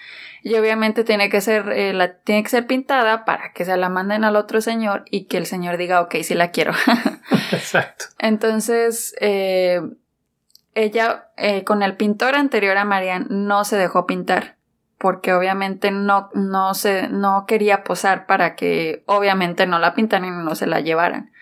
y 0.43 0.55
obviamente 0.55 1.03
tiene 1.03 1.29
que 1.29 1.41
ser, 1.41 1.69
eh, 1.69 1.93
la, 1.93 2.15
tiene 2.19 2.43
que 2.43 2.49
ser 2.49 2.67
pintada 2.67 3.25
para 3.25 3.51
que 3.51 3.65
se 3.65 3.75
la 3.75 3.89
manden 3.89 4.23
al 4.23 4.35
otro 4.35 4.61
señor 4.61 5.03
y 5.09 5.25
que 5.25 5.37
el 5.37 5.45
señor 5.45 5.77
diga, 5.77 6.01
ok, 6.01 6.15
sí 6.23 6.35
la 6.35 6.51
quiero. 6.51 6.73
Exacto. 7.51 8.05
Entonces, 8.19 9.15
ella 10.75 11.29
eh, 11.37 11.63
con 11.63 11.83
el 11.83 11.95
pintor 11.95 12.35
anterior 12.35 12.77
a 12.77 12.85
Marianne 12.85 13.27
no 13.29 13.63
se 13.65 13.77
dejó 13.77 14.05
pintar 14.05 14.55
porque 15.03 15.33
obviamente 15.33 15.91
no, 15.91 16.29
no, 16.33 16.73
se, 16.73 17.09
no 17.09 17.43
quería 17.45 17.83
posar 17.83 18.25
para 18.25 18.55
que 18.55 19.03
obviamente 19.05 19.67
no 19.67 19.77
la 19.77 19.95
pintaran 19.95 20.29
y 20.29 20.31
no 20.31 20.55
se 20.55 20.65
la 20.65 20.79
llevaran. 20.79 21.33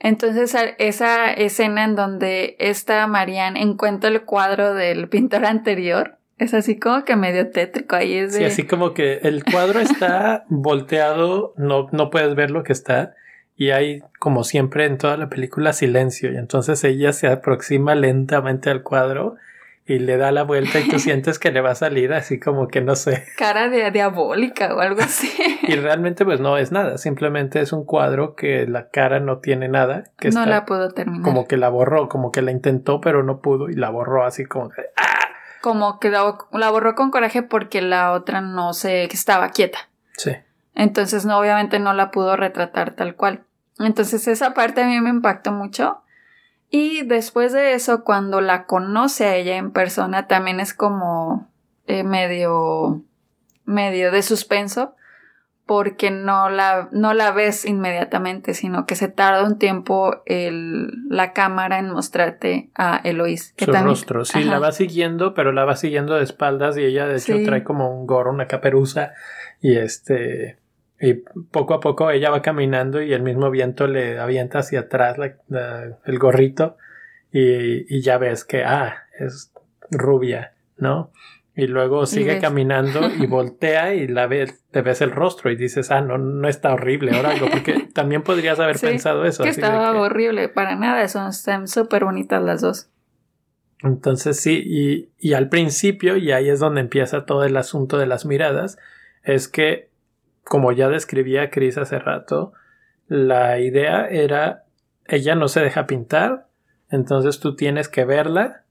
Entonces 0.00 0.52
esa 0.78 1.30
escena 1.30 1.84
en 1.84 1.94
donde 1.94 2.56
esta 2.58 3.06
Marianne 3.06 3.62
encuentra 3.62 4.10
el 4.10 4.22
cuadro 4.22 4.74
del 4.74 5.08
pintor 5.08 5.44
anterior 5.44 6.18
es 6.38 6.54
así 6.54 6.78
como 6.78 7.04
que 7.04 7.14
medio 7.14 7.50
tétrico 7.50 7.94
ahí 7.94 8.14
es 8.14 8.34
Sí, 8.34 8.44
así 8.44 8.64
como 8.64 8.94
que 8.94 9.20
el 9.22 9.44
cuadro 9.44 9.78
está 9.80 10.44
volteado, 10.48 11.52
no, 11.56 11.88
no 11.92 12.10
puedes 12.10 12.34
ver 12.34 12.50
lo 12.50 12.64
que 12.64 12.72
está 12.72 13.14
y 13.58 13.72
hay 13.72 14.04
como 14.20 14.44
siempre 14.44 14.86
en 14.86 14.98
toda 14.98 15.16
la 15.16 15.28
película 15.28 15.72
silencio 15.72 16.32
y 16.32 16.36
entonces 16.36 16.82
ella 16.84 17.12
se 17.12 17.26
aproxima 17.26 17.96
lentamente 17.96 18.70
al 18.70 18.84
cuadro 18.84 19.34
y 19.84 19.98
le 19.98 20.16
da 20.16 20.30
la 20.30 20.44
vuelta 20.44 20.78
y 20.78 20.88
tú 20.88 20.98
sientes 21.00 21.40
que 21.40 21.50
le 21.50 21.60
va 21.60 21.72
a 21.72 21.74
salir 21.74 22.12
así 22.12 22.38
como 22.38 22.68
que 22.68 22.80
no 22.80 22.94
sé. 22.94 23.24
Cara 23.36 23.68
de 23.68 23.90
diabólica 23.90 24.74
o 24.76 24.80
algo 24.80 25.00
así. 25.00 25.28
y 25.62 25.74
realmente 25.74 26.24
pues 26.24 26.38
no 26.38 26.56
es 26.56 26.70
nada, 26.70 26.98
simplemente 26.98 27.60
es 27.60 27.72
un 27.72 27.84
cuadro 27.84 28.36
que 28.36 28.64
la 28.68 28.90
cara 28.90 29.18
no 29.18 29.38
tiene 29.38 29.68
nada. 29.68 30.04
Que 30.18 30.30
no 30.30 30.46
la 30.46 30.64
pudo 30.64 30.90
terminar. 30.90 31.24
Como 31.24 31.48
que 31.48 31.56
la 31.56 31.68
borró, 31.68 32.08
como 32.08 32.30
que 32.30 32.42
la 32.42 32.52
intentó 32.52 33.00
pero 33.00 33.24
no 33.24 33.40
pudo 33.40 33.68
y 33.68 33.74
la 33.74 33.90
borró 33.90 34.24
así 34.24 34.44
como 34.46 34.68
que... 34.68 34.82
¡ah! 34.96 35.28
Como 35.62 35.98
que 35.98 36.10
la, 36.10 36.38
la 36.52 36.70
borró 36.70 36.94
con 36.94 37.10
coraje 37.10 37.42
porque 37.42 37.82
la 37.82 38.12
otra 38.12 38.40
no 38.40 38.72
se 38.72 39.02
estaba 39.06 39.48
quieta. 39.48 39.78
Sí. 40.16 40.30
Entonces 40.76 41.24
no, 41.24 41.40
obviamente 41.40 41.80
no 41.80 41.92
la 41.92 42.12
pudo 42.12 42.36
retratar 42.36 42.92
tal 42.92 43.16
cual. 43.16 43.42
Entonces 43.78 44.26
esa 44.28 44.54
parte 44.54 44.82
a 44.82 44.86
mí 44.86 45.00
me 45.00 45.10
impactó 45.10 45.52
mucho 45.52 46.02
y 46.70 47.02
después 47.02 47.52
de 47.52 47.72
eso, 47.72 48.04
cuando 48.04 48.40
la 48.40 48.66
conoce 48.66 49.24
a 49.24 49.36
ella 49.36 49.56
en 49.56 49.70
persona, 49.70 50.26
también 50.26 50.60
es 50.60 50.74
como 50.74 51.48
eh, 51.86 52.04
medio, 52.04 53.02
medio 53.64 54.10
de 54.10 54.22
suspenso, 54.22 54.94
porque 55.64 56.10
no 56.10 56.50
la, 56.50 56.88
no 56.92 57.14
la 57.14 57.30
ves 57.30 57.64
inmediatamente, 57.64 58.52
sino 58.52 58.84
que 58.84 58.96
se 58.96 59.08
tarda 59.08 59.44
un 59.44 59.58
tiempo 59.58 60.22
el, 60.26 60.90
la 61.08 61.32
cámara 61.32 61.78
en 61.78 61.90
mostrarte 61.90 62.70
a 62.74 63.00
Eloís. 63.02 63.54
Su 63.56 63.72
rostro, 63.72 64.24
sí, 64.26 64.44
la 64.44 64.58
va 64.58 64.72
siguiendo, 64.72 65.32
pero 65.32 65.52
la 65.52 65.64
va 65.64 65.76
siguiendo 65.76 66.16
de 66.16 66.24
espaldas 66.24 66.76
y 66.76 66.84
ella 66.84 67.06
de 67.06 67.16
hecho 67.16 67.34
trae 67.44 67.64
como 67.64 67.90
un 67.90 68.06
gorro, 68.06 68.30
una 68.30 68.46
caperuza 68.46 69.12
y 69.62 69.76
este 69.76 70.58
y 71.00 71.14
poco 71.50 71.74
a 71.74 71.80
poco 71.80 72.10
ella 72.10 72.30
va 72.30 72.42
caminando 72.42 73.00
y 73.00 73.12
el 73.12 73.22
mismo 73.22 73.50
viento 73.50 73.86
le 73.86 74.18
avienta 74.18 74.58
hacia 74.58 74.80
atrás 74.80 75.16
el 76.04 76.18
gorrito 76.18 76.76
y, 77.30 77.94
y, 77.94 78.00
ya 78.00 78.18
ves 78.18 78.44
que, 78.44 78.64
ah, 78.64 79.04
es 79.18 79.52
rubia, 79.90 80.54
¿no? 80.76 81.12
Y 81.54 81.66
luego 81.66 82.06
sigue 82.06 82.38
caminando 82.38 83.00
y 83.10 83.26
voltea 83.26 83.94
y 83.94 84.06
la 84.06 84.26
ves, 84.26 84.64
te 84.70 84.80
ves 84.80 85.00
el 85.02 85.10
rostro 85.10 85.50
y 85.50 85.56
dices, 85.56 85.90
ah, 85.90 86.00
no, 86.00 86.16
no 86.16 86.48
está 86.48 86.72
horrible 86.72 87.14
ahora 87.14 87.30
algo, 87.30 87.48
porque 87.50 87.88
también 87.94 88.22
podrías 88.22 88.58
haber 88.60 88.78
pensado 88.78 89.24
eso. 89.24 89.42
Que 89.42 89.50
estaba 89.50 89.92
horrible, 90.00 90.48
para 90.48 90.76
nada, 90.76 91.06
son, 91.08 91.68
súper 91.68 92.04
bonitas 92.04 92.42
las 92.42 92.60
dos. 92.60 92.90
Entonces 93.82 94.40
sí, 94.40 94.62
y, 94.64 95.10
y 95.18 95.34
al 95.34 95.48
principio, 95.48 96.16
y 96.16 96.32
ahí 96.32 96.48
es 96.48 96.60
donde 96.60 96.80
empieza 96.80 97.26
todo 97.26 97.44
el 97.44 97.56
asunto 97.56 97.98
de 97.98 98.06
las 98.06 98.24
miradas, 98.24 98.78
es 99.22 99.48
que 99.48 99.87
como 100.48 100.72
ya 100.72 100.88
describía 100.88 101.50
Chris 101.50 101.78
hace 101.78 101.98
rato, 101.98 102.52
la 103.06 103.58
idea 103.58 104.06
era 104.06 104.64
ella 105.08 105.34
no 105.34 105.48
se 105.48 105.60
deja 105.60 105.86
pintar, 105.86 106.46
entonces 106.90 107.40
tú 107.40 107.56
tienes 107.56 107.88
que 107.88 108.04
verla, 108.04 108.64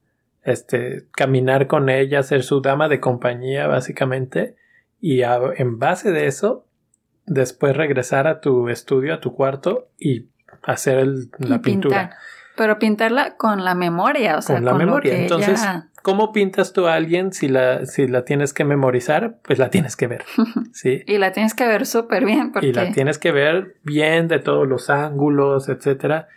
este, 0.44 1.08
caminar 1.12 1.68
con 1.68 1.90
ella, 1.90 2.24
ser 2.24 2.44
su 2.44 2.62
dama 2.62 2.88
de 2.88 3.00
compañía 3.00 3.68
básicamente, 3.68 4.56
y 5.02 5.22
en 5.24 5.80
base 5.80 6.12
de 6.12 6.28
eso, 6.28 6.66
después 7.26 7.76
regresar 7.76 8.28
a 8.28 8.40
tu 8.40 8.70
estudio, 8.70 9.16
a 9.16 9.20
tu 9.20 9.34
cuarto 9.34 9.90
y 10.00 10.28
hacer 10.64 11.08
la 11.40 11.60
pintura. 11.62 12.16
Pero 12.56 12.80
pintarla 12.80 13.36
con 13.36 13.64
la 13.64 13.76
memoria, 13.76 14.38
o 14.38 14.42
sea, 14.42 14.56
con 14.56 14.66
la 14.66 14.74
memoria. 14.74 15.20
Entonces, 15.20 15.64
¿cómo 16.02 16.32
pintas 16.32 16.74
tú 16.74 16.88
a 16.88 16.96
alguien 16.96 17.34
si 17.34 17.48
la, 17.48 17.86
si 17.86 18.08
la 18.08 18.26
tienes 18.26 18.54
que 18.54 18.64
memorizar? 18.64 19.38
Pues 19.44 19.60
la 19.60 19.70
tienes 19.70 19.96
que 19.96 20.08
ver. 20.08 20.24
¿sí? 20.74 21.04
y 21.06 21.18
la 21.18 21.32
tienes 21.32 21.54
que 21.54 21.68
ver 21.68 21.86
súper 21.86 22.26
bien. 22.26 22.52
Y 22.62 22.74
la 22.74 22.92
tienes 22.92 23.18
que 23.18 23.32
ver 23.32 23.76
bien 23.84 24.28
de 24.28 24.40
todos 24.40 24.68
los 24.68 24.90
ángulos, 24.90 25.70
etcétera. 25.70 26.28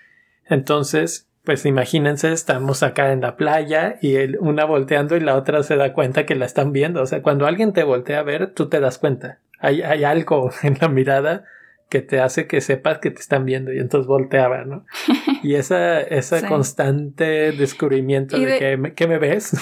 Entonces, 0.47 1.29
pues 1.45 1.65
imagínense, 1.65 2.33
estamos 2.33 2.83
acá 2.83 3.13
en 3.13 3.21
la 3.21 3.37
playa 3.37 3.97
y 4.03 4.17
una 4.37 4.65
volteando 4.65 5.17
y 5.17 5.21
la 5.21 5.37
otra 5.37 5.63
se 5.63 5.77
da 5.77 5.93
cuenta 5.93 6.27
que 6.27 6.35
la 6.35 6.47
están 6.47 6.73
viendo. 6.73 7.03
O 7.03 7.07
sea, 7.07 7.23
cuando 7.23 7.47
alguien 7.47 7.73
te 7.73 7.85
voltea 7.85 8.21
a 8.21 8.25
ver, 8.25 8.53
tú 8.53 8.69
te 8.69 8.81
das 8.81 8.99
cuenta. 8.99 9.39
Hay, 9.59 9.83
hay 9.83 10.05
algo 10.05 10.51
en 10.63 10.77
la 10.81 10.89
mirada 10.89 11.45
que 11.91 12.01
te 12.01 12.21
hace 12.21 12.47
que 12.47 12.61
sepas 12.63 12.99
que 12.99 13.11
te 13.11 13.21
están 13.21 13.45
viendo 13.45 13.73
y 13.73 13.79
entonces 13.79 14.07
volteaba, 14.07 14.65
¿no? 14.65 14.87
Y 15.43 15.55
esa, 15.55 16.01
ese 16.03 16.47
constante 16.47 17.53
descubrimiento 17.53 18.39
de, 18.39 18.93
que, 18.95 19.07
me 19.07 19.19
ves. 19.19 19.57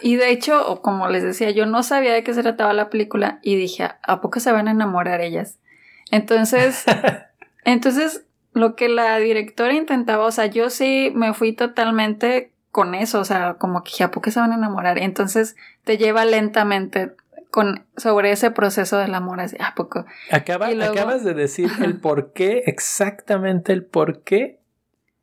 Y 0.00 0.14
de 0.14 0.30
hecho, 0.30 0.80
como 0.82 1.08
les 1.08 1.24
decía, 1.24 1.50
yo 1.50 1.66
no 1.66 1.82
sabía 1.82 2.12
de 2.12 2.22
qué 2.22 2.32
se 2.32 2.42
trataba 2.42 2.72
la 2.72 2.90
película 2.90 3.40
y 3.42 3.56
dije, 3.56 3.88
¿a 4.02 4.20
poco 4.20 4.38
se 4.38 4.52
van 4.52 4.68
a 4.68 4.70
enamorar 4.70 5.20
ellas? 5.20 5.58
Entonces, 6.12 6.84
entonces 7.64 8.24
lo 8.52 8.76
que 8.76 8.88
la 8.88 9.18
directora 9.18 9.72
intentaba, 9.72 10.26
o 10.26 10.30
sea, 10.30 10.46
yo 10.46 10.70
sí 10.70 11.12
me 11.14 11.34
fui 11.34 11.52
totalmente 11.52 12.52
con 12.70 12.94
eso, 12.94 13.18
o 13.18 13.24
sea, 13.24 13.54
como 13.54 13.82
que 13.82 13.90
dije, 13.90 14.04
¿a 14.04 14.10
poco 14.12 14.30
se 14.30 14.38
van 14.38 14.52
a 14.52 14.56
enamorar? 14.56 14.98
Entonces 14.98 15.56
te 15.82 15.98
lleva 15.98 16.24
lentamente 16.24 17.16
con, 17.56 17.86
sobre 17.96 18.32
ese 18.32 18.50
proceso 18.50 18.98
del 18.98 19.14
amor, 19.14 19.40
así, 19.40 19.56
¿a 19.58 19.74
poco? 19.74 20.04
Acabas 20.30 21.24
de 21.24 21.32
decir 21.32 21.70
el 21.82 21.98
por 21.98 22.34
qué, 22.34 22.64
exactamente 22.66 23.72
el 23.72 23.82
por 23.82 24.24
qué 24.24 24.60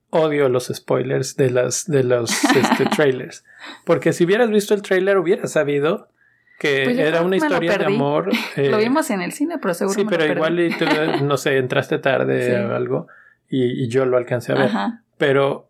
odio 0.09 0.49
los 0.49 0.65
spoilers 0.73 1.35
de, 1.35 1.51
las, 1.51 1.85
de 1.85 2.03
los 2.03 2.43
este, 2.43 2.85
trailers. 2.95 3.45
Porque 3.85 4.13
si 4.13 4.25
hubieras 4.25 4.49
visto 4.49 4.73
el 4.73 4.81
trailer, 4.81 5.19
hubieras 5.19 5.51
sabido 5.51 6.09
que 6.57 6.85
pues 6.85 6.97
era 6.97 7.21
una 7.21 7.35
historia 7.35 7.77
de 7.77 7.85
amor. 7.85 8.31
lo 8.57 8.79
eh, 8.79 8.83
vimos 8.83 9.11
en 9.11 9.21
el 9.21 9.31
cine, 9.31 9.59
pero 9.61 9.75
seguro. 9.75 9.93
Sí, 9.93 10.03
pero 10.09 10.25
igual, 10.25 10.57
no 11.27 11.37
sé, 11.37 11.59
entraste 11.59 11.99
tarde 11.99 12.65
o 12.65 12.73
algo 12.73 13.05
y, 13.47 13.87
yo 13.89 14.07
lo 14.07 14.17
alcancé 14.17 14.53
a 14.53 14.55
ver. 14.55 14.71
Pero 15.19 15.69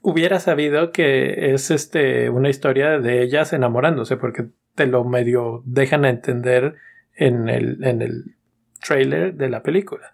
hubiera 0.00 0.38
sabido 0.38 0.92
que 0.92 1.52
es 1.52 1.72
este 1.72 2.30
una 2.30 2.50
historia 2.50 3.00
de 3.00 3.20
ellas 3.24 3.52
enamorándose, 3.52 4.16
porque 4.16 4.46
te 4.74 4.86
lo 4.86 5.04
medio 5.04 5.62
dejan 5.64 6.04
a 6.04 6.10
entender 6.10 6.76
en 7.14 7.48
el, 7.48 7.82
en 7.84 8.02
el 8.02 8.36
trailer 8.80 9.34
de 9.34 9.48
la 9.48 9.62
película. 9.62 10.12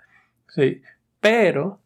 Sí. 0.48 0.82
Pero, 1.20 1.80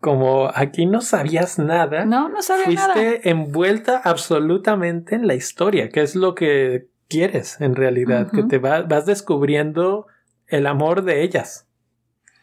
como 0.00 0.50
aquí 0.54 0.86
no 0.86 1.00
sabías 1.00 1.58
nada, 1.58 2.04
no, 2.04 2.28
no 2.28 2.42
fuiste 2.42 3.28
envuelta 3.28 4.00
absolutamente 4.04 5.14
en 5.14 5.26
la 5.26 5.34
historia, 5.34 5.88
que 5.88 6.02
es 6.02 6.14
lo 6.14 6.34
que 6.34 6.88
quieres 7.08 7.60
en 7.60 7.74
realidad, 7.74 8.30
que 8.30 8.42
te 8.42 8.58
vas 8.58 9.06
descubriendo 9.06 10.06
el 10.48 10.66
amor 10.66 11.02
de 11.02 11.22
ellas. 11.22 11.66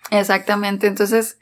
Exactamente. 0.09 0.87
Entonces, 0.87 1.39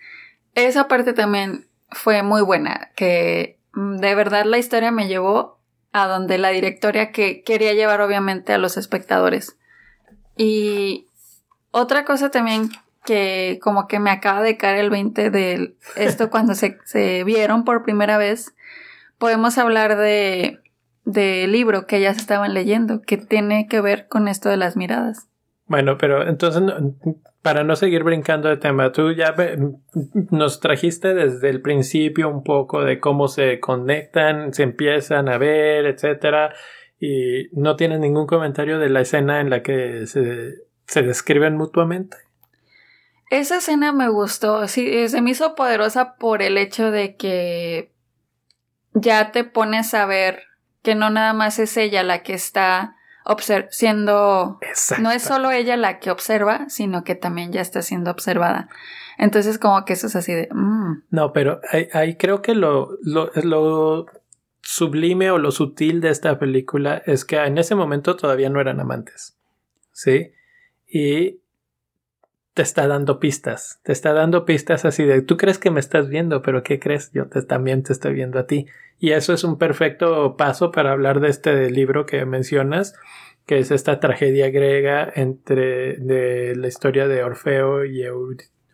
esa 0.56 0.88
parte 0.88 1.14
también 1.14 1.68
fue 1.90 2.24
muy 2.24 2.42
buena, 2.42 2.92
que 2.96 3.60
mm, 3.74 3.98
de 3.98 4.16
verdad 4.16 4.46
la 4.46 4.58
historia 4.58 4.92
me 4.92 5.08
llevó 5.08 5.61
a 5.92 6.08
donde 6.08 6.38
la 6.38 6.50
directoria 6.50 7.12
que 7.12 7.44
quería 7.44 7.74
llevar 7.74 8.02
obviamente 8.02 8.54
a 8.54 8.58
los 8.58 8.78
espectadores. 8.78 9.58
Y 10.38 11.08
otra 11.72 12.06
cosa 12.06 12.32
también 12.32 12.70
que 13.06 13.60
como 13.62 13.88
que 13.88 14.00
me 14.00 14.12
acaba 14.12 14.42
de 14.42 14.58
caer 14.58 14.78
el 14.78 14.90
20 14.90 15.30
de 15.30 15.76
esto 15.96 16.30
cuando 16.32 16.56
se, 16.56 16.78
se 16.86 17.24
vieron 17.24 17.64
por 17.64 17.84
primera 17.84 18.18
vez, 18.18 18.54
podemos 19.18 19.58
hablar 19.58 19.98
de 19.98 20.62
del 21.04 21.52
libro 21.52 21.88
que 21.88 21.98
ellas 21.98 22.18
estaban 22.18 22.54
leyendo, 22.54 23.02
que 23.02 23.18
tiene 23.18 23.68
que 23.68 23.82
ver 23.82 24.08
con 24.08 24.28
esto 24.28 24.50
de 24.50 24.58
las 24.58 24.78
miradas. 24.78 25.28
Bueno, 25.66 25.98
pero 25.98 26.28
entonces, 26.28 26.62
para 27.42 27.64
no 27.64 27.76
seguir 27.76 28.04
brincando 28.04 28.50
de 28.50 28.58
tema, 28.58 28.92
tú 28.92 29.12
ya 29.12 29.36
nos 30.30 30.60
trajiste 30.60 31.14
desde 31.14 31.50
el 31.50 31.62
principio 31.62 32.30
un 32.30 32.44
poco 32.44 32.84
de 32.84 33.00
cómo 33.00 33.28
se 33.28 33.60
conectan, 33.60 34.54
se 34.54 34.64
empiezan 34.64 35.28
a 35.28 35.38
ver, 35.38 35.86
etcétera, 35.86 36.54
y 37.00 37.50
no 37.54 37.76
tienes 37.76 38.00
ningún 38.00 38.28
comentario 38.28 38.78
de 38.78 38.90
la 38.90 39.02
escena 39.02 39.42
en 39.42 39.50
la 39.50 39.64
que 39.64 40.06
se, 40.06 40.54
se 40.86 41.02
describen 41.02 41.56
mutuamente. 41.58 42.18
Esa 43.32 43.58
escena 43.58 43.92
me 43.92 44.10
gustó, 44.10 44.68
sí, 44.68 45.08
se 45.08 45.22
me 45.22 45.32
hizo 45.32 45.56
poderosa 45.56 46.16
por 46.16 46.42
el 46.42 46.58
hecho 46.58 46.92
de 46.92 47.16
que 47.16 47.92
ya 48.94 49.32
te 49.32 49.46
pones 49.46 49.94
a 49.94 50.06
ver 50.06 50.44
que 50.84 50.96
no 50.96 51.10
nada 51.10 51.34
más 51.34 51.58
es 51.58 51.78
ella 51.78 52.04
la 52.04 52.24
que 52.24 52.34
está 52.34 52.98
siendo... 53.70 54.60
No 55.00 55.12
es 55.12 55.22
solo 55.24 55.52
ella 55.52 55.78
la 55.78 56.00
que 56.00 56.12
observa, 56.12 56.70
sino 56.70 57.04
que 57.04 57.16
también 57.16 57.52
ya 57.52 57.62
está 57.62 57.82
siendo 57.82 58.12
observada. 58.12 58.70
Entonces 59.18 59.60
como 59.60 59.86
que 59.86 59.94
eso 59.94 60.08
es 60.08 60.16
así 60.16 60.34
de... 60.34 60.50
Mm. 60.52 61.04
No, 61.10 61.34
pero 61.34 61.62
ahí, 61.94 62.16
creo 62.16 62.42
que 62.42 62.56
lo, 62.56 62.98
lo, 63.04 63.32
lo, 63.36 64.06
sublime 64.62 65.32
o 65.32 65.38
lo 65.38 65.52
sutil 65.52 66.02
de 66.02 66.10
esta 66.10 66.40
película 66.40 67.02
es 67.06 67.26
que 67.26 67.38
en 67.38 67.58
ese 67.58 67.76
momento 67.76 68.16
todavía 68.16 68.50
no 68.50 68.62
eran 68.62 68.80
amantes. 68.80 69.38
¿Sí? 69.92 70.32
Y 70.88 71.41
te 72.54 72.62
está 72.62 72.88
dando 72.88 73.20
pistas, 73.20 73.80
te 73.84 73.94
está 73.94 74.14
dando 74.14 74.46
pistas 74.46 74.84
así 74.84 75.06
de, 75.06 75.22
tú 75.22 75.38
crees 75.38 75.58
que 75.58 75.72
me 75.72 75.80
estás 75.80 76.10
viendo, 76.10 76.42
pero 76.42 76.64
¿qué 76.64 76.80
crees? 76.80 77.12
Yo 77.14 77.28
también 77.28 77.84
te 77.84 77.94
estoy 77.94 78.14
viendo 78.14 78.40
a 78.40 78.48
ti. 78.48 78.68
Y 79.00 79.12
eso 79.12 79.34
es 79.34 79.44
un 79.44 79.58
perfecto 79.58 80.36
paso 80.38 80.72
para 80.72 80.92
hablar 80.92 81.22
de 81.22 81.30
este 81.30 81.72
libro 81.72 82.06
que 82.06 82.26
mencionas, 82.26 82.94
que 83.46 83.60
es 83.60 83.72
esta 83.72 84.00
tragedia 84.00 84.50
griega 84.50 85.12
entre 85.16 85.96
de 85.96 86.56
la 86.56 86.68
historia 86.68 87.08
de 87.08 87.24
Orfeo 87.24 87.86
y 87.86 88.04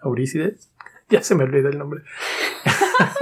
Eurícides. 0.03 0.71
Ya 1.09 1.21
se 1.21 1.35
me 1.35 1.45
olvidó 1.45 1.69
el 1.69 1.77
nombre. 1.77 2.01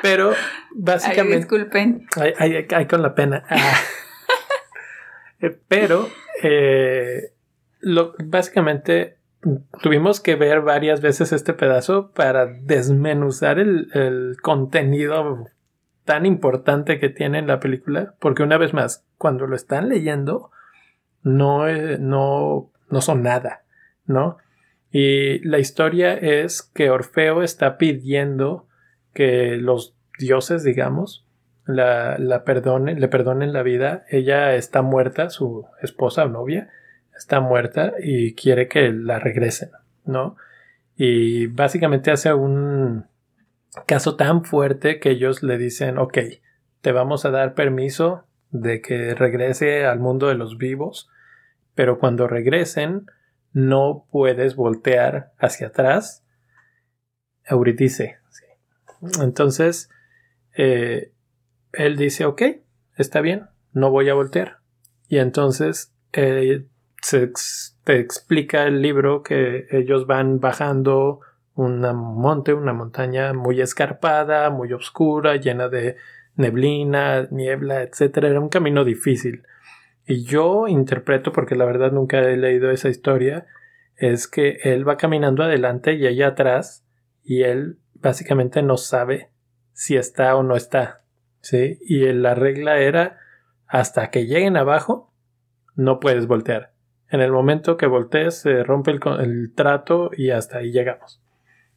pero 0.00 0.32
básicamente... 0.76 1.32
Ay, 1.32 1.38
disculpen. 1.40 2.06
Con 2.88 3.02
la 3.02 3.16
pena. 3.16 3.42
Ah. 3.48 3.80
Eh, 5.42 5.58
pero... 5.68 6.06
Eh, 6.42 7.32
lo, 7.80 8.14
básicamente 8.18 9.16
tuvimos 9.82 10.20
que 10.20 10.36
ver 10.36 10.60
varias 10.60 11.00
veces 11.00 11.32
este 11.32 11.54
pedazo 11.54 12.10
para 12.12 12.46
desmenuzar 12.46 13.58
el, 13.58 14.36
contenido 14.42 15.46
tan 16.04 16.26
importante 16.26 16.98
que 16.98 17.08
tiene 17.08 17.38
en 17.38 17.46
la 17.46 17.60
película, 17.60 18.14
porque 18.18 18.42
una 18.42 18.58
vez 18.58 18.74
más, 18.74 19.04
cuando 19.16 19.46
lo 19.46 19.56
están 19.56 19.88
leyendo, 19.88 20.50
no, 21.22 21.66
no, 21.98 22.70
no 22.88 23.00
son 23.00 23.22
nada, 23.22 23.62
¿no? 24.06 24.38
Y 24.90 25.38
la 25.46 25.58
historia 25.58 26.14
es 26.14 26.62
que 26.62 26.90
Orfeo 26.90 27.42
está 27.42 27.78
pidiendo 27.78 28.66
que 29.14 29.56
los 29.56 29.94
dioses, 30.18 30.64
digamos, 30.64 31.26
la, 31.64 32.18
la 32.18 32.44
perdonen, 32.44 33.00
le 33.00 33.06
perdonen 33.06 33.52
la 33.52 33.62
vida. 33.62 34.04
Ella 34.08 34.54
está 34.54 34.82
muerta, 34.82 35.30
su 35.30 35.66
esposa 35.80 36.24
o 36.24 36.28
novia, 36.28 36.70
está 37.20 37.40
muerta 37.40 37.92
y 38.02 38.34
quiere 38.34 38.66
que 38.66 38.90
la 38.92 39.18
regresen, 39.18 39.70
¿no? 40.06 40.36
Y 40.96 41.48
básicamente 41.48 42.10
hace 42.10 42.32
un 42.32 43.04
caso 43.86 44.16
tan 44.16 44.44
fuerte 44.44 44.98
que 45.00 45.10
ellos 45.10 45.42
le 45.42 45.58
dicen, 45.58 45.98
ok, 45.98 46.16
te 46.80 46.92
vamos 46.92 47.26
a 47.26 47.30
dar 47.30 47.54
permiso 47.54 48.24
de 48.50 48.80
que 48.80 49.14
regrese 49.14 49.84
al 49.84 50.00
mundo 50.00 50.28
de 50.28 50.34
los 50.34 50.56
vivos, 50.56 51.10
pero 51.74 51.98
cuando 51.98 52.26
regresen 52.26 53.04
no 53.52 54.06
puedes 54.10 54.56
voltear 54.56 55.32
hacia 55.38 55.66
atrás. 55.68 56.24
Euridice. 57.44 58.16
Entonces, 59.20 59.90
eh, 60.56 61.12
él 61.72 61.96
dice, 61.98 62.24
ok, 62.24 62.42
está 62.96 63.20
bien, 63.20 63.46
no 63.72 63.90
voy 63.90 64.08
a 64.08 64.14
voltear. 64.14 64.60
Y 65.08 65.18
entonces 65.18 65.92
eh, 66.12 66.66
se 67.02 67.32
te 67.84 67.98
explica 67.98 68.64
el 68.64 68.82
libro 68.82 69.22
que 69.22 69.66
ellos 69.70 70.06
van 70.06 70.40
bajando 70.40 71.20
un 71.54 71.80
monte, 71.80 72.54
una 72.54 72.72
montaña 72.72 73.32
muy 73.32 73.60
escarpada, 73.60 74.50
muy 74.50 74.72
oscura, 74.72 75.36
llena 75.36 75.68
de 75.68 75.96
neblina, 76.36 77.28
niebla, 77.30 77.82
etcétera. 77.82 78.28
Era 78.28 78.40
un 78.40 78.48
camino 78.48 78.84
difícil. 78.84 79.42
Y 80.06 80.24
yo 80.24 80.66
interpreto, 80.68 81.32
porque 81.32 81.54
la 81.54 81.64
verdad 81.64 81.92
nunca 81.92 82.20
he 82.20 82.36
leído 82.36 82.70
esa 82.70 82.88
historia, 82.88 83.46
es 83.96 84.26
que 84.26 84.58
él 84.62 84.88
va 84.88 84.96
caminando 84.96 85.42
adelante 85.42 85.94
y 85.94 86.06
ella 86.06 86.28
atrás, 86.28 86.84
y 87.22 87.42
él 87.42 87.78
básicamente 87.94 88.62
no 88.62 88.76
sabe 88.76 89.30
si 89.72 89.96
está 89.96 90.34
o 90.36 90.42
no 90.42 90.56
está. 90.56 91.02
¿sí? 91.40 91.78
Y 91.82 92.10
la 92.12 92.34
regla 92.34 92.78
era 92.78 93.18
hasta 93.66 94.10
que 94.10 94.26
lleguen 94.26 94.56
abajo, 94.56 95.12
no 95.76 96.00
puedes 96.00 96.26
voltear. 96.26 96.72
En 97.10 97.20
el 97.20 97.32
momento 97.32 97.76
que 97.76 97.86
voltees, 97.86 98.40
se 98.40 98.62
rompe 98.62 98.92
el, 98.92 99.52
trato 99.54 100.10
y 100.16 100.30
hasta 100.30 100.58
ahí 100.58 100.70
llegamos. 100.70 101.20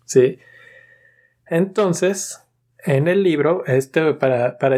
¿Sí? 0.05 0.39
Entonces, 1.47 2.43
en 2.85 3.07
el 3.07 3.23
libro, 3.23 3.63
este, 3.65 4.13
para, 4.13 4.57
para, 4.57 4.75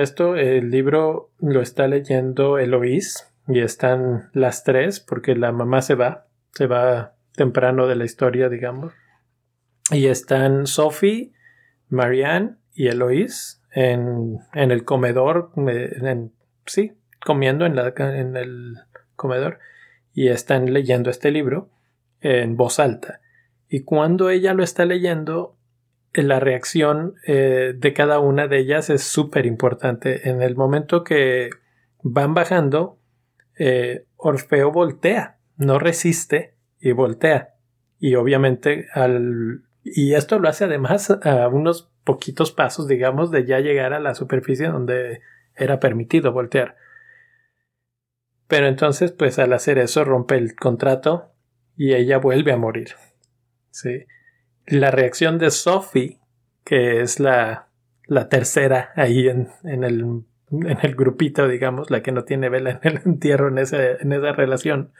esto, 0.00 0.36
el 0.36 0.70
libro 0.70 1.30
lo 1.38 1.60
está 1.60 1.86
leyendo 1.86 2.58
Eloís 2.58 3.32
y 3.46 3.60
están 3.60 4.30
las 4.32 4.64
tres 4.64 5.00
porque 5.00 5.36
la 5.36 5.52
mamá 5.52 5.82
se 5.82 5.94
va, 5.94 6.26
se 6.52 6.66
va 6.66 7.14
temprano 7.34 7.86
de 7.86 7.96
la 7.96 8.04
historia, 8.04 8.48
digamos. 8.48 8.92
Y 9.90 10.06
están 10.06 10.66
Sophie, 10.66 11.32
Marianne 11.88 12.56
y 12.74 12.88
Eloís 12.88 13.62
en, 13.70 14.38
en 14.54 14.70
el 14.70 14.84
comedor, 14.84 15.52
en, 15.56 16.32
sí, 16.66 16.92
comiendo 17.24 17.66
en, 17.66 17.76
la, 17.76 17.92
en 17.96 18.36
el 18.36 18.76
comedor 19.16 19.58
y 20.14 20.28
están 20.28 20.72
leyendo 20.72 21.10
este 21.10 21.30
libro 21.30 21.70
en 22.20 22.56
voz 22.56 22.78
alta. 22.78 23.20
Y 23.68 23.84
cuando 23.84 24.30
ella 24.30 24.54
lo 24.54 24.62
está 24.62 24.84
leyendo, 24.84 25.56
la 26.12 26.40
reacción 26.40 27.14
eh, 27.26 27.74
de 27.76 27.92
cada 27.94 28.18
una 28.18 28.46
de 28.46 28.58
ellas 28.58 28.90
es 28.90 29.02
súper 29.02 29.46
importante. 29.46 30.28
En 30.28 30.42
el 30.42 30.56
momento 30.56 31.04
que 31.04 31.50
van 32.02 32.34
bajando, 32.34 32.98
eh, 33.58 34.04
Orfeo 34.16 34.70
voltea, 34.70 35.38
no 35.56 35.78
resiste 35.78 36.54
y 36.80 36.92
voltea. 36.92 37.54
Y 37.98 38.14
obviamente 38.16 38.88
al... 38.92 39.62
Y 39.84 40.14
esto 40.14 40.38
lo 40.38 40.48
hace 40.48 40.64
además 40.64 41.10
a 41.10 41.48
unos 41.48 41.90
poquitos 42.04 42.52
pasos, 42.52 42.86
digamos, 42.86 43.30
de 43.30 43.46
ya 43.46 43.60
llegar 43.60 43.92
a 43.92 44.00
la 44.00 44.14
superficie 44.14 44.68
donde 44.68 45.20
era 45.56 45.80
permitido 45.80 46.32
voltear. 46.32 46.76
Pero 48.52 48.66
entonces, 48.66 49.12
pues 49.12 49.38
al 49.38 49.54
hacer 49.54 49.78
eso, 49.78 50.04
rompe 50.04 50.36
el 50.36 50.54
contrato 50.54 51.32
y 51.74 51.94
ella 51.94 52.18
vuelve 52.18 52.52
a 52.52 52.58
morir. 52.58 52.88
¿sí? 53.70 54.04
La 54.66 54.90
reacción 54.90 55.38
de 55.38 55.50
Sophie, 55.50 56.20
que 56.62 57.00
es 57.00 57.18
la, 57.18 57.70
la 58.06 58.28
tercera 58.28 58.90
ahí 58.94 59.26
en, 59.26 59.48
en, 59.64 59.84
el, 59.84 60.02
en, 60.50 60.78
el, 60.82 60.94
grupito, 60.94 61.48
digamos, 61.48 61.90
la 61.90 62.02
que 62.02 62.12
no 62.12 62.24
tiene 62.24 62.50
vela 62.50 62.78
en 62.82 62.92
el 62.92 63.00
entierro 63.06 63.48
en, 63.48 63.56
ese, 63.56 63.92
en 64.02 64.12
esa 64.12 64.32
relación, 64.32 64.92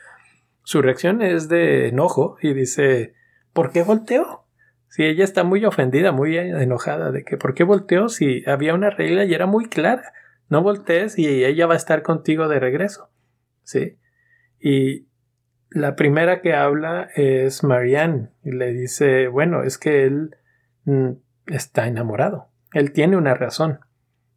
su 0.63 0.81
reacción 0.81 1.21
es 1.21 1.47
de 1.47 1.89
enojo 1.89 2.37
y 2.41 2.55
dice, 2.55 3.13
¿por 3.53 3.71
qué 3.71 3.83
volteó? 3.83 4.47
Si 4.87 5.03
ella 5.03 5.23
está 5.23 5.43
muy 5.43 5.63
ofendida, 5.63 6.11
muy 6.11 6.35
enojada 6.39 7.11
de 7.11 7.23
que 7.23 7.37
¿por 7.37 7.53
qué 7.53 7.63
volteó 7.63 8.09
si 8.09 8.43
había 8.49 8.73
una 8.73 8.89
regla 8.89 9.25
y 9.25 9.33
era 9.35 9.45
muy 9.45 9.65
clara? 9.65 10.11
No 10.49 10.63
voltees 10.63 11.19
y 11.19 11.45
ella 11.45 11.67
va 11.67 11.75
a 11.75 11.77
estar 11.77 12.01
contigo 12.01 12.47
de 12.47 12.59
regreso. 12.59 13.12
¿Sí? 13.63 13.97
Y 14.59 15.07
la 15.69 15.95
primera 15.95 16.41
que 16.41 16.53
habla 16.53 17.09
es 17.15 17.63
Marianne 17.63 18.29
y 18.43 18.51
le 18.51 18.73
dice, 18.73 19.27
bueno, 19.27 19.63
es 19.63 19.77
que 19.77 20.05
él 20.05 20.35
mm, 20.85 21.11
está 21.47 21.87
enamorado, 21.87 22.49
él 22.73 22.91
tiene 22.91 23.17
una 23.17 23.33
razón. 23.33 23.79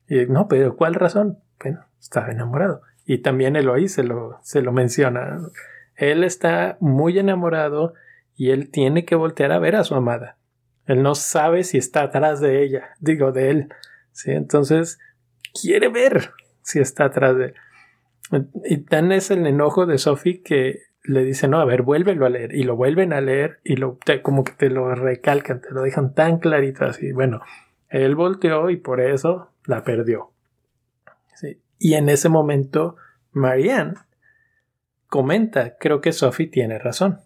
Y 0.09 0.27
no, 0.27 0.49
pero 0.49 0.77
¿cuál 0.77 0.95
razón? 0.95 1.39
Bueno, 1.63 1.85
está 2.01 2.31
enamorado. 2.31 2.83
Y 3.05 3.19
también 3.19 3.57
Eloí 3.57 3.89
se 3.89 4.03
lo, 4.03 4.39
se 4.43 4.63
lo 4.63 4.73
menciona. 4.73 5.39
Él 5.95 6.25
está 6.25 6.77
muy 6.81 7.19
enamorado 7.19 7.95
y 8.35 8.51
él 8.51 8.71
tiene 8.71 9.05
que 9.05 9.15
voltear 9.15 9.53
a 9.53 9.59
ver 9.59 9.77
a 9.77 9.85
su 9.85 9.95
amada. 9.95 10.39
Él 10.87 11.03
no 11.03 11.15
sabe 11.15 11.65
si 11.65 11.79
está 11.79 12.03
atrás 12.03 12.41
de 12.41 12.63
ella, 12.63 12.91
digo 13.01 13.33
de 13.33 13.51
él. 13.51 13.69
¿sí? 14.13 14.31
Entonces, 14.31 14.99
quiere 15.61 15.89
ver 15.89 16.33
si 16.63 16.81
está 16.81 17.07
atrás 17.07 17.37
de 17.37 17.45
él. 17.47 17.55
Y 18.65 18.79
tan 18.79 19.13
es 19.13 19.31
el 19.31 19.47
enojo 19.47 19.87
de 19.87 19.99
Sophie 19.99 20.43
que 20.43 20.81
le 21.03 21.23
dice, 21.23 21.49
no, 21.49 21.61
a 21.61 21.65
ver, 21.65 21.83
vuélvelo 21.83 22.27
a 22.27 22.31
leer. 22.31 22.55
Y 22.55 22.65
lo 22.65 22.77
vuelven 22.77 23.13
a 23.13 23.21
leer 23.21 23.61
y 23.65 23.77
lo, 23.77 23.99
como 24.23 24.45
que 24.45 24.53
te 24.53 24.71
lo 24.71 24.95
recalcan, 24.95 25.61
te 25.61 25.71
lo 25.71 25.83
dejan 25.83 26.15
tan 26.15 26.39
clarito 26.39 26.85
así. 26.85 27.13
Bueno, 27.13 27.41
él 27.89 28.17
volteó 28.17 28.71
y 28.71 28.77
por 28.77 29.01
eso 29.01 29.53
la 29.65 29.85
perdió. 29.85 30.33
Y 31.79 31.95
en 31.95 32.09
ese 32.09 32.31
momento, 32.31 32.97
Marianne 33.33 33.95
comenta, 35.09 35.77
creo 35.79 36.01
que 36.01 36.13
Sophie 36.13 36.47
tiene 36.47 36.79
razón. 36.79 37.21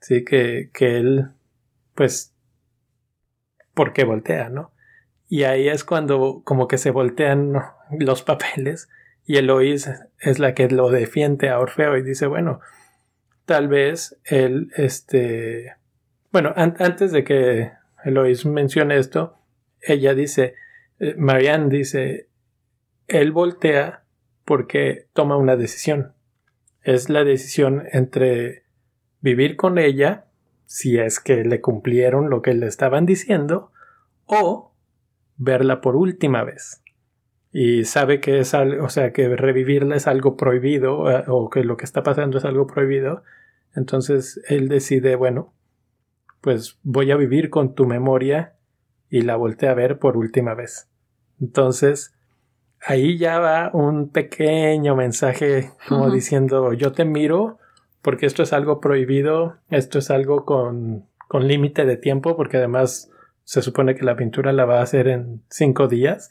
Sí, 0.00 0.24
que, 0.24 0.70
que 0.74 0.96
él, 0.96 1.28
pues, 1.94 2.34
¿por 3.74 3.92
qué 3.92 4.04
voltea, 4.04 4.48
no? 4.48 4.72
Y 5.28 5.44
ahí 5.44 5.68
es 5.68 5.84
cuando 5.84 6.42
como 6.44 6.66
que 6.66 6.78
se 6.78 6.90
voltean 6.90 7.52
los 7.98 8.22
papeles 8.22 8.88
y 9.28 9.36
Eloís 9.36 9.90
es 10.18 10.38
la 10.38 10.54
que 10.54 10.70
lo 10.70 10.90
defiende 10.90 11.50
a 11.50 11.60
Orfeo 11.60 11.98
y 11.98 12.02
dice, 12.02 12.26
bueno, 12.26 12.60
tal 13.44 13.68
vez 13.68 14.18
él, 14.24 14.72
este, 14.74 15.74
bueno, 16.32 16.54
antes 16.56 17.12
de 17.12 17.24
que 17.24 17.72
Eloís 18.02 18.46
mencione 18.46 18.96
esto, 18.96 19.36
ella 19.82 20.14
dice, 20.14 20.54
eh, 20.98 21.14
Marianne 21.18 21.68
dice, 21.68 22.30
él 23.06 23.30
voltea 23.30 24.02
porque 24.46 25.08
toma 25.12 25.36
una 25.36 25.56
decisión. 25.56 26.14
Es 26.80 27.10
la 27.10 27.22
decisión 27.22 27.84
entre 27.92 28.62
vivir 29.20 29.56
con 29.56 29.76
ella, 29.76 30.24
si 30.64 30.96
es 30.96 31.20
que 31.20 31.44
le 31.44 31.60
cumplieron 31.60 32.30
lo 32.30 32.40
que 32.40 32.54
le 32.54 32.66
estaban 32.66 33.04
diciendo, 33.04 33.72
o 34.24 34.72
verla 35.36 35.82
por 35.82 35.96
última 35.96 36.44
vez. 36.44 36.82
Y 37.52 37.84
sabe 37.84 38.20
que 38.20 38.40
es 38.40 38.54
algo, 38.54 38.84
o 38.84 38.88
sea, 38.88 39.12
que 39.12 39.28
revivirla 39.28 39.96
es 39.96 40.06
algo 40.06 40.36
prohibido 40.36 41.10
eh, 41.10 41.24
o 41.28 41.48
que 41.48 41.64
lo 41.64 41.76
que 41.76 41.84
está 41.84 42.02
pasando 42.02 42.38
es 42.38 42.44
algo 42.44 42.66
prohibido. 42.66 43.22
Entonces 43.74 44.40
él 44.48 44.68
decide, 44.68 45.16
bueno, 45.16 45.52
pues 46.40 46.78
voy 46.82 47.10
a 47.10 47.16
vivir 47.16 47.50
con 47.50 47.74
tu 47.74 47.86
memoria 47.86 48.54
y 49.10 49.22
la 49.22 49.36
volteé 49.36 49.68
a 49.68 49.74
ver 49.74 49.98
por 49.98 50.16
última 50.16 50.54
vez. 50.54 50.88
Entonces, 51.40 52.14
ahí 52.80 53.18
ya 53.18 53.38
va 53.38 53.70
un 53.72 54.10
pequeño 54.10 54.96
mensaje 54.96 55.70
como 55.88 56.10
diciendo, 56.10 56.72
yo 56.72 56.92
te 56.92 57.04
miro 57.04 57.58
porque 58.02 58.26
esto 58.26 58.42
es 58.42 58.52
algo 58.52 58.80
prohibido, 58.80 59.56
esto 59.70 59.98
es 59.98 60.10
algo 60.10 60.44
con, 60.44 61.06
con 61.26 61.46
límite 61.48 61.84
de 61.84 61.96
tiempo, 61.96 62.36
porque 62.36 62.56
además 62.56 63.10
se 63.44 63.62
supone 63.62 63.94
que 63.94 64.04
la 64.04 64.16
pintura 64.16 64.52
la 64.52 64.64
va 64.64 64.78
a 64.78 64.82
hacer 64.82 65.08
en 65.08 65.42
cinco 65.48 65.88
días. 65.88 66.30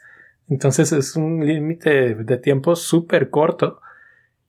Entonces 0.49 0.91
es 0.91 1.15
un 1.15 1.45
límite 1.45 2.15
de 2.15 2.37
tiempo 2.37 2.75
súper 2.75 3.29
corto. 3.29 3.81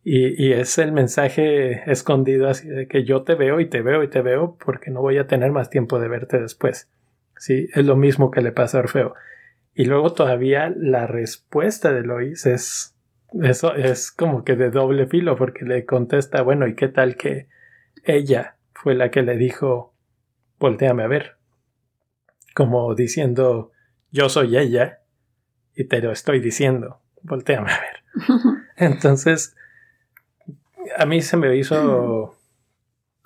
Y, 0.05 0.43
y, 0.43 0.53
es 0.53 0.79
el 0.79 0.93
mensaje 0.93 1.91
escondido 1.91 2.49
así 2.49 2.69
de 2.69 2.87
que 2.87 3.05
yo 3.05 3.25
te 3.25 3.35
veo 3.35 3.61
y 3.61 3.69
te 3.69 3.83
veo 3.83 4.03
y 4.03 4.09
te 4.09 4.23
veo 4.23 4.57
porque 4.65 4.91
no 4.91 5.03
voy 5.03 5.19
a 5.19 5.27
tener 5.27 5.51
más 5.51 5.69
tiempo 5.69 5.99
de 5.99 6.09
verte 6.09 6.41
después. 6.41 6.89
Sí, 7.37 7.69
es 7.75 7.85
lo 7.85 7.97
mismo 7.97 8.31
que 8.31 8.41
le 8.41 8.53
pasa 8.53 8.79
a 8.79 8.83
Orfeo. 8.83 9.15
Y 9.75 9.85
luego 9.85 10.15
todavía 10.15 10.73
la 10.75 11.07
respuesta 11.07 11.93
de 11.93 12.03
Lois 12.03 12.47
es 12.47 12.99
eso 13.43 13.75
es 13.75 14.11
como 14.11 14.43
que 14.43 14.57
de 14.57 14.71
doble 14.71 15.07
filo 15.07 15.37
porque 15.37 15.65
le 15.65 15.85
contesta, 15.85 16.43
bueno, 16.43 16.67
¿y 16.67 16.75
qué 16.75 16.89
tal 16.89 17.17
que 17.17 17.49
ella 18.05 18.57
fue 18.73 18.95
la 18.95 19.11
que 19.11 19.23
le 19.23 19.37
dijo, 19.37 19.95
volteame 20.59 21.03
a 21.03 21.09
ver? 21.09 21.37
Como 22.55 22.95
diciendo, 22.95 23.73
yo 24.11 24.29
soy 24.29 24.57
ella 24.57 25.01
y 25.79 25.85
te 25.85 26.03
lo 26.03 26.11
estoy 26.11 26.41
diciendo, 26.41 27.01
volteame 27.23 27.71
a 27.71 27.81
ver. 27.81 28.27
Entonces, 28.77 29.55
a 30.97 31.07
mí 31.07 31.23
se 31.23 31.37
me 31.37 31.57
hizo 31.57 32.37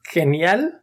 genial. 0.04 0.82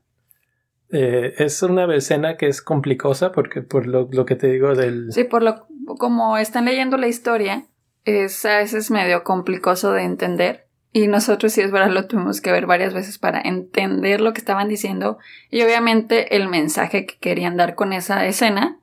Eh, 0.91 1.35
es 1.37 1.61
una 1.61 1.93
escena 1.95 2.37
que 2.37 2.47
es 2.47 2.63
complicosa 2.63 3.31
porque 3.31 3.61
por 3.61 3.85
lo, 3.85 4.09
lo, 4.11 4.25
que 4.25 4.35
te 4.35 4.47
digo 4.47 4.73
del... 4.73 5.13
Sí, 5.13 5.25
por 5.25 5.43
lo 5.43 5.67
como 5.99 6.37
están 6.37 6.65
leyendo 6.65 6.97
la 6.97 7.07
historia, 7.07 7.65
es 8.03 8.43
a 8.45 8.57
veces 8.57 8.89
medio 8.89 9.23
complicoso 9.23 9.91
de 9.91 10.03
entender. 10.03 10.67
Y 10.91 11.05
nosotros, 11.05 11.53
si 11.53 11.61
es 11.61 11.71
verdad, 11.71 11.91
lo 11.91 12.07
tuvimos 12.07 12.41
que 12.41 12.51
ver 12.51 12.65
varias 12.65 12.95
veces 12.95 13.19
para 13.19 13.41
entender 13.41 14.21
lo 14.21 14.33
que 14.33 14.39
estaban 14.39 14.67
diciendo 14.67 15.19
y 15.51 15.61
obviamente 15.61 16.35
el 16.35 16.47
mensaje 16.47 17.05
que 17.05 17.19
querían 17.19 17.57
dar 17.57 17.75
con 17.75 17.93
esa 17.93 18.25
escena. 18.25 18.79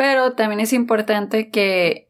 Pero 0.00 0.32
también 0.32 0.60
es 0.60 0.72
importante 0.72 1.50
que 1.50 2.08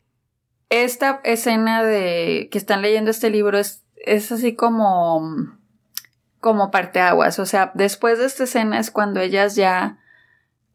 esta 0.68 1.20
escena 1.24 1.82
de 1.82 2.48
que 2.52 2.56
están 2.56 2.82
leyendo 2.82 3.10
este 3.10 3.30
libro 3.30 3.58
es, 3.58 3.82
es 3.96 4.30
así 4.30 4.54
como 4.54 5.58
como 6.38 6.70
parteaguas. 6.70 7.40
O 7.40 7.46
sea, 7.46 7.72
después 7.74 8.20
de 8.20 8.26
esta 8.26 8.44
escena 8.44 8.78
es 8.78 8.92
cuando 8.92 9.18
ellas 9.18 9.56
ya 9.56 9.98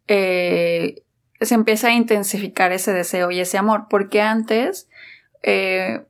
eh, 0.10 1.06
se 1.40 1.56
empieza 1.56 1.88
a 1.88 1.94
intensificar 1.94 2.74
ese 2.74 2.92
deseo 2.92 3.32
y 3.32 3.40
ese 3.40 3.58
amor. 3.58 3.86
Porque 3.90 4.22
antes 4.22 4.90
eh, 5.42 6.06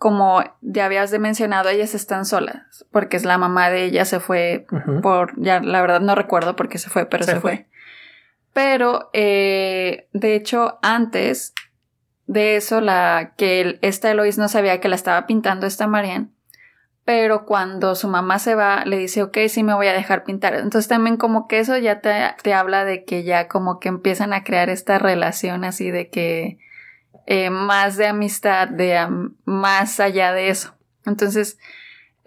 como 0.00 0.42
ya 0.60 0.86
habías 0.86 1.12
de 1.12 1.20
mencionado, 1.20 1.68
ellas 1.68 1.94
están 1.94 2.24
solas, 2.24 2.84
porque 2.90 3.16
es 3.16 3.24
la 3.24 3.38
mamá 3.38 3.70
de 3.70 3.84
ella, 3.84 4.04
se 4.04 4.18
fue 4.18 4.66
por, 5.02 5.40
ya 5.40 5.60
la 5.60 5.80
verdad 5.80 6.00
no 6.00 6.16
recuerdo 6.16 6.56
por 6.56 6.68
qué 6.68 6.78
se 6.78 6.90
fue, 6.90 7.06
pero 7.06 7.22
se, 7.22 7.38
fue. 7.38 7.68
Pero, 8.54 9.10
eh, 9.12 10.08
de 10.14 10.36
hecho, 10.36 10.78
antes 10.80 11.52
de 12.26 12.56
eso, 12.56 12.80
la 12.80 13.34
que 13.36 13.78
esta 13.82 14.10
Eloís 14.10 14.38
no 14.38 14.48
sabía 14.48 14.80
que 14.80 14.88
la 14.88 14.94
estaba 14.94 15.26
pintando 15.26 15.66
esta 15.66 15.86
Marianne, 15.86 16.30
pero 17.04 17.44
cuando 17.44 17.96
su 17.96 18.08
mamá 18.08 18.38
se 18.38 18.54
va, 18.54 18.84
le 18.86 18.96
dice, 18.96 19.22
ok, 19.22 19.36
sí 19.48 19.62
me 19.62 19.74
voy 19.74 19.88
a 19.88 19.92
dejar 19.92 20.24
pintar. 20.24 20.54
Entonces 20.54 20.88
también 20.88 21.18
como 21.18 21.48
que 21.48 21.58
eso 21.58 21.76
ya 21.76 22.00
te, 22.00 22.14
te 22.42 22.54
habla 22.54 22.86
de 22.86 23.04
que 23.04 23.24
ya 23.24 23.48
como 23.48 23.78
que 23.78 23.88
empiezan 23.88 24.32
a 24.32 24.42
crear 24.42 24.70
esta 24.70 24.98
relación 24.98 25.64
así 25.64 25.90
de 25.90 26.08
que 26.08 26.58
eh, 27.26 27.50
más 27.50 27.96
de 27.96 28.06
amistad, 28.06 28.68
de 28.68 29.06
más 29.44 30.00
allá 30.00 30.32
de 30.32 30.48
eso. 30.48 30.74
Entonces, 31.04 31.58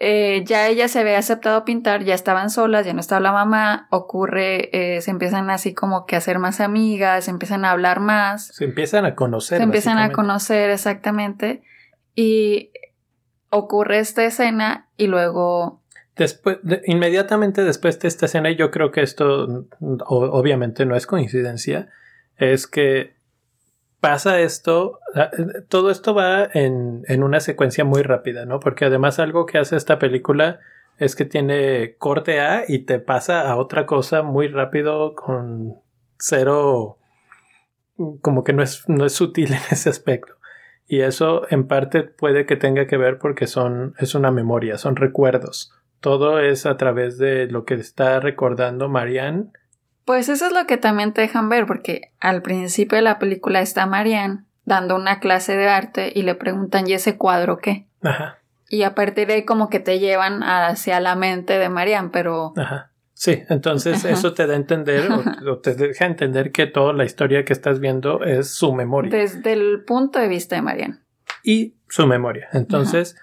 eh, 0.00 0.44
ya 0.46 0.68
ella 0.68 0.86
se 0.86 1.00
había 1.00 1.18
aceptado 1.18 1.64
pintar, 1.64 2.04
ya 2.04 2.14
estaban 2.14 2.50
solas, 2.50 2.86
ya 2.86 2.92
no 2.92 3.00
estaba 3.00 3.20
la 3.20 3.32
mamá, 3.32 3.88
ocurre, 3.90 4.70
eh, 4.72 5.00
se 5.00 5.10
empiezan 5.10 5.50
así 5.50 5.74
como 5.74 6.06
que 6.06 6.14
a 6.14 6.18
hacer 6.18 6.38
más 6.38 6.60
amigas, 6.60 7.24
se 7.24 7.32
empiezan 7.32 7.64
a 7.64 7.72
hablar 7.72 7.98
más. 7.98 8.46
Se 8.46 8.64
empiezan 8.64 9.04
a 9.04 9.16
conocer. 9.16 9.58
Se 9.58 9.64
empiezan 9.64 9.98
a 9.98 10.12
conocer 10.12 10.70
exactamente. 10.70 11.62
Y 12.14 12.70
ocurre 13.50 13.98
esta 13.98 14.24
escena 14.24 14.88
y 14.96 15.08
luego... 15.08 15.82
Después, 16.14 16.58
inmediatamente 16.86 17.64
después 17.64 17.98
de 18.00 18.08
esta 18.08 18.26
escena, 18.26 18.50
y 18.50 18.56
yo 18.56 18.70
creo 18.70 18.90
que 18.90 19.02
esto 19.02 19.66
obviamente 19.80 20.84
no 20.84 20.96
es 20.96 21.06
coincidencia, 21.06 21.88
es 22.36 22.66
que 22.66 23.17
pasa 24.00 24.40
esto, 24.40 25.00
ah, 25.14 25.30
todo 25.68 25.90
esto 25.90 26.14
va 26.14 26.48
en, 26.52 27.04
en, 27.08 27.22
una 27.22 27.40
secuencia 27.40 27.84
muy 27.84 28.02
rápida, 28.02 28.46
¿no? 28.46 28.60
Porque 28.60 28.84
además 28.84 29.18
algo 29.18 29.46
que 29.46 29.58
hace 29.58 29.76
esta 29.76 29.98
película 29.98 30.60
es 30.98 31.14
que 31.14 31.24
tiene 31.24 31.94
corte 31.96 32.40
A 32.40 32.64
y 32.66 32.80
te 32.80 32.98
pasa 32.98 33.48
a 33.48 33.56
otra 33.56 33.86
cosa 33.86 34.22
muy 34.22 34.48
rápido 34.48 35.14
con 35.14 35.76
cero, 36.18 36.98
como 38.20 38.44
que 38.44 38.52
no 38.52 38.62
es, 38.62 38.88
no 38.88 39.06
es 39.06 39.12
sutil 39.12 39.52
en 39.52 39.60
ese 39.70 39.90
aspecto. 39.90 40.34
Y 40.86 41.00
eso 41.00 41.42
en 41.50 41.66
parte 41.66 42.02
puede 42.02 42.46
que 42.46 42.56
tenga 42.56 42.86
que 42.86 42.96
ver 42.96 43.18
porque 43.18 43.46
son, 43.46 43.94
es 43.98 44.14
una 44.14 44.30
memoria, 44.30 44.78
son 44.78 44.96
recuerdos. 44.96 45.72
Todo 46.00 46.40
es 46.40 46.64
a 46.64 46.76
través 46.76 47.18
de 47.18 47.46
lo 47.46 47.64
que 47.64 47.74
está 47.74 48.20
recordando 48.20 48.88
Marianne 48.88 49.50
pues 50.08 50.30
eso 50.30 50.46
es 50.46 50.52
lo 50.52 50.66
que 50.66 50.78
también 50.78 51.12
te 51.12 51.20
dejan 51.20 51.50
ver, 51.50 51.66
porque 51.66 52.12
al 52.18 52.40
principio 52.40 52.96
de 52.96 53.02
la 53.02 53.18
película 53.18 53.60
está 53.60 53.84
Marianne 53.84 54.46
dando 54.64 54.96
una 54.96 55.20
clase 55.20 55.54
de 55.54 55.68
arte 55.68 56.10
y 56.14 56.22
le 56.22 56.34
preguntan, 56.34 56.88
¿y 56.88 56.94
ese 56.94 57.18
cuadro 57.18 57.58
qué? 57.58 57.84
Ajá. 58.00 58.38
Y 58.70 58.84
a 58.84 58.94
partir 58.94 59.26
de 59.26 59.34
ahí 59.34 59.44
como 59.44 59.68
que 59.68 59.80
te 59.80 59.98
llevan 59.98 60.42
hacia 60.42 60.98
la 61.00 61.14
mente 61.14 61.58
de 61.58 61.68
Marianne, 61.68 62.08
pero... 62.10 62.54
Ajá. 62.56 62.90
Sí, 63.12 63.42
entonces 63.50 64.06
eso 64.06 64.32
te 64.32 64.46
da 64.46 64.54
a 64.54 64.56
entender 64.56 65.10
o, 65.46 65.58
te 65.58 65.74
deja 65.74 66.06
entender 66.06 66.52
que 66.52 66.64
toda 66.64 66.94
la 66.94 67.04
historia 67.04 67.44
que 67.44 67.52
estás 67.52 67.78
viendo 67.78 68.24
es 68.24 68.54
su 68.54 68.72
memoria. 68.72 69.10
Desde 69.10 69.52
el 69.52 69.84
punto 69.84 70.20
de 70.20 70.28
vista 70.28 70.56
de 70.56 70.62
Marianne. 70.62 71.00
Y 71.44 71.74
su 71.86 72.06
memoria. 72.06 72.48
Entonces, 72.54 73.14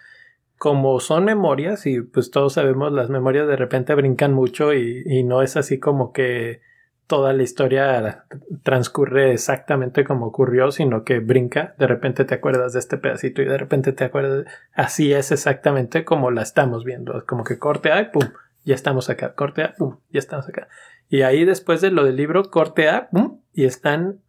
como 0.60 1.00
son 1.00 1.26
memorias, 1.26 1.88
y 1.88 2.02
pues 2.02 2.30
todos 2.30 2.54
sabemos, 2.54 2.94
las 2.94 3.10
memorias 3.10 3.48
de 3.48 3.56
repente 3.56 3.96
brincan 3.96 4.34
mucho 4.34 4.72
y, 4.72 5.02
y 5.08 5.24
no 5.24 5.42
es 5.42 5.58
así 5.58 5.80
como 5.80 6.14
que 6.14 6.64
toda 7.08 7.34
la 7.34 7.44
historia 7.44 8.26
transcurre 8.64 9.32
exactamente 9.32 10.04
como 10.04 10.28
ocurrió, 10.28 10.72
sino 10.72 11.04
que 11.04 11.20
brinca, 11.20 11.76
de 11.78 11.88
repente 11.88 12.26
te 12.26 12.36
acuerdas 12.36 12.74
de 12.74 12.80
este 12.80 12.98
pedacito 12.98 13.42
y 13.42 13.46
de 13.46 13.58
repente 13.58 13.92
te 13.92 14.06
acuerdas, 14.06 14.46
así 14.74 15.14
es 15.14 15.32
exactamente 15.32 16.04
como 16.04 16.32
la 16.32 16.42
estamos 16.42 16.84
viendo, 16.84 17.24
como 17.26 17.44
que 17.44 17.60
corte 17.60 17.92
A, 17.92 18.12
pum, 18.12 18.24
ya 18.64 18.76
estamos 18.76 19.10
acá, 19.10 19.34
corte 19.34 19.64
A, 19.64 19.74
pum, 19.74 19.98
ya 20.10 20.20
estamos 20.20 20.48
acá. 20.48 20.68
Y 21.08 21.22
ahí 21.22 21.46
después 21.46 21.82
de 21.82 21.92
lo 21.92 22.04
del 22.04 22.16
libro, 22.16 22.50
corte 22.50 22.90
A, 22.90 23.10
pum, 23.10 23.40
y 23.54 23.66
están 23.66 24.20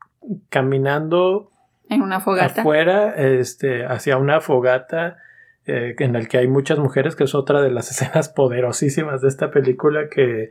caminando 0.50 1.50
en 1.88 2.02
una 2.02 2.20
fogata. 2.20 2.60
afuera, 2.60 3.14
este, 3.14 3.86
hacia 3.86 4.18
una 4.18 4.40
fogata 4.40 5.16
eh, 5.64 5.94
en 5.98 6.12
la 6.12 6.24
que 6.26 6.38
hay 6.38 6.48
muchas 6.48 6.78
mujeres, 6.78 7.16
que 7.16 7.24
es 7.24 7.34
otra 7.34 7.62
de 7.62 7.70
las 7.70 7.90
escenas 7.92 8.28
poderosísimas 8.28 9.22
de 9.22 9.28
esta 9.28 9.50
película 9.50 10.08
que 10.10 10.50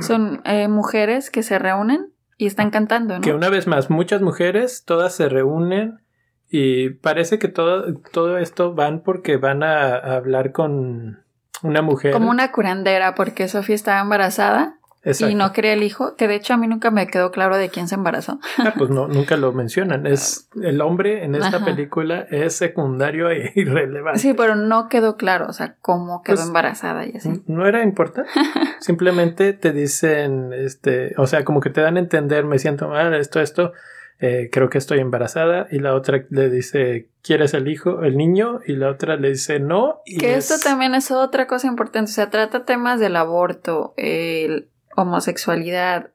son 0.00 0.42
eh, 0.44 0.68
mujeres 0.68 1.30
que 1.30 1.42
se 1.42 1.58
reúnen 1.58 2.12
y 2.36 2.46
están 2.46 2.70
cantando, 2.70 3.14
¿no? 3.14 3.20
Que 3.20 3.32
una 3.32 3.48
vez 3.48 3.66
más, 3.66 3.90
muchas 3.90 4.22
mujeres, 4.22 4.84
todas 4.84 5.14
se 5.14 5.28
reúnen 5.28 6.00
y 6.48 6.90
parece 6.90 7.38
que 7.38 7.48
todo, 7.48 7.94
todo 8.12 8.38
esto 8.38 8.74
van 8.74 9.00
porque 9.02 9.36
van 9.36 9.62
a, 9.62 9.94
a 9.94 10.16
hablar 10.16 10.52
con 10.52 11.22
una 11.62 11.82
mujer. 11.82 12.12
Como 12.12 12.30
una 12.30 12.52
curandera, 12.52 13.14
porque 13.14 13.48
Sofía 13.48 13.74
estaba 13.74 14.00
embarazada 14.00 14.78
y 15.04 15.34
no 15.34 15.52
quería 15.52 15.74
el 15.74 15.82
hijo, 15.82 16.16
que 16.16 16.28
de 16.28 16.36
hecho 16.36 16.54
a 16.54 16.56
mí 16.56 16.66
nunca 16.66 16.90
me 16.90 17.06
quedó 17.06 17.30
claro 17.30 17.56
de 17.56 17.68
quién 17.68 17.88
se 17.88 17.94
embarazó. 17.94 18.40
Ah, 18.58 18.74
pues 18.76 18.90
no, 18.90 19.06
nunca 19.06 19.36
lo 19.36 19.52
mencionan. 19.52 20.06
Es 20.14 20.48
el 20.62 20.80
hombre 20.80 21.24
en 21.24 21.34
esta 21.34 21.64
película 21.64 22.26
es 22.30 22.54
secundario 22.54 23.30
e 23.30 23.52
irrelevante. 23.56 24.20
Sí, 24.20 24.32
pero 24.32 24.54
no 24.54 24.88
quedó 24.88 25.16
claro, 25.16 25.46
o 25.48 25.52
sea, 25.52 25.76
cómo 25.80 26.22
quedó 26.22 26.36
pues, 26.36 26.46
embarazada 26.46 27.06
y 27.06 27.16
así. 27.16 27.42
No 27.46 27.66
era 27.66 27.82
importante. 27.82 28.30
Simplemente 28.80 29.52
te 29.52 29.72
dicen, 29.72 30.52
este, 30.52 31.14
o 31.16 31.26
sea, 31.26 31.44
como 31.44 31.60
que 31.60 31.70
te 31.70 31.80
dan 31.80 31.96
a 31.96 32.00
entender, 32.00 32.44
me 32.44 32.58
siento 32.58 32.88
mal, 32.88 33.14
esto, 33.14 33.40
esto. 33.40 33.72
Eh, 34.20 34.48
creo 34.52 34.70
que 34.70 34.78
estoy 34.78 35.00
embarazada 35.00 35.66
y 35.72 35.80
la 35.80 35.92
otra 35.92 36.24
le 36.30 36.48
dice 36.48 37.08
¿quieres 37.20 37.52
el 37.52 37.66
hijo, 37.66 38.04
el 38.04 38.16
niño? 38.16 38.60
y 38.64 38.74
la 38.74 38.90
otra 38.90 39.16
le 39.16 39.30
dice 39.30 39.58
no. 39.58 40.02
Y 40.06 40.18
que 40.18 40.36
esto 40.36 40.54
también 40.62 40.94
es 40.94 41.10
otra 41.10 41.48
cosa 41.48 41.66
importante, 41.66 42.10
o 42.10 42.14
sea, 42.14 42.30
trata 42.30 42.64
temas 42.64 43.00
del 43.00 43.16
aborto, 43.16 43.92
el 43.96 44.68
homosexualidad, 44.96 46.10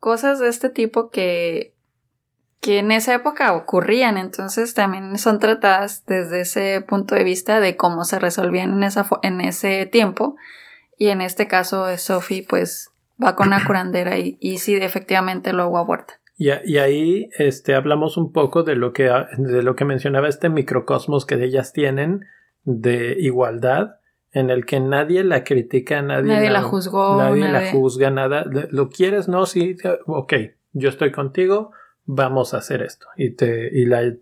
cosas 0.00 0.38
de 0.38 0.48
este 0.48 0.70
tipo 0.70 1.10
que 1.10 1.74
que 2.64 2.78
en 2.78 2.92
esa 2.92 3.14
época 3.14 3.52
ocurrían, 3.52 4.16
entonces 4.16 4.72
también 4.72 5.18
son 5.18 5.38
tratadas 5.38 6.06
desde 6.06 6.40
ese 6.40 6.80
punto 6.80 7.14
de 7.14 7.22
vista 7.22 7.60
de 7.60 7.76
cómo 7.76 8.04
se 8.04 8.18
resolvían 8.18 8.72
en, 8.72 8.84
esa, 8.84 9.06
en 9.22 9.42
ese 9.42 9.84
tiempo. 9.84 10.36
Y 10.96 11.08
en 11.08 11.20
este 11.20 11.46
caso, 11.46 11.94
Sophie 11.98 12.46
pues 12.48 12.90
va 13.22 13.36
con 13.36 13.48
una 13.48 13.66
curandera 13.66 14.16
y, 14.16 14.38
y 14.40 14.58
sí, 14.58 14.76
efectivamente 14.76 15.52
luego 15.52 15.76
aborta. 15.76 16.14
Y, 16.38 16.48
y, 16.64 16.78
ahí 16.78 17.28
este, 17.36 17.74
hablamos 17.74 18.16
un 18.16 18.32
poco 18.32 18.62
de 18.62 18.76
lo, 18.76 18.94
que, 18.94 19.10
de 19.36 19.62
lo 19.62 19.76
que 19.76 19.84
mencionaba 19.84 20.28
este 20.28 20.48
microcosmos 20.48 21.26
que 21.26 21.34
ellas 21.34 21.74
tienen 21.74 22.24
de 22.62 23.14
igualdad, 23.18 23.96
en 24.34 24.50
el 24.50 24.66
que 24.66 24.80
nadie 24.80 25.22
la 25.22 25.44
critica, 25.44 26.02
nadie, 26.02 26.34
nadie 26.34 26.50
la, 26.50 26.62
juzgó, 26.62 27.16
nadie, 27.16 27.48
la 27.48 27.70
juzga, 27.70 28.10
nada. 28.10 28.44
¿Lo 28.70 28.90
quieres? 28.90 29.28
No, 29.28 29.46
sí, 29.46 29.76
ok, 30.06 30.34
yo 30.72 30.88
estoy 30.88 31.12
contigo, 31.12 31.70
vamos 32.04 32.52
a 32.52 32.58
hacer 32.58 32.82
esto. 32.82 33.06
Y 33.16 33.30
te, 33.30 33.70
y 33.72 33.86
la 33.86 34.12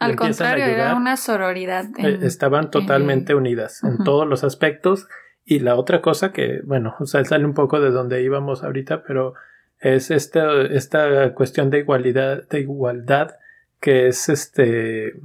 al 0.00 0.16
contrario, 0.16 0.64
era 0.64 0.94
una 0.94 1.18
sororidad. 1.18 1.84
Eh, 1.98 2.20
estaban 2.22 2.70
totalmente 2.70 3.34
unidas 3.34 3.84
en 3.84 4.02
todos 4.02 4.26
los 4.26 4.44
aspectos. 4.44 5.06
Y 5.44 5.58
la 5.58 5.76
otra 5.76 6.00
cosa 6.00 6.32
que, 6.32 6.62
bueno, 6.64 6.94
o 6.98 7.04
sea, 7.04 7.22
sale 7.24 7.44
un 7.44 7.52
poco 7.52 7.80
de 7.80 7.90
donde 7.90 8.22
íbamos 8.22 8.64
ahorita, 8.64 9.02
pero 9.02 9.34
es 9.78 10.10
esta, 10.10 10.62
esta 10.62 11.34
cuestión 11.34 11.68
de 11.68 11.80
igualdad, 11.80 12.48
de 12.48 12.60
igualdad 12.60 13.32
que 13.78 14.08
es 14.08 14.30
este, 14.30 15.20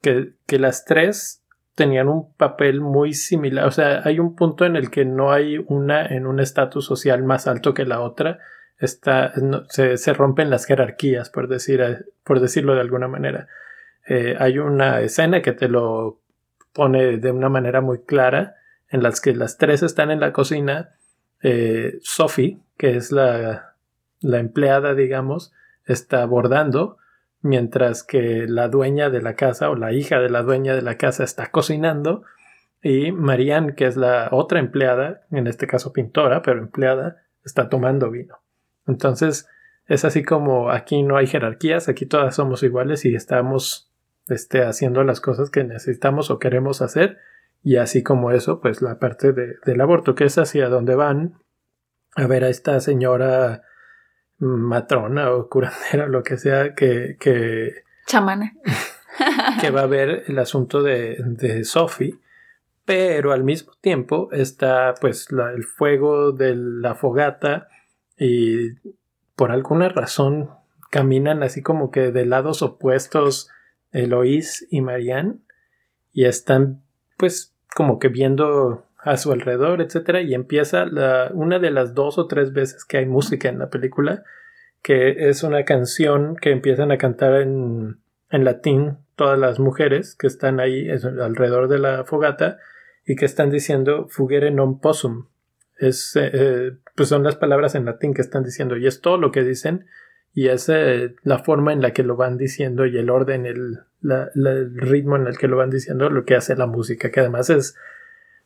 que, 0.00 0.34
que 0.46 0.58
las 0.60 0.84
tres 0.84 1.43
tenían 1.74 2.08
un 2.08 2.32
papel 2.34 2.80
muy 2.80 3.14
similar. 3.14 3.66
O 3.66 3.70
sea, 3.70 4.02
hay 4.04 4.18
un 4.18 4.36
punto 4.36 4.64
en 4.64 4.76
el 4.76 4.90
que 4.90 5.04
no 5.04 5.32
hay 5.32 5.64
una 5.68 6.06
en 6.06 6.26
un 6.26 6.40
estatus 6.40 6.84
social 6.84 7.22
más 7.22 7.46
alto 7.46 7.74
que 7.74 7.84
la 7.84 8.00
otra 8.00 8.38
está, 8.78 9.32
se, 9.68 10.12
rompen 10.14 10.50
las 10.50 10.66
jerarquías, 10.66 11.30
por, 11.30 11.48
decir, 11.48 11.80
eh, 11.80 12.04
por 12.22 12.40
decirlo 12.40 12.74
de 12.74 12.80
alguna 12.80 13.08
manera. 13.08 13.48
Eh, 14.06 14.36
hay 14.38 14.58
una 14.58 15.00
escena 15.00 15.42
que 15.42 15.52
te 15.52 15.68
lo 15.68 16.20
pone 16.72 17.18
de 17.18 17.30
una 17.30 17.48
manera 17.48 17.80
muy 17.80 18.02
clara, 18.02 18.56
en 18.88 19.02
las 19.02 19.20
que 19.20 19.34
las 19.34 19.58
tres 19.58 19.82
están 19.82 20.10
en 20.10 20.20
la 20.20 20.32
cocina. 20.32 20.90
Eh, 21.42 21.98
Sophie, 22.02 22.58
que 22.76 22.96
es 22.96 23.12
la, 23.12 23.74
la 24.20 24.38
empleada, 24.38 24.94
digamos, 24.94 25.52
está 25.86 26.24
bordando, 26.26 26.98
mientras 27.44 28.02
que 28.02 28.46
la 28.48 28.68
dueña 28.68 29.10
de 29.10 29.20
la 29.20 29.36
casa 29.36 29.68
o 29.68 29.76
la 29.76 29.92
hija 29.92 30.18
de 30.18 30.30
la 30.30 30.42
dueña 30.42 30.74
de 30.74 30.80
la 30.80 30.96
casa 30.96 31.24
está 31.24 31.50
cocinando 31.50 32.24
y 32.82 33.12
Marianne, 33.12 33.74
que 33.74 33.84
es 33.86 33.96
la 33.96 34.30
otra 34.32 34.60
empleada, 34.60 35.26
en 35.30 35.46
este 35.46 35.66
caso 35.66 35.92
pintora, 35.92 36.40
pero 36.40 36.58
empleada, 36.58 37.22
está 37.44 37.68
tomando 37.68 38.10
vino. 38.10 38.38
Entonces, 38.86 39.46
es 39.86 40.06
así 40.06 40.22
como 40.22 40.70
aquí 40.70 41.02
no 41.02 41.18
hay 41.18 41.26
jerarquías, 41.26 41.88
aquí 41.88 42.06
todas 42.06 42.34
somos 42.34 42.62
iguales 42.62 43.04
y 43.04 43.14
estamos 43.14 43.92
este, 44.28 44.64
haciendo 44.64 45.04
las 45.04 45.20
cosas 45.20 45.50
que 45.50 45.64
necesitamos 45.64 46.30
o 46.30 46.38
queremos 46.38 46.80
hacer. 46.80 47.18
Y 47.62 47.76
así 47.76 48.02
como 48.02 48.30
eso, 48.30 48.60
pues 48.62 48.80
la 48.80 48.98
parte 48.98 49.34
de, 49.34 49.56
del 49.66 49.80
aborto, 49.82 50.14
que 50.14 50.24
es 50.24 50.38
hacia 50.38 50.70
donde 50.70 50.94
van 50.94 51.34
a 52.16 52.26
ver 52.26 52.44
a 52.44 52.48
esta 52.48 52.80
señora 52.80 53.62
matrona 54.38 55.32
o 55.32 55.48
curandera, 55.48 56.06
lo 56.06 56.22
que 56.22 56.36
sea, 56.36 56.74
que... 56.74 57.16
que 57.18 57.84
Chamana. 58.06 58.54
que 59.60 59.70
va 59.70 59.82
a 59.82 59.86
ver 59.86 60.24
el 60.26 60.38
asunto 60.38 60.82
de, 60.82 61.16
de 61.20 61.64
Sophie, 61.64 62.18
pero 62.84 63.32
al 63.32 63.44
mismo 63.44 63.72
tiempo 63.80 64.28
está 64.32 64.94
pues 65.00 65.28
el 65.30 65.64
fuego 65.64 66.32
de 66.32 66.54
la 66.56 66.94
fogata 66.94 67.68
y 68.18 68.72
por 69.36 69.52
alguna 69.52 69.88
razón 69.88 70.50
caminan 70.90 71.42
así 71.42 71.62
como 71.62 71.90
que 71.90 72.12
de 72.12 72.26
lados 72.26 72.62
opuestos 72.62 73.50
Eloís 73.90 74.66
y 74.70 74.80
Marianne 74.80 75.38
y 76.12 76.26
están 76.26 76.82
pues 77.16 77.54
como 77.74 77.98
que 77.98 78.08
viendo 78.08 78.83
a 79.04 79.16
su 79.18 79.32
alrededor, 79.32 79.82
etcétera, 79.82 80.22
y 80.22 80.34
empieza 80.34 80.86
la, 80.86 81.30
una 81.34 81.58
de 81.58 81.70
las 81.70 81.94
dos 81.94 82.18
o 82.18 82.26
tres 82.26 82.52
veces 82.52 82.84
que 82.84 82.96
hay 82.98 83.06
música 83.06 83.48
en 83.48 83.58
la 83.58 83.68
película, 83.68 84.24
que 84.82 85.28
es 85.28 85.42
una 85.42 85.64
canción 85.64 86.36
que 86.36 86.50
empiezan 86.50 86.90
a 86.90 86.98
cantar 86.98 87.40
en, 87.42 87.98
en 88.30 88.44
latín 88.44 88.98
todas 89.14 89.38
las 89.38 89.60
mujeres 89.60 90.16
que 90.16 90.26
están 90.26 90.58
ahí 90.58 90.88
alrededor 90.90 91.68
de 91.68 91.78
la 91.78 92.04
fogata 92.04 92.58
y 93.06 93.16
que 93.16 93.26
están 93.26 93.50
diciendo 93.50 94.08
fugere 94.08 94.50
non 94.50 94.80
possum, 94.80 95.28
es, 95.78 96.16
eh, 96.16 96.72
pues 96.96 97.08
son 97.08 97.22
las 97.22 97.36
palabras 97.36 97.74
en 97.74 97.84
latín 97.84 98.14
que 98.14 98.22
están 98.22 98.42
diciendo 98.42 98.76
y 98.76 98.86
es 98.86 99.00
todo 99.00 99.18
lo 99.18 99.32
que 99.32 99.42
dicen 99.44 99.86
y 100.32 100.48
es 100.48 100.68
eh, 100.68 101.14
la 101.22 101.40
forma 101.40 101.72
en 101.72 101.82
la 101.82 101.92
que 101.92 102.02
lo 102.02 102.16
van 102.16 102.38
diciendo 102.38 102.86
y 102.86 102.96
el 102.96 103.10
orden, 103.10 103.46
el, 103.46 103.80
el, 104.02 104.76
ritmo 104.76 105.16
en 105.16 105.26
el 105.26 105.38
que 105.38 105.48
lo 105.48 105.56
van 105.56 105.70
diciendo 105.70 106.10
lo 106.10 106.24
que 106.24 106.34
hace 106.34 106.56
la 106.56 106.66
música, 106.66 107.10
que 107.10 107.20
además 107.20 107.50
es, 107.50 107.76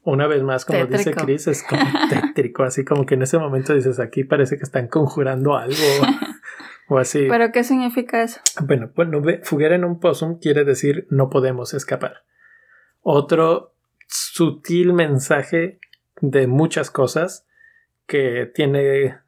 una 0.05 0.27
vez 0.27 0.43
más, 0.43 0.65
como 0.65 0.87
dice 0.87 1.13
Chris, 1.13 1.49
es 1.49 1.63
como 1.63 1.83
tétrico, 2.11 2.63
así 2.63 2.85
como 2.85 3.05
que 3.05 3.15
en 3.15 3.23
ese 3.23 3.39
momento 3.39 3.75
dices, 3.75 4.01
aquí 4.01 4.25
parece 4.25 4.57
que 4.57 4.65
están 4.65 4.89
conjurando 4.89 5.57
algo 5.57 5.77
o 6.89 6.99
así. 6.99 7.27
¿Pero 7.29 7.53
qué 7.53 7.65
significa 7.65 8.23
eso? 8.23 8.41
Bueno, 8.61 8.91
bueno, 8.95 9.23
fuguera 9.43 9.75
en 9.75 9.85
un 9.85 10.01
possum 10.01 10.39
quiere 10.39 10.65
decir 10.65 11.07
no 11.11 11.29
podemos 11.29 11.75
escapar. 11.75 12.25
Otro 13.03 13.75
sutil 14.07 14.93
mensaje 14.93 15.79
de 16.21 16.47
muchas 16.47 16.91
cosas 16.91 17.47
que 18.07 18.51
tiene 18.55 19.19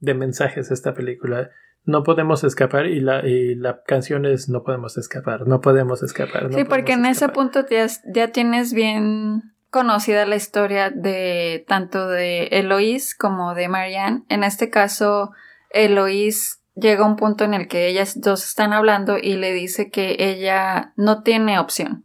de 0.00 0.14
mensajes 0.14 0.70
esta 0.70 0.94
película. 0.94 1.50
No 1.84 2.02
podemos 2.02 2.44
escapar 2.44 2.86
y 2.86 3.00
la, 3.00 3.26
y 3.26 3.54
la 3.54 3.82
canción 3.82 4.24
es 4.24 4.48
No 4.48 4.62
podemos 4.62 4.96
escapar, 4.96 5.46
no 5.46 5.60
podemos 5.60 6.02
escapar. 6.02 6.50
sí, 6.52 6.64
porque 6.64 6.92
en 6.92 7.04
ese 7.04 7.28
punto 7.28 7.66
ya, 7.68 7.86
ya 8.06 8.28
tienes 8.28 8.72
bien 8.72 9.53
conocida 9.74 10.24
la 10.24 10.36
historia 10.36 10.90
de 10.90 11.64
tanto 11.66 12.06
de 12.06 12.44
Eloís 12.52 13.16
como 13.16 13.56
de 13.56 13.66
Marianne. 13.66 14.22
En 14.28 14.44
este 14.44 14.70
caso, 14.70 15.32
Eloís 15.70 16.60
llega 16.76 17.02
a 17.02 17.08
un 17.08 17.16
punto 17.16 17.42
en 17.42 17.54
el 17.54 17.66
que 17.66 17.88
ellas 17.88 18.20
dos 18.20 18.44
están 18.44 18.72
hablando 18.72 19.18
y 19.18 19.34
le 19.34 19.52
dice 19.52 19.90
que 19.90 20.14
ella 20.20 20.92
no 20.96 21.24
tiene 21.24 21.58
opción. 21.58 22.04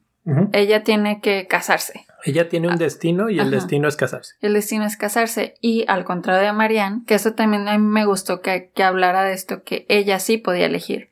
Ella 0.52 0.84
tiene 0.84 1.22
que 1.22 1.46
casarse. 1.46 2.08
Ella 2.26 2.50
tiene 2.50 2.70
un 2.70 2.74
ah, 2.74 2.78
destino 2.78 3.30
y 3.30 3.40
el 3.40 3.52
destino 3.52 3.88
es 3.88 3.96
casarse. 3.96 4.34
El 4.42 4.54
destino 4.54 4.86
es 4.86 4.98
casarse. 4.98 5.54
Y 5.62 5.86
al 5.88 6.06
contrario 6.06 6.48
de 6.48 6.54
Marianne, 6.54 7.04
que 7.06 7.14
eso 7.14 7.34
también 7.34 7.68
a 7.68 7.78
mí 7.78 7.86
me 7.86 8.06
gustó 8.06 8.42
que, 8.42 8.72
que 8.74 8.84
hablara 8.84 9.24
de 9.24 9.34
esto, 9.34 9.62
que 9.62 9.86
ella 9.90 10.20
sí 10.20 10.38
podía 10.38 10.66
elegir. 10.66 11.12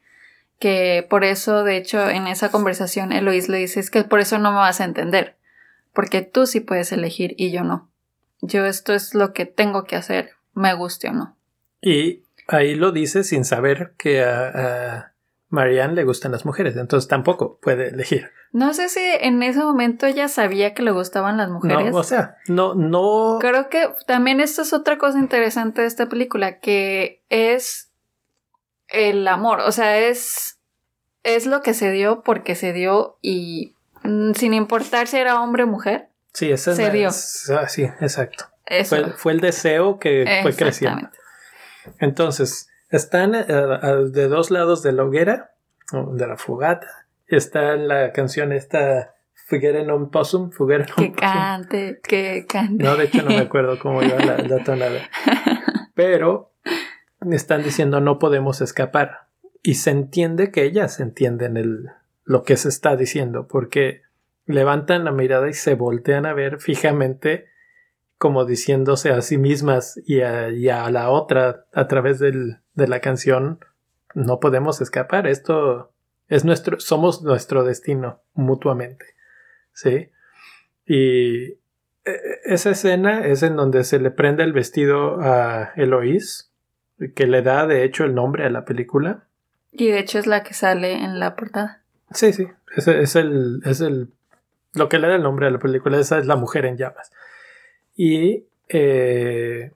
Que 0.57 1.05
por 1.07 1.23
eso, 1.23 1.63
de 1.63 1.77
hecho, 1.77 2.09
en 2.09 2.25
esa 2.25 2.49
conversación, 2.49 3.11
Eloís 3.11 3.47
le 3.47 3.59
dice, 3.59 3.79
es 3.79 3.91
que 3.91 4.03
por 4.03 4.19
eso 4.19 4.39
no 4.39 4.51
me 4.51 4.57
vas 4.57 4.81
a 4.81 4.85
entender. 4.85 5.36
Porque 5.97 6.21
tú 6.21 6.45
sí 6.45 6.59
puedes 6.59 6.91
elegir 6.91 7.33
y 7.37 7.49
yo 7.49 7.63
no. 7.63 7.89
Yo 8.41 8.67
esto 8.67 8.93
es 8.93 9.15
lo 9.15 9.33
que 9.33 9.47
tengo 9.47 9.83
que 9.85 9.95
hacer, 9.95 10.33
me 10.53 10.75
guste 10.75 11.09
o 11.09 11.13
no. 11.13 11.35
Y 11.81 12.21
ahí 12.47 12.75
lo 12.75 12.91
dice 12.91 13.23
sin 13.23 13.43
saber 13.43 13.95
que 13.97 14.23
a 14.23 15.15
Marianne 15.49 15.95
le 15.95 16.03
gustan 16.03 16.33
las 16.33 16.45
mujeres, 16.45 16.77
entonces 16.77 17.07
tampoco 17.07 17.57
puede 17.59 17.87
elegir. 17.87 18.29
No 18.51 18.75
sé 18.75 18.89
si 18.89 18.99
en 18.99 19.41
ese 19.41 19.57
momento 19.57 20.05
ella 20.05 20.27
sabía 20.27 20.75
que 20.75 20.83
le 20.83 20.91
gustaban 20.91 21.37
las 21.37 21.49
mujeres. 21.49 21.91
No, 21.91 21.97
o 21.97 22.03
sea, 22.03 22.37
no, 22.47 22.75
no. 22.75 23.39
Creo 23.41 23.67
que 23.69 23.89
también 24.05 24.39
esto 24.39 24.61
es 24.61 24.73
otra 24.73 24.99
cosa 24.99 25.17
interesante 25.17 25.81
de 25.81 25.87
esta 25.87 26.07
película, 26.07 26.59
que 26.59 27.23
es 27.29 27.91
el 28.89 29.27
amor, 29.27 29.61
o 29.61 29.71
sea, 29.71 29.97
es, 29.97 30.59
es 31.23 31.47
lo 31.47 31.63
que 31.63 31.73
se 31.73 31.89
dio 31.89 32.21
porque 32.21 32.53
se 32.53 32.71
dio 32.71 33.17
y 33.23 33.73
sin 34.35 34.53
importar 34.53 35.07
si 35.07 35.17
era 35.17 35.41
hombre 35.41 35.63
o 35.63 35.67
mujer. 35.67 36.09
Sí, 36.33 36.51
ese 36.51 36.75
se 36.75 36.91
dio. 36.91 37.09
Ah, 37.09 37.67
sí, 37.67 37.83
exacto. 37.99 38.45
Fue, 38.85 39.11
fue, 39.11 39.31
el 39.31 39.39
deseo 39.39 39.97
que 39.97 40.39
fue 40.41 40.53
creciendo. 40.53 41.09
Entonces, 41.99 42.69
están 42.89 43.33
eh, 43.33 43.45
de 43.45 44.27
dos 44.27 44.51
lados 44.51 44.83
de 44.83 44.91
la 44.91 45.03
hoguera, 45.03 45.51
de 45.91 46.27
la 46.27 46.37
fogata. 46.37 46.87
Está 47.27 47.75
la 47.75 48.11
canción 48.11 48.51
esta 48.51 49.13
Fugere 49.47 49.85
non 49.85 50.11
possum, 50.11 50.51
non 50.51 50.83
Que 50.97 51.13
cante, 51.15 52.01
que 52.03 52.45
cante. 52.45 52.83
No, 52.83 52.97
de 52.97 53.05
hecho 53.05 53.23
no 53.23 53.29
me 53.29 53.39
acuerdo 53.39 53.79
cómo 53.79 54.03
iba 54.03 54.19
la, 54.19 54.39
la 54.39 54.61
tonada. 54.61 54.99
Pero 55.95 56.51
están 57.31 57.63
diciendo 57.63 58.01
no 58.01 58.19
podemos 58.19 58.59
escapar. 58.59 59.27
Y 59.63 59.75
se 59.75 59.91
entiende 59.91 60.51
que 60.51 60.63
ellas 60.63 60.99
entienden 60.99 61.55
el, 61.55 61.91
lo 62.27 62.43
que 62.43 62.57
se 62.57 62.67
está 62.67 62.97
diciendo, 62.97 63.47
porque 63.47 64.01
levantan 64.45 65.05
la 65.05 65.11
mirada 65.11 65.47
y 65.49 65.53
se 65.53 65.75
voltean 65.75 66.25
a 66.25 66.33
ver 66.33 66.59
fijamente 66.59 67.47
como 68.17 68.43
diciéndose 68.43 69.11
a 69.11 69.21
sí 69.21 69.37
mismas 69.37 69.99
y 70.05 70.19
a, 70.21 70.49
la 70.89 71.09
otra 71.09 71.65
a 71.71 71.87
través 71.87 72.19
de 72.19 72.59
la 72.75 72.99
canción, 72.99 73.59
no 74.13 74.41
podemos 74.41 74.81
escapar, 74.81 75.25
esto 75.25 75.93
es 76.27 76.43
nuestro, 76.43 76.79
somos 76.81 77.21
nuestro 77.23 77.63
destino 77.63 78.21
mutuamente, 78.33 79.05
¿sí? 79.71 80.09
Y 80.85 81.43
e, 81.43 81.59
e, 82.05 82.13
esa 82.45 82.71
escena 82.71 83.25
es 83.25 83.41
en 83.43 83.55
donde 83.55 83.85
se 83.85 83.99
le 83.99 84.11
prende 84.11 84.43
el 84.43 84.51
vestido 84.51 85.21
a 85.21 85.71
Eloís, 85.77 86.51
que 87.15 87.27
le 87.27 87.41
da 87.41 87.67
de 87.67 87.85
hecho 87.85 88.03
el 88.03 88.15
nombre 88.15 88.45
a 88.45 88.49
la 88.49 88.65
película. 88.65 89.27
Y 89.71 89.91
de 89.91 89.99
hecho 89.99 90.19
es 90.19 90.27
la 90.27 90.43
que 90.43 90.53
sale 90.53 90.93
en 90.93 91.19
la 91.19 91.35
portada. 91.35 91.83
Sí, 92.11 92.33
sí. 92.33 92.47
Es 92.75 93.15
el, 93.15 93.61
es 93.65 93.81
el. 93.81 94.09
Lo 94.73 94.89
que 94.89 94.99
le 94.99 95.07
da 95.07 95.15
el 95.15 95.23
nombre 95.23 95.47
a 95.47 95.51
la 95.51 95.59
película. 95.59 95.99
Esa 95.99 96.19
es 96.19 96.25
la 96.25 96.35
mujer 96.35 96.65
en 96.65 96.77
llamas. 96.77 97.11
Y 97.95 98.45
eh, 98.69 99.71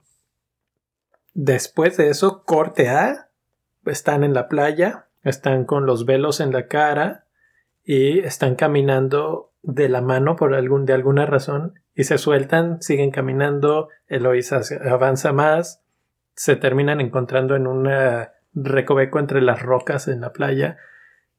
después 1.34 1.96
de 1.96 2.08
eso, 2.08 2.44
corte 2.44 2.88
A. 2.88 3.28
Están 3.84 4.24
en 4.24 4.34
la 4.34 4.48
playa. 4.48 5.06
Están 5.24 5.64
con 5.64 5.86
los 5.86 6.06
velos 6.06 6.40
en 6.40 6.52
la 6.52 6.68
cara. 6.68 7.26
Y 7.84 8.20
están 8.20 8.54
caminando 8.54 9.50
de 9.62 9.88
la 9.88 10.00
mano 10.00 10.36
por 10.36 10.54
algún, 10.54 10.86
de 10.86 10.92
alguna 10.92 11.26
razón. 11.26 11.80
Y 11.94 12.04
se 12.04 12.18
sueltan, 12.18 12.80
siguen 12.80 13.10
caminando. 13.10 13.88
Eloisa 14.06 14.60
avanza 14.88 15.32
más. 15.32 15.82
Se 16.34 16.56
terminan 16.56 17.00
encontrando 17.00 17.56
en 17.56 17.66
un 17.66 17.88
recoveco 18.54 19.18
entre 19.18 19.42
las 19.42 19.60
rocas 19.62 20.08
en 20.08 20.20
la 20.20 20.32
playa. 20.32 20.78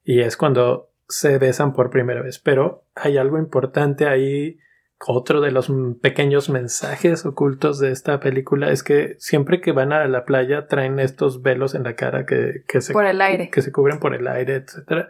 Y 0.04 0.22
es 0.22 0.38
cuando 0.38 0.90
se 1.08 1.38
besan 1.38 1.74
por 1.74 1.90
primera 1.90 2.22
vez. 2.22 2.40
Pero 2.40 2.86
hay 2.96 3.18
algo 3.18 3.38
importante 3.38 4.08
ahí. 4.08 4.60
Otro 5.06 5.42
de 5.42 5.52
los 5.52 5.70
pequeños 6.02 6.50
mensajes 6.50 7.26
ocultos 7.26 7.78
de 7.80 7.92
esta 7.92 8.22
película 8.22 8.72
es 8.72 8.84
que 8.84 9.16
siempre 9.20 9.60
que 9.60 9.74
van 9.74 9.92
a 9.92 10.08
la 10.08 10.24
playa 10.24 10.68
traen 10.68 10.98
estos 11.00 11.42
velos 11.42 11.76
en 11.76 11.84
la 11.84 11.96
cara 11.96 12.26
que, 12.26 12.64
se, 12.80 12.94
por 12.94 13.06
el 13.06 13.20
aire. 13.20 13.50
que 13.50 13.62
se 13.62 13.74
cubren 13.74 14.00
por 14.00 14.16
el 14.16 14.26
aire, 14.30 14.56
etc. 14.56 15.08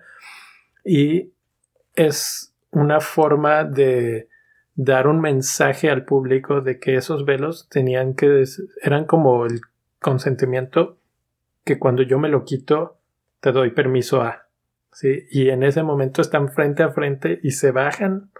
Y 0.83 1.33
es 1.95 2.55
una 2.71 3.01
forma 3.01 3.65
de 3.65 4.29
dar 4.75 5.07
un 5.07 5.21
mensaje 5.21 5.91
al 5.91 6.05
público 6.05 6.61
de 6.61 6.79
que 6.79 6.95
esos 6.95 7.25
velos 7.25 7.69
tenían 7.69 8.15
que 8.15 8.43
eran 8.81 9.05
como 9.05 9.45
el 9.45 9.61
consentimiento 9.99 10.97
que 11.63 11.77
cuando 11.77 12.01
yo 12.01 12.17
me 12.17 12.29
lo 12.29 12.43
quito 12.43 12.97
te 13.39 13.51
doy 13.51 13.71
permiso 13.71 14.21
a 14.21 14.42
¿sí? 14.93 15.25
Y 15.29 15.49
en 15.49 15.63
ese 15.63 15.83
momento 15.83 16.21
están 16.21 16.49
frente 16.49 16.83
a 16.83 16.91
frente 16.91 17.39
y 17.43 17.51
se 17.51 17.71
bajan 17.71 18.31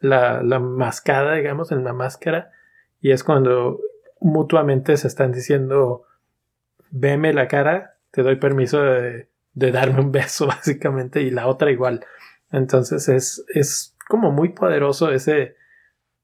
la, 0.00 0.42
la 0.42 0.58
mascada, 0.58 1.34
digamos, 1.34 1.72
en 1.72 1.84
la 1.84 1.92
máscara, 1.92 2.52
y 3.00 3.12
es 3.12 3.24
cuando 3.24 3.80
mutuamente 4.20 4.96
se 4.96 5.08
están 5.08 5.32
diciendo, 5.32 6.04
veme 6.90 7.32
la 7.32 7.48
cara, 7.48 7.96
te 8.10 8.22
doy 8.22 8.36
permiso 8.36 8.82
de, 8.82 9.28
de 9.52 9.72
darme 9.72 10.00
un 10.00 10.12
beso, 10.12 10.46
básicamente, 10.48 11.22
y 11.22 11.30
la 11.30 11.46
otra 11.46 11.70
igual. 11.70 12.04
Entonces 12.52 13.08
es, 13.08 13.44
es 13.52 13.96
como 14.08 14.30
muy 14.30 14.50
poderoso 14.50 15.10
ese 15.10 15.56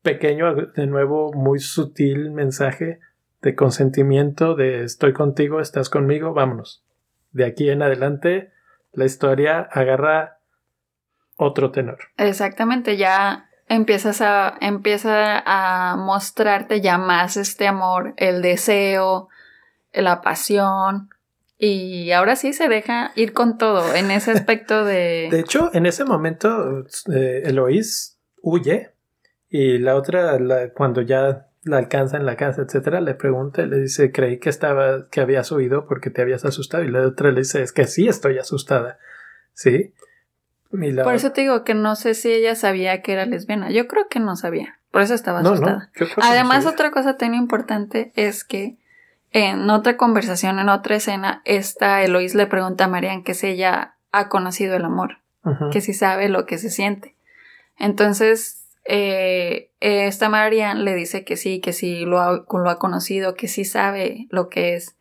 pequeño, 0.03 0.55
de 0.55 0.87
nuevo, 0.87 1.33
muy 1.33 1.59
sutil 1.59 2.31
mensaje 2.31 3.01
de 3.41 3.55
consentimiento, 3.57 4.55
de 4.55 4.85
estoy 4.85 5.13
contigo, 5.13 5.61
estás 5.61 5.91
conmigo, 5.91 6.33
vámonos. 6.33 6.85
De 7.33 7.45
aquí 7.45 7.71
en 7.71 7.83
adelante 7.83 8.53
la 8.93 9.05
historia 9.05 9.69
agarra 9.71 10.39
otro 11.37 11.71
tenor. 11.71 11.99
Exactamente, 12.17 12.97
ya 12.97 13.49
empiezas 13.69 14.21
a 14.21 14.55
empieza 14.61 15.43
a 15.45 15.97
mostrarte 15.97 16.81
ya 16.81 16.99
más 16.99 17.37
este 17.37 17.67
amor, 17.67 18.15
el 18.17 18.43
deseo, 18.43 19.29
la 19.93 20.21
pasión 20.21 21.11
y 21.59 22.11
ahora 22.11 22.37
sí 22.37 22.53
se 22.53 22.69
deja 22.69 23.13
ir 23.15 23.33
con 23.33 23.57
todo 23.57 23.95
en 23.95 24.11
ese 24.11 24.31
aspecto 24.33 24.85
de 24.85 25.29
De 25.31 25.41
hecho, 25.41 25.71
en 25.73 25.87
ese 25.87 26.05
momento 26.05 26.85
eh, 27.13 27.43
Eloís 27.45 28.19
huye 28.41 28.91
y 29.49 29.79
la 29.79 29.97
otra 29.97 30.39
cuando 30.75 31.03
ya 31.03 31.47
la 31.65 31.79
alcanza 31.79 32.17
en 32.17 32.27
la 32.27 32.37
casa, 32.37 32.63
etcétera, 32.63 33.01
le 33.01 33.15
pregunta, 33.15 33.63
le 33.63 33.79
dice, 33.79 34.11
creí 34.11 34.39
que 34.39 34.49
estaba, 34.49 35.09
que 35.11 35.21
habías 35.21 35.53
oído 35.53 35.87
porque 35.87 36.11
te 36.11 36.23
habías 36.23 36.45
asustado. 36.45 36.83
Y 36.85 36.91
la 36.91 37.07
otra 37.07 37.31
le 37.31 37.41
dice, 37.41 37.63
es 37.63 37.73
que 37.73 37.87
sí 37.87 38.09
estoy 38.09 38.39
asustada. 38.39 38.99
¿Sí? 39.55 39.93
Por 40.71 41.15
eso 41.15 41.33
te 41.33 41.43
digo 41.43 41.65
que 41.65 41.75
no 41.75 41.97
sé 41.97 42.15
si 42.15 42.33
ella 42.33 42.55
sabía 42.55 43.03
que 43.03 43.13
era 43.13 43.27
lesbiana. 43.27 43.71
Yo 43.71 43.87
creo 43.87 44.09
que 44.09 44.21
no 44.21 44.37
sabía. 44.37 44.79
Por 44.91 45.03
eso 45.03 45.15
estaba 45.15 45.41
asustada. 45.41 45.91
Además, 46.23 46.67
otra 46.67 46.91
cosa 46.91 47.17
tan 47.19 47.35
importante 47.35 48.13
es 48.17 48.43
que 48.43 48.79
en 49.31 49.69
otra 49.69 49.97
conversación, 49.97 50.59
en 50.59 50.71
otra 50.71 50.97
escena, 50.97 51.43
esta 51.45 52.03
Eloís 52.03 52.35
le 52.35 52.47
pregunta 52.47 52.85
a 52.85 52.89
Marian 52.89 53.23
que 53.23 53.35
si 53.35 53.49
ella 53.49 53.97
ha 54.13 54.29
conocido 54.29 54.75
el 54.77 54.85
amor, 54.85 55.19
que 55.73 55.81
si 55.81 55.93
sabe 55.93 56.29
lo 56.29 56.47
que 56.47 56.57
se 56.59 56.71
siente. 56.71 57.17
Entonces, 57.79 58.62
eh, 58.85 59.71
esta 59.81 60.29
Marian 60.29 60.85
le 60.85 60.95
dice 60.95 61.25
que 61.25 61.37
sí, 61.37 61.61
que 61.61 61.73
sí 61.73 62.05
lo 62.05 62.21
ha, 62.21 62.45
lo 62.51 62.71
ha 62.71 62.79
conocido, 62.79 63.35
que 63.35 63.49
sí 63.49 63.65
sabe 63.65 64.27
lo 64.31 64.49
que 64.49 64.75
es. 64.75 64.97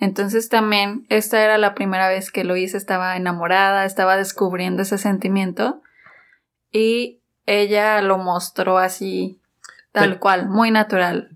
Entonces 0.00 0.48
también 0.48 1.06
esta 1.08 1.42
era 1.42 1.58
la 1.58 1.74
primera 1.74 2.08
vez 2.08 2.30
que 2.30 2.44
Lois 2.44 2.74
estaba 2.74 3.16
enamorada, 3.16 3.84
estaba 3.84 4.16
descubriendo 4.16 4.82
ese 4.82 4.96
sentimiento 4.96 5.82
y 6.70 7.20
ella 7.46 8.00
lo 8.02 8.18
mostró 8.18 8.78
así, 8.78 9.40
tal 9.92 10.18
cual, 10.20 10.48
muy 10.48 10.70
natural, 10.70 11.30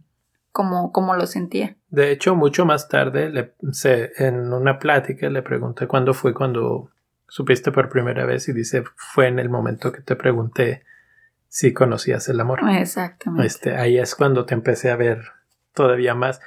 como, 0.52 0.92
como 0.92 1.14
lo 1.14 1.26
sentía. 1.26 1.76
De 1.88 2.12
hecho, 2.12 2.36
mucho 2.36 2.64
más 2.64 2.88
tarde, 2.88 3.30
le, 3.30 3.54
se, 3.72 4.12
en 4.18 4.52
una 4.52 4.78
plática, 4.78 5.28
le 5.28 5.42
pregunté 5.42 5.86
cuándo 5.86 6.14
fue 6.14 6.32
cuando 6.34 6.90
supiste 7.26 7.72
por 7.72 7.88
primera 7.88 8.26
vez 8.26 8.48
y 8.48 8.52
dice, 8.52 8.84
fue 8.94 9.26
en 9.26 9.38
el 9.38 9.48
momento 9.48 9.90
que 9.90 10.02
te 10.02 10.14
pregunté 10.14 10.84
si 11.52 11.74
conocías 11.74 12.30
el 12.30 12.40
amor. 12.40 12.60
Exactamente. 12.70 13.46
Este, 13.46 13.76
ahí 13.76 13.98
es 13.98 14.14
cuando 14.14 14.46
te 14.46 14.54
empecé 14.54 14.90
a 14.90 14.96
ver 14.96 15.20
todavía 15.74 16.14
más. 16.14 16.40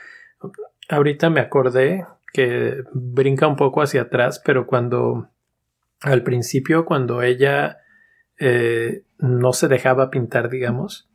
Ahorita 0.89 1.29
me 1.29 1.41
acordé 1.41 2.07
que 2.33 2.83
brinca 2.91 3.45
un 3.45 3.55
poco 3.55 3.83
hacia 3.83 4.01
atrás, 4.01 4.41
pero 4.43 4.65
cuando 4.65 5.29
al 6.01 6.23
principio, 6.23 6.85
cuando 6.85 7.21
ella 7.21 7.77
eh, 8.39 9.03
no 9.19 9.53
se 9.53 9.67
dejaba 9.67 10.09
pintar, 10.09 10.49
digamos, 10.49 11.07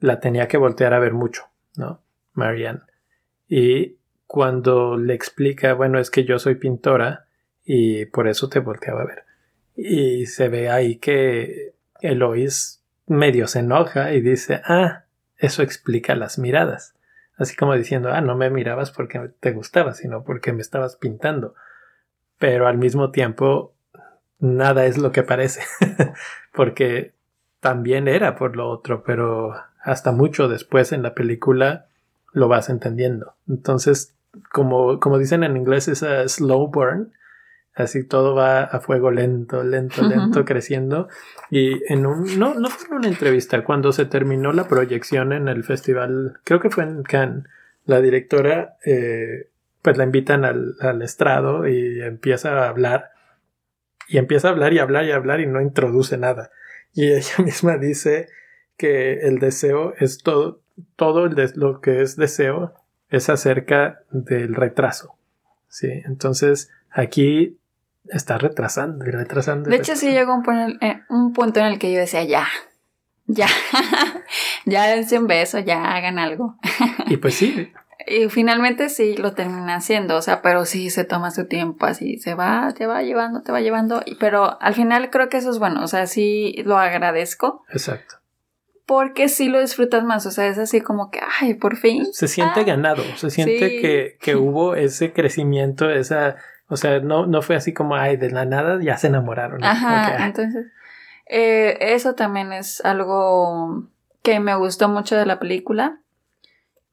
la 0.00 0.20
tenía 0.20 0.46
que 0.46 0.58
voltear 0.58 0.92
a 0.92 0.98
ver 0.98 1.14
mucho, 1.14 1.44
¿no? 1.76 2.02
Marianne. 2.34 2.80
Y 3.48 3.96
cuando 4.26 4.98
le 4.98 5.14
explica, 5.14 5.72
bueno, 5.72 5.98
es 5.98 6.10
que 6.10 6.24
yo 6.24 6.38
soy 6.38 6.56
pintora 6.56 7.24
y 7.64 8.04
por 8.04 8.28
eso 8.28 8.50
te 8.50 8.58
volteaba 8.58 9.00
a 9.00 9.06
ver. 9.06 9.24
Y 9.74 10.26
se 10.26 10.50
ve 10.50 10.68
ahí 10.68 10.96
que 10.96 11.72
Eloís 12.02 12.79
medio 13.10 13.48
se 13.48 13.58
enoja 13.58 14.12
y 14.12 14.20
dice, 14.20 14.62
ah, 14.64 15.04
eso 15.36 15.62
explica 15.62 16.14
las 16.14 16.38
miradas. 16.38 16.94
Así 17.36 17.56
como 17.56 17.74
diciendo, 17.74 18.10
ah, 18.12 18.20
no 18.20 18.36
me 18.36 18.50
mirabas 18.50 18.90
porque 18.90 19.32
te 19.40 19.52
gustaba, 19.52 19.94
sino 19.94 20.22
porque 20.22 20.52
me 20.52 20.60
estabas 20.60 20.96
pintando. 20.96 21.54
Pero 22.38 22.68
al 22.68 22.78
mismo 22.78 23.10
tiempo, 23.10 23.74
nada 24.38 24.86
es 24.86 24.96
lo 24.96 25.10
que 25.10 25.22
parece, 25.22 25.62
porque 26.54 27.12
también 27.60 28.08
era 28.08 28.36
por 28.36 28.56
lo 28.56 28.68
otro, 28.68 29.02
pero 29.02 29.54
hasta 29.82 30.12
mucho 30.12 30.48
después 30.48 30.92
en 30.92 31.02
la 31.02 31.14
película 31.14 31.86
lo 32.32 32.48
vas 32.48 32.70
entendiendo. 32.70 33.34
Entonces, 33.48 34.14
como, 34.52 35.00
como 35.00 35.18
dicen 35.18 35.42
en 35.42 35.56
inglés, 35.56 35.88
es 35.88 36.02
a 36.02 36.28
slow 36.28 36.68
burn, 36.68 37.12
Así 37.74 38.04
todo 38.04 38.34
va 38.34 38.62
a 38.62 38.80
fuego 38.80 39.10
lento, 39.10 39.62
lento, 39.62 40.02
lento, 40.02 40.44
creciendo. 40.44 41.08
Y 41.50 41.80
en 41.92 42.04
un, 42.04 42.38
no, 42.38 42.54
no 42.54 42.68
fue 42.68 42.88
en 42.88 42.94
una 42.94 43.08
entrevista, 43.08 43.64
cuando 43.64 43.92
se 43.92 44.06
terminó 44.06 44.52
la 44.52 44.66
proyección 44.68 45.32
en 45.32 45.48
el 45.48 45.62
festival, 45.64 46.40
creo 46.44 46.60
que 46.60 46.70
fue 46.70 46.84
en 46.84 47.02
Cannes, 47.02 47.44
la 47.86 48.00
directora, 48.00 48.76
eh, 48.84 49.48
pues 49.82 49.96
la 49.96 50.04
invitan 50.04 50.44
al, 50.44 50.74
al 50.80 51.00
estrado 51.02 51.66
y 51.66 52.02
empieza 52.02 52.64
a 52.64 52.68
hablar. 52.68 53.10
Y 54.08 54.18
empieza 54.18 54.48
a 54.48 54.50
hablar 54.50 54.72
y 54.72 54.80
hablar 54.80 55.04
y 55.04 55.12
hablar 55.12 55.40
y 55.40 55.46
no 55.46 55.60
introduce 55.60 56.16
nada. 56.18 56.50
Y 56.92 57.12
ella 57.12 57.36
misma 57.44 57.78
dice 57.78 58.28
que 58.76 59.20
el 59.20 59.38
deseo 59.38 59.94
es 59.98 60.18
todo, 60.18 60.60
todo 60.96 61.28
lo 61.28 61.80
que 61.80 62.02
es 62.02 62.16
deseo 62.16 62.74
es 63.10 63.28
acerca 63.28 64.00
del 64.10 64.54
retraso. 64.54 65.16
Sí, 65.68 65.88
entonces 66.04 66.70
aquí 66.90 67.59
está 68.10 68.38
retrasando 68.38 69.06
y 69.06 69.10
retrasando. 69.10 69.70
de 69.70 69.76
hecho, 69.76 69.96
sí 69.96 70.10
llegó 70.10 70.34
un, 70.34 70.78
eh, 70.80 71.02
un, 71.08 71.32
punto 71.32 71.60
en 71.60 71.66
el 71.66 71.78
que 71.78 71.92
yo 71.92 71.98
decía, 71.98 72.24
ya, 72.24 72.46
ya, 73.26 73.46
ya 74.66 74.86
dense 74.86 75.18
un 75.18 75.26
beso, 75.26 75.58
ya 75.58 75.94
hagan 75.94 76.18
algo. 76.18 76.56
y 77.06 77.16
pues 77.16 77.34
sí. 77.34 77.72
Y 78.06 78.28
finalmente 78.28 78.88
sí 78.88 79.16
lo 79.16 79.34
termina 79.34 79.76
haciendo, 79.76 80.16
o 80.16 80.22
sea, 80.22 80.40
pero 80.42 80.64
sí 80.64 80.90
se 80.90 81.04
toma 81.04 81.30
su 81.30 81.46
tiempo, 81.46 81.86
así 81.86 82.18
se 82.18 82.34
va, 82.34 82.72
te 82.74 82.86
va 82.86 83.02
llevando, 83.02 83.42
te 83.42 83.52
va 83.52 83.60
llevando, 83.60 84.02
pero 84.18 84.60
al 84.60 84.74
final 84.74 85.10
creo 85.10 85.28
que 85.28 85.36
eso 85.36 85.50
es 85.50 85.58
bueno, 85.58 85.84
o 85.84 85.86
sea, 85.86 86.06
sí 86.06 86.54
lo 86.64 86.78
agradezco. 86.78 87.62
Exacto. 87.70 88.16
Porque 88.86 89.28
sí 89.28 89.48
lo 89.48 89.60
disfrutas 89.60 90.02
más, 90.02 90.26
o 90.26 90.30
sea, 90.30 90.48
es 90.48 90.58
así 90.58 90.80
como 90.80 91.10
que, 91.10 91.20
ay, 91.40 91.54
por 91.54 91.76
fin. 91.76 92.06
Se 92.12 92.26
siente 92.26 92.60
ah, 92.60 92.64
ganado, 92.64 93.02
se 93.16 93.30
siente 93.30 93.80
que, 93.80 94.16
que 94.20 94.34
hubo 94.36 94.74
ese 94.74 95.12
crecimiento, 95.12 95.90
esa 95.90 96.36
o 96.70 96.76
sea, 96.76 97.00
no, 97.00 97.26
no 97.26 97.42
fue 97.42 97.56
así 97.56 97.74
como, 97.74 97.94
ay, 97.96 98.16
de 98.16 98.30
la 98.30 98.46
nada 98.46 98.78
ya 98.82 98.96
se 98.96 99.08
enamoraron. 99.08 99.62
Ajá, 99.62 100.24
entonces, 100.24 100.66
eh, 101.26 101.76
eso 101.80 102.14
también 102.14 102.52
es 102.52 102.82
algo 102.84 103.88
que 104.22 104.40
me 104.40 104.54
gustó 104.54 104.88
mucho 104.88 105.16
de 105.16 105.26
la 105.26 105.38
película. 105.38 105.98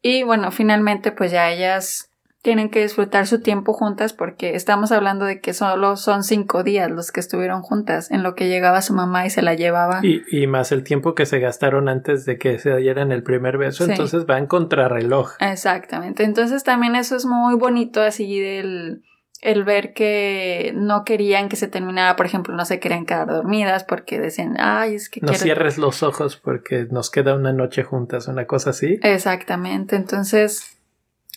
Y 0.02 0.24
bueno, 0.24 0.52
finalmente 0.52 1.12
pues 1.12 1.32
ya 1.32 1.50
ellas 1.50 2.10
tienen 2.44 2.70
que 2.70 2.82
disfrutar 2.82 3.28
su 3.28 3.42
tiempo 3.42 3.74
juntas 3.74 4.14
porque 4.14 4.56
estamos 4.56 4.92
hablando 4.94 5.26
de 5.26 5.42
que 5.42 5.54
solo 5.54 5.98
son 5.98 6.24
cinco 6.24 6.64
días 6.64 6.90
los 6.90 7.12
que 7.12 7.20
estuvieron 7.20 7.62
juntas 7.62 8.10
en 8.12 8.24
lo 8.24 8.36
que 8.36 8.48
llegaba 8.48 8.82
su 8.82 8.94
mamá 8.94 9.26
y 9.26 9.30
se 9.32 9.42
la 9.42 9.56
llevaba. 9.56 10.00
Y, 10.04 10.22
y 10.32 10.48
más 10.48 10.72
el 10.72 10.84
tiempo 10.84 11.14
que 11.14 11.26
se 11.26 11.40
gastaron 11.40 11.90
antes 11.90 12.26
de 12.26 12.38
que 12.38 12.58
se 12.60 12.74
dieran 12.78 13.12
el 13.12 13.24
primer 13.24 13.58
beso, 13.58 13.84
Sí. 13.86 13.92
entonces 13.92 14.26
va 14.30 14.38
en 14.38 14.46
contrarreloj. 14.46 15.32
Exactamente. 15.40 16.24
Entonces 16.24 16.64
también 16.64 16.96
eso 16.96 17.18
es 17.18 17.26
muy 17.26 17.56
bonito 17.56 18.02
así 18.02 18.40
del 18.40 19.04
el 19.42 19.64
ver 19.64 19.94
que 19.94 20.72
no 20.76 21.04
querían 21.06 21.48
que 21.50 21.56
se 21.56 21.68
terminara, 21.68 22.16
por 22.16 22.26
ejemplo, 22.26 22.56
no 22.56 22.66
se 22.66 22.80
querían 22.80 23.06
quedar 23.06 23.28
dormidas 23.28 23.84
porque 23.84 24.20
decían, 24.20 24.56
ay, 24.60 24.96
es 24.96 25.10
que 25.10 25.22
No 25.22 25.28
quiero... 25.28 25.44
cierres 25.44 25.78
los 25.78 26.02
ojos 26.04 26.38
porque 26.38 26.88
nos 26.90 27.10
queda 27.12 27.36
una 27.36 27.54
noche 27.54 27.84
juntas, 27.84 28.28
una 28.28 28.46
cosa 28.48 28.72
así. 28.72 29.00
Exactamente. 29.04 29.96
Entonces, 29.96 30.80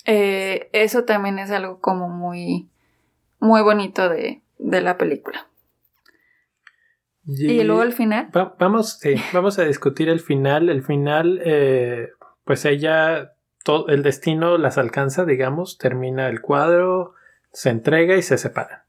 eh, 0.06 0.70
eso 0.72 1.04
también 1.04 1.38
es 1.38 1.50
algo 1.50 1.78
como 1.80 2.08
muy, 2.08 2.68
muy 3.38 3.60
bonito 3.62 4.08
de, 4.08 4.40
de 4.58 4.80
la 4.80 4.96
película. 4.96 5.46
Y, 7.26 7.62
luego 7.62 7.82
al 7.82 7.92
final, 7.92 8.30
Va- 8.36 8.56
vamos, 8.58 8.98
sí, 8.98 9.14
vamos 9.32 9.58
a 9.58 9.64
discutir 9.64 10.08
el 10.08 10.20
final. 10.20 10.68
El 10.68 10.82
final, 10.82 11.40
eh, 11.44 12.08
pues 12.44 12.64
ella, 12.64 13.34
todo, 13.62 13.88
el 13.88 14.02
destino 14.02 14.56
las 14.58 14.78
alcanza, 14.78 15.24
digamos, 15.24 15.78
termina 15.78 16.28
el 16.28 16.40
cuadro, 16.40 17.14
se 17.52 17.70
entrega 17.70 18.16
y 18.16 18.22
se 18.22 18.38
separan. 18.38 18.80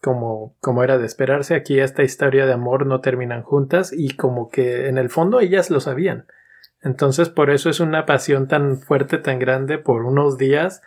Como, 0.00 0.54
como 0.60 0.84
era 0.84 0.98
de 0.98 1.06
esperarse, 1.06 1.54
aquí 1.54 1.80
esta 1.80 2.04
historia 2.04 2.46
de 2.46 2.52
amor 2.52 2.86
no 2.86 3.00
terminan 3.00 3.42
juntas 3.42 3.92
y 3.92 4.16
como 4.16 4.48
que 4.48 4.88
en 4.88 4.96
el 4.96 5.10
fondo 5.10 5.40
ellas 5.40 5.70
lo 5.70 5.80
sabían. 5.80 6.26
Entonces 6.82 7.28
por 7.28 7.50
eso 7.50 7.68
es 7.68 7.80
una 7.80 8.06
pasión 8.06 8.46
tan 8.46 8.78
fuerte, 8.78 9.18
tan 9.18 9.38
grande 9.40 9.78
por 9.78 10.04
unos 10.04 10.38
días. 10.38 10.82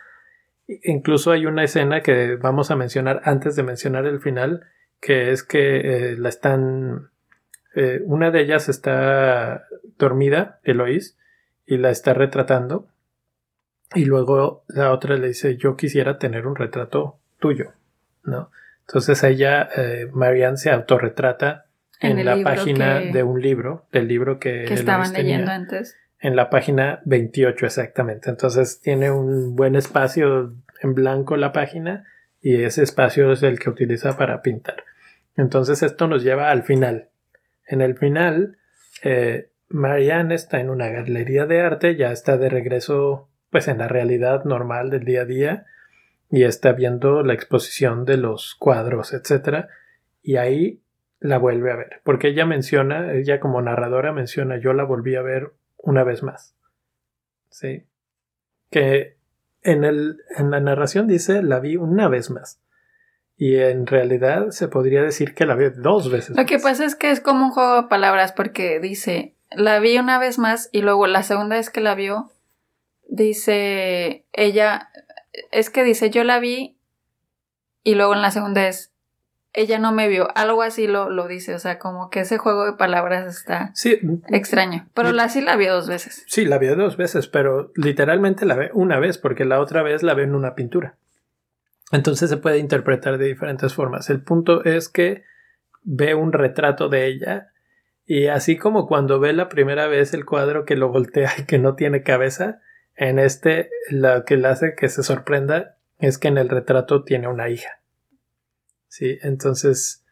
Incluso 0.66 1.30
hay 1.30 1.44
una 1.44 1.64
escena 1.64 2.00
que 2.00 2.36
vamos 2.36 2.70
a 2.70 2.76
mencionar 2.76 3.20
antes 3.24 3.54
de 3.56 3.62
mencionar 3.62 4.06
el 4.06 4.20
final, 4.20 4.64
que 5.00 5.30
es 5.30 5.42
que 5.42 6.12
eh, 6.12 6.16
la 6.16 6.30
están 6.30 7.10
eh, 7.74 8.02
una 8.04 8.30
de 8.30 8.42
ellas 8.42 8.68
está 8.68 9.66
dormida, 9.98 10.60
Eloís, 10.62 11.16
y 11.66 11.78
la 11.78 11.90
está 11.90 12.14
retratando. 12.14 12.88
Y 13.94 14.04
luego 14.04 14.64
la 14.68 14.92
otra 14.92 15.16
le 15.16 15.28
dice, 15.28 15.56
yo 15.56 15.76
quisiera 15.76 16.18
tener 16.18 16.46
un 16.46 16.56
retrato 16.56 17.18
tuyo, 17.38 17.72
¿no? 18.24 18.50
Entonces 18.86 19.22
ella, 19.24 19.68
eh, 19.76 20.08
Marianne, 20.12 20.56
se 20.56 20.70
autorretrata 20.70 21.66
En 22.00 22.24
la 22.24 22.36
página 22.42 23.00
que- 23.00 23.12
de 23.12 23.22
un 23.22 23.40
libro, 23.40 23.86
del 23.92 24.08
libro 24.08 24.38
que, 24.38 24.64
estaban 24.64 25.12
tenía, 25.12 25.36
leyendo 25.38 25.52
antes. 25.52 25.96
en 26.20 26.36
la 26.36 26.50
página 26.50 27.00
28 27.04 27.66
exactamente. 27.66 28.28
Entonces 28.30 28.80
tiene 28.80 29.10
un 29.10 29.54
buen 29.56 29.76
espacio 29.76 30.54
en 30.82 30.94
blanco 30.94 31.36
la 31.36 31.52
página 31.52 32.04
y 32.40 32.62
ese 32.62 32.82
espacio 32.82 33.30
es 33.32 33.42
el 33.42 33.58
que 33.60 33.70
utiliza 33.70 34.16
para 34.16 34.42
pintar. 34.42 34.84
Entonces 35.36 35.82
esto 35.82 36.08
nos 36.08 36.22
lleva 36.24 36.50
al 36.50 36.62
final. 36.64 37.08
En 37.66 37.80
el 37.80 37.96
final, 37.96 38.58
eh, 39.04 39.50
Marianne 39.68 40.34
está 40.34 40.60
en 40.60 40.70
una 40.70 40.88
galería 40.88 41.46
de 41.46 41.60
arte, 41.62 41.96
ya 41.96 42.10
está 42.12 42.36
de 42.36 42.48
regreso 42.50 43.28
pues 43.52 43.68
en 43.68 43.78
la 43.78 43.86
realidad 43.86 44.44
normal 44.44 44.90
del 44.90 45.04
día 45.04 45.20
a 45.22 45.26
día 45.26 45.66
y 46.30 46.44
está 46.44 46.72
viendo 46.72 47.22
la 47.22 47.34
exposición 47.34 48.06
de 48.06 48.16
los 48.16 48.54
cuadros, 48.54 49.12
etcétera, 49.12 49.68
y 50.22 50.36
ahí 50.36 50.80
la 51.20 51.36
vuelve 51.36 51.70
a 51.70 51.76
ver, 51.76 52.00
porque 52.02 52.28
ella 52.28 52.46
menciona, 52.46 53.12
ella 53.12 53.38
como 53.38 53.60
narradora 53.60 54.12
menciona, 54.12 54.58
yo 54.58 54.72
la 54.72 54.84
volví 54.84 55.14
a 55.14 55.22
ver 55.22 55.52
una 55.76 56.02
vez 56.02 56.22
más. 56.22 56.56
Sí. 57.50 57.84
Que 58.70 59.18
en, 59.62 59.84
el, 59.84 60.22
en 60.36 60.50
la 60.50 60.60
narración 60.60 61.06
dice 61.06 61.42
la 61.42 61.60
vi 61.60 61.76
una 61.76 62.08
vez 62.08 62.30
más. 62.30 62.58
Y 63.36 63.56
en 63.56 63.86
realidad 63.86 64.48
se 64.50 64.68
podría 64.68 65.02
decir 65.02 65.34
que 65.34 65.44
la 65.44 65.56
vi 65.56 65.68
dos 65.76 66.10
veces. 66.10 66.36
Lo 66.36 66.46
que 66.46 66.54
más. 66.54 66.62
pasa 66.62 66.86
es 66.86 66.94
que 66.94 67.10
es 67.10 67.20
como 67.20 67.46
un 67.46 67.50
juego 67.52 67.82
de 67.82 67.88
palabras 67.88 68.32
porque 68.32 68.80
dice, 68.80 69.34
la 69.50 69.78
vi 69.80 69.98
una 69.98 70.18
vez 70.18 70.38
más 70.38 70.70
y 70.72 70.80
luego 70.80 71.06
la 71.06 71.22
segunda 71.22 71.56
vez 71.56 71.68
que 71.68 71.82
la 71.82 71.94
vio, 71.94 72.30
dice 73.08 74.26
ella, 74.32 74.90
es 75.50 75.70
que 75.70 75.84
dice 75.84 76.10
yo 76.10 76.24
la 76.24 76.38
vi 76.38 76.78
y 77.84 77.94
luego 77.94 78.14
en 78.14 78.22
la 78.22 78.30
segunda 78.30 78.66
es, 78.68 78.92
ella 79.54 79.78
no 79.78 79.92
me 79.92 80.08
vio, 80.08 80.28
algo 80.34 80.62
así 80.62 80.86
lo, 80.86 81.10
lo 81.10 81.28
dice, 81.28 81.54
o 81.54 81.58
sea, 81.58 81.78
como 81.78 82.08
que 82.08 82.20
ese 82.20 82.38
juego 82.38 82.64
de 82.64 82.72
palabras 82.74 83.26
está 83.26 83.70
Sí, 83.74 83.98
extraño, 84.28 84.88
pero 84.94 85.12
la 85.12 85.28
sí 85.28 85.40
la 85.42 85.56
vio 85.56 85.74
dos 85.74 85.88
veces. 85.88 86.24
sí, 86.26 86.44
la 86.46 86.58
vi 86.58 86.68
dos 86.68 86.96
veces, 86.96 87.26
pero 87.28 87.70
literalmente 87.74 88.46
la 88.46 88.56
ve 88.56 88.70
una 88.72 88.98
vez, 88.98 89.18
porque 89.18 89.44
la 89.44 89.60
otra 89.60 89.82
vez 89.82 90.02
la 90.02 90.14
ve 90.14 90.22
en 90.22 90.34
una 90.34 90.54
pintura. 90.54 90.96
Entonces 91.90 92.30
se 92.30 92.38
puede 92.38 92.56
interpretar 92.58 93.18
de 93.18 93.26
diferentes 93.26 93.74
formas. 93.74 94.08
El 94.08 94.22
punto 94.22 94.64
es 94.64 94.88
que 94.88 95.24
ve 95.82 96.14
un 96.14 96.32
retrato 96.32 96.88
de 96.88 97.06
ella 97.06 97.48
y 98.06 98.28
así 98.28 98.56
como 98.56 98.86
cuando 98.86 99.20
ve 99.20 99.34
la 99.34 99.50
primera 99.50 99.86
vez 99.86 100.14
el 100.14 100.24
cuadro 100.24 100.64
que 100.64 100.76
lo 100.76 100.88
voltea 100.88 101.30
y 101.38 101.44
que 101.44 101.58
no 101.58 101.74
tiene 101.74 102.02
cabeza, 102.02 102.60
en 102.96 103.18
este 103.18 103.70
lo 103.90 104.24
que 104.24 104.36
le 104.36 104.48
hace 104.48 104.74
que 104.74 104.88
se 104.88 105.02
sorprenda 105.02 105.76
es 105.98 106.18
que 106.18 106.28
en 106.28 106.38
el 106.38 106.48
retrato 106.48 107.04
tiene 107.04 107.28
una 107.28 107.48
hija. 107.48 107.80
Sí, 108.88 109.18
entonces 109.22 110.04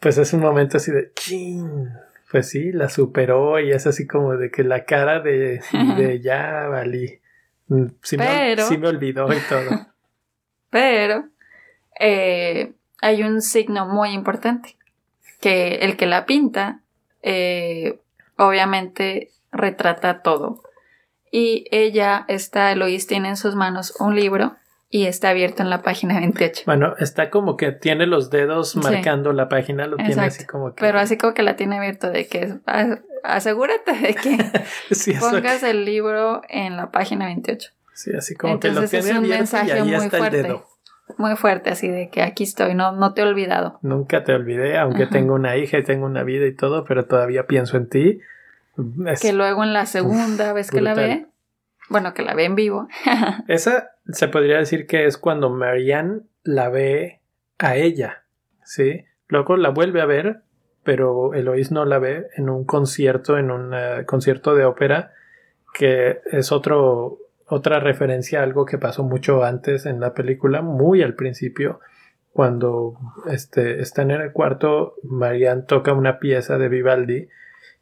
pues 0.00 0.16
es 0.18 0.32
un 0.32 0.40
momento 0.40 0.76
así 0.76 0.92
de 0.92 1.12
chin. 1.14 1.88
Pues 2.30 2.50
sí, 2.50 2.72
la 2.72 2.90
superó 2.90 3.58
y 3.58 3.70
es 3.72 3.86
así 3.86 4.06
como 4.06 4.36
de 4.36 4.50
que 4.50 4.62
la 4.62 4.84
cara 4.84 5.20
de, 5.20 5.62
de 5.96 6.20
ya 6.20 6.66
valí. 6.68 7.20
Mm, 7.68 7.86
Sí 8.02 8.18
me, 8.18 8.26
Pero- 8.26 8.66
sí 8.68 8.76
me 8.78 8.88
olvidó 8.88 9.32
y 9.32 9.40
todo. 9.48 9.86
Pero 10.70 11.24
eh, 11.98 12.74
hay 13.00 13.22
un 13.22 13.40
signo 13.40 13.86
muy 13.86 14.10
importante, 14.10 14.76
que 15.40 15.76
el 15.76 15.96
que 15.96 16.04
la 16.06 16.26
pinta, 16.26 16.80
eh, 17.22 17.98
obviamente 18.36 19.30
retrata 19.50 20.20
todo. 20.22 20.62
Y 21.30 21.66
ella, 21.70 22.24
está, 22.28 22.72
Eloís, 22.72 23.06
tiene 23.06 23.28
en 23.30 23.36
sus 23.36 23.54
manos 23.54 23.94
un 24.00 24.14
libro 24.16 24.56
y 24.90 25.04
está 25.06 25.30
abierto 25.30 25.62
en 25.62 25.68
la 25.70 25.82
página 25.82 26.18
28. 26.18 26.62
Bueno, 26.64 26.94
está 26.98 27.28
como 27.30 27.56
que 27.56 27.72
tiene 27.72 28.06
los 28.06 28.30
dedos 28.30 28.70
Sí. 28.72 28.78
marcando 28.78 29.32
la 29.34 29.48
página, 29.48 29.86
lo 29.86 29.96
tiene 29.96 30.12
Exacto. 30.12 30.34
así 30.36 30.46
como 30.46 30.74
que. 30.74 30.80
Pero 30.80 30.98
así 30.98 31.18
como 31.18 31.34
que 31.34 31.42
la 31.42 31.56
tiene 31.56 31.76
abierto 31.76 32.10
de 32.10 32.26
que 32.26 32.54
asegúrate 33.22 33.92
de 33.92 34.14
que 34.14 34.38
sí, 34.94 35.12
pongas 35.18 35.62
el 35.62 35.84
libro 35.84 36.42
en 36.48 36.76
la 36.76 36.90
página 36.90 37.26
28. 37.26 37.70
sí, 37.92 38.12
así 38.16 38.34
como 38.34 38.58
que 38.60 38.68
lo 38.68 38.74
Entonces 38.74 39.00
es 39.00 39.04
tiene 39.04 39.18
un 39.18 39.24
abierto 39.26 39.36
y 39.36 39.38
mensaje 39.40 39.72
ahí 39.72 39.82
muy 39.82 39.94
está 40.06 40.16
el 40.16 40.22
fuerte. 40.22 40.42
dedo. 40.42 40.66
Muy 41.16 41.36
fuerte, 41.36 41.70
así 41.70 41.88
de 41.88 42.10
que 42.10 42.22
aquí 42.22 42.44
estoy, 42.44 42.74
no, 42.74 42.92
no 42.92 43.14
te 43.14 43.22
he 43.22 43.24
olvidado. 43.24 43.78
Nunca 43.82 44.24
te 44.24 44.34
olvidé, 44.34 44.76
aunque 44.76 45.04
Ajá. 45.04 45.12
tengo 45.12 45.34
una 45.34 45.56
hija 45.56 45.78
y 45.78 45.82
tengo 45.82 46.04
una 46.04 46.22
vida 46.22 46.46
y 46.46 46.54
todo, 46.54 46.84
pero 46.84 47.06
todavía 47.06 47.46
pienso 47.46 47.78
en 47.78 47.88
ti. 47.88 48.20
Es- 49.06 49.20
Que 49.20 49.32
luego 49.32 49.64
en 49.64 49.72
la 49.72 49.86
segunda 49.86 50.52
vez 50.52 50.70
que 50.70 50.80
la 50.80 50.94
ve, 50.94 51.26
bueno, 51.88 52.14
que 52.14 52.22
la 52.22 52.34
ve 52.34 52.44
en 52.44 52.54
vivo, 52.54 52.88
Esa 53.48 53.90
se 54.10 54.28
podría 54.28 54.58
decir 54.58 54.86
que 54.86 55.06
es 55.06 55.18
cuando 55.18 55.50
Marianne 55.50 56.20
la 56.44 56.68
ve 56.68 57.20
a 57.58 57.76
ella, 57.76 58.24
¿sí? 58.64 59.04
Luego 59.28 59.56
la 59.56 59.70
vuelve 59.70 60.00
a 60.00 60.06
ver, 60.06 60.42
pero 60.84 61.34
Eloís 61.34 61.70
no 61.72 61.84
la 61.84 61.98
ve 61.98 62.28
en 62.36 62.48
un 62.48 62.64
concierto, 62.64 63.36
en 63.36 63.50
un 63.50 63.72
eh, 63.74 64.04
concierto 64.06 64.54
de 64.54 64.64
ópera, 64.64 65.12
que 65.74 66.20
es 66.32 66.50
otro, 66.52 67.18
otra 67.46 67.80
referencia 67.80 68.40
a 68.40 68.42
algo 68.44 68.64
que 68.64 68.78
pasó 68.78 69.02
mucho 69.02 69.44
antes 69.44 69.84
en 69.86 70.00
la 70.00 70.14
película, 70.14 70.62
muy 70.62 71.02
al 71.02 71.14
principio, 71.14 71.80
cuando 72.32 72.96
este, 73.28 73.80
están 73.80 74.10
en 74.12 74.20
el 74.20 74.32
cuarto, 74.32 74.94
Marianne 75.02 75.62
toca 75.62 75.92
una 75.92 76.18
pieza 76.20 76.56
de 76.56 76.68
Vivaldi 76.68 77.28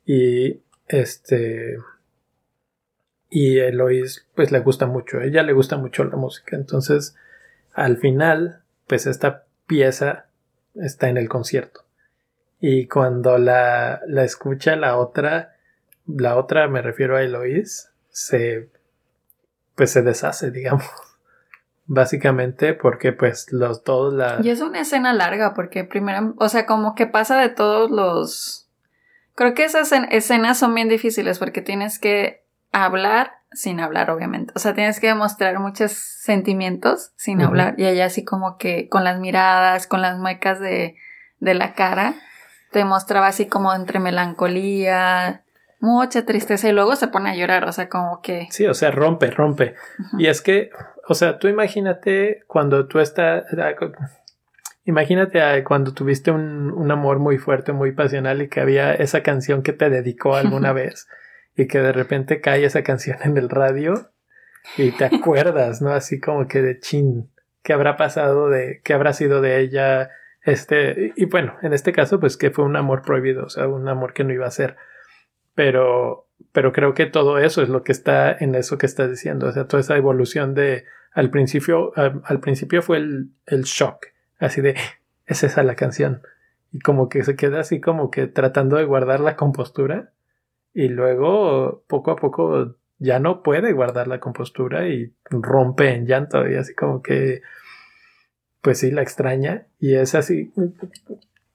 y 0.04 0.62
este 0.88 1.78
y 3.28 3.58
Eloís 3.58 4.26
pues 4.34 4.52
le 4.52 4.60
gusta 4.60 4.86
mucho, 4.86 5.18
a 5.18 5.24
ella 5.24 5.42
le 5.42 5.52
gusta 5.52 5.76
mucho 5.76 6.04
la 6.04 6.16
música, 6.16 6.56
entonces 6.56 7.16
al 7.74 7.98
final 7.98 8.62
pues 8.86 9.06
esta 9.06 9.44
pieza 9.66 10.26
está 10.74 11.08
en 11.08 11.16
el 11.16 11.28
concierto. 11.28 11.82
Y 12.60 12.88
cuando 12.88 13.36
la, 13.38 14.00
la 14.06 14.24
escucha 14.24 14.76
la 14.76 14.96
otra, 14.96 15.56
la 16.06 16.36
otra 16.36 16.68
me 16.68 16.82
refiero 16.82 17.16
a 17.16 17.22
Eloís, 17.22 17.90
se 18.10 18.70
pues 19.74 19.90
se 19.90 20.02
deshace 20.02 20.50
digamos. 20.52 20.86
Básicamente 21.88 22.74
porque 22.74 23.12
pues 23.12 23.52
los 23.52 23.84
todos 23.84 24.12
la 24.12 24.38
y 24.42 24.50
es 24.50 24.60
una 24.60 24.80
escena 24.80 25.12
larga 25.12 25.54
porque 25.54 25.84
primero, 25.84 26.34
o 26.38 26.48
sea, 26.48 26.66
como 26.66 26.96
que 26.96 27.06
pasa 27.06 27.38
de 27.40 27.48
todos 27.48 27.90
los... 27.92 28.65
Creo 29.36 29.54
que 29.54 29.64
esas 29.64 29.92
en- 29.92 30.08
escenas 30.10 30.58
son 30.58 30.74
bien 30.74 30.88
difíciles 30.88 31.38
porque 31.38 31.62
tienes 31.62 31.98
que 32.00 32.44
hablar 32.72 33.32
sin 33.52 33.78
hablar, 33.80 34.10
obviamente. 34.10 34.52
O 34.56 34.58
sea, 34.58 34.74
tienes 34.74 34.98
que 34.98 35.06
demostrar 35.06 35.58
muchos 35.60 35.92
sentimientos 35.92 37.12
sin 37.16 37.40
hablar. 37.40 37.74
Y 37.78 37.86
ella 37.86 38.06
así 38.06 38.24
como 38.24 38.58
que 38.58 38.88
con 38.88 39.04
las 39.04 39.20
miradas, 39.20 39.86
con 39.86 40.02
las 40.02 40.18
muecas 40.18 40.58
de, 40.58 40.96
de 41.38 41.54
la 41.54 41.74
cara, 41.74 42.14
te 42.72 42.84
mostraba 42.84 43.28
así 43.28 43.46
como 43.46 43.72
entre 43.72 44.00
melancolía, 44.00 45.44
mucha 45.80 46.26
tristeza 46.26 46.68
y 46.68 46.72
luego 46.72 46.96
se 46.96 47.08
pone 47.08 47.30
a 47.30 47.34
llorar. 47.36 47.64
O 47.68 47.72
sea, 47.72 47.88
como 47.88 48.20
que... 48.20 48.48
Sí, 48.50 48.66
o 48.66 48.74
sea, 48.74 48.90
rompe, 48.90 49.30
rompe. 49.30 49.74
Y 50.18 50.26
es 50.26 50.42
que 50.42 50.70
o 51.08 51.14
sea, 51.14 51.38
tú 51.38 51.46
imagínate 51.48 52.42
cuando 52.48 52.88
tú 52.88 52.98
estás, 52.98 53.44
imagínate 54.86 55.62
cuando 55.64 55.92
tuviste 55.92 56.30
un, 56.30 56.70
un 56.70 56.90
amor 56.90 57.18
muy 57.18 57.36
fuerte, 57.36 57.72
muy 57.72 57.92
pasional 57.92 58.40
y 58.40 58.48
que 58.48 58.60
había 58.60 58.94
esa 58.94 59.22
canción 59.22 59.62
que 59.62 59.72
te 59.72 59.90
dedicó 59.90 60.34
alguna 60.34 60.72
vez 60.72 61.06
y 61.56 61.66
que 61.66 61.80
de 61.80 61.92
repente 61.92 62.40
cae 62.40 62.64
esa 62.64 62.82
canción 62.82 63.18
en 63.22 63.36
el 63.36 63.48
radio 63.48 64.10
y 64.76 64.92
te 64.92 65.04
acuerdas, 65.04 65.80
¿no? 65.82 65.90
Así 65.90 66.20
como 66.20 66.48
que 66.48 66.62
de 66.62 66.78
chin, 66.80 67.30
¿qué 67.62 67.72
habrá 67.72 67.96
pasado 67.96 68.48
de, 68.48 68.80
qué 68.84 68.94
habrá 68.94 69.12
sido 69.12 69.40
de 69.40 69.60
ella? 69.60 70.10
Este, 70.42 71.12
y 71.16 71.24
bueno, 71.26 71.56
en 71.62 71.72
este 71.72 71.92
caso, 71.92 72.20
pues 72.20 72.36
que 72.36 72.50
fue 72.50 72.64
un 72.64 72.76
amor 72.76 73.02
prohibido, 73.02 73.44
o 73.44 73.48
sea, 73.48 73.68
un 73.68 73.88
amor 73.88 74.12
que 74.12 74.24
no 74.24 74.32
iba 74.32 74.46
a 74.46 74.50
ser. 74.50 74.76
Pero, 75.54 76.28
pero 76.52 76.72
creo 76.72 76.94
que 76.94 77.06
todo 77.06 77.38
eso 77.38 77.62
es 77.62 77.68
lo 77.68 77.82
que 77.82 77.92
está 77.92 78.32
en 78.32 78.54
eso 78.54 78.78
que 78.78 78.86
estás 78.86 79.10
diciendo, 79.10 79.46
o 79.46 79.52
sea, 79.52 79.66
toda 79.66 79.80
esa 79.80 79.96
evolución 79.96 80.54
de, 80.54 80.84
al 81.12 81.30
principio, 81.30 81.92
al, 81.96 82.40
principio 82.40 82.82
fue 82.82 82.98
el, 82.98 83.30
el 83.46 83.62
shock, 83.62 84.06
así 84.38 84.60
de, 84.60 84.76
es 85.26 85.42
esa 85.42 85.62
la 85.62 85.74
canción. 85.74 86.22
Y 86.72 86.80
como 86.80 87.08
que 87.08 87.24
se 87.24 87.36
queda 87.36 87.60
así 87.60 87.80
como 87.80 88.10
que 88.10 88.26
tratando 88.26 88.76
de 88.76 88.84
guardar 88.84 89.20
la 89.20 89.36
compostura. 89.36 90.12
Y 90.74 90.88
luego, 90.88 91.82
poco 91.86 92.10
a 92.10 92.16
poco, 92.16 92.76
ya 92.98 93.18
no 93.18 93.42
puede 93.42 93.72
guardar 93.72 94.08
la 94.08 94.20
compostura 94.20 94.88
y 94.88 95.12
rompe 95.30 95.94
en 95.94 96.06
llanto. 96.06 96.48
Y 96.48 96.56
así 96.56 96.74
como 96.74 97.02
que 97.02 97.42
pues 98.66 98.80
sí 98.80 98.90
la 98.90 99.02
extraña 99.02 99.68
y 99.78 99.94
es 99.94 100.16
así. 100.16 100.52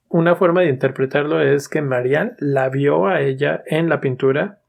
Una 0.07 0.37
forma 0.37 0.61
de 0.61 0.69
interpretarlo 0.69 1.41
es 1.41 1.67
que 1.67 1.81
Marianne 1.81 2.35
la 2.39 2.69
vio 2.69 3.05
a 3.05 3.19
ella 3.19 3.61
en 3.65 3.89
la 3.89 3.99
pintura 3.99 4.61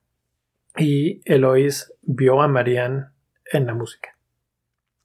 y 0.76 1.20
Eloís 1.24 1.94
vio 2.02 2.43
a 2.43 2.48
Marianne 2.48 3.06
en 3.52 3.66
la 3.66 3.74
música. 3.74 4.16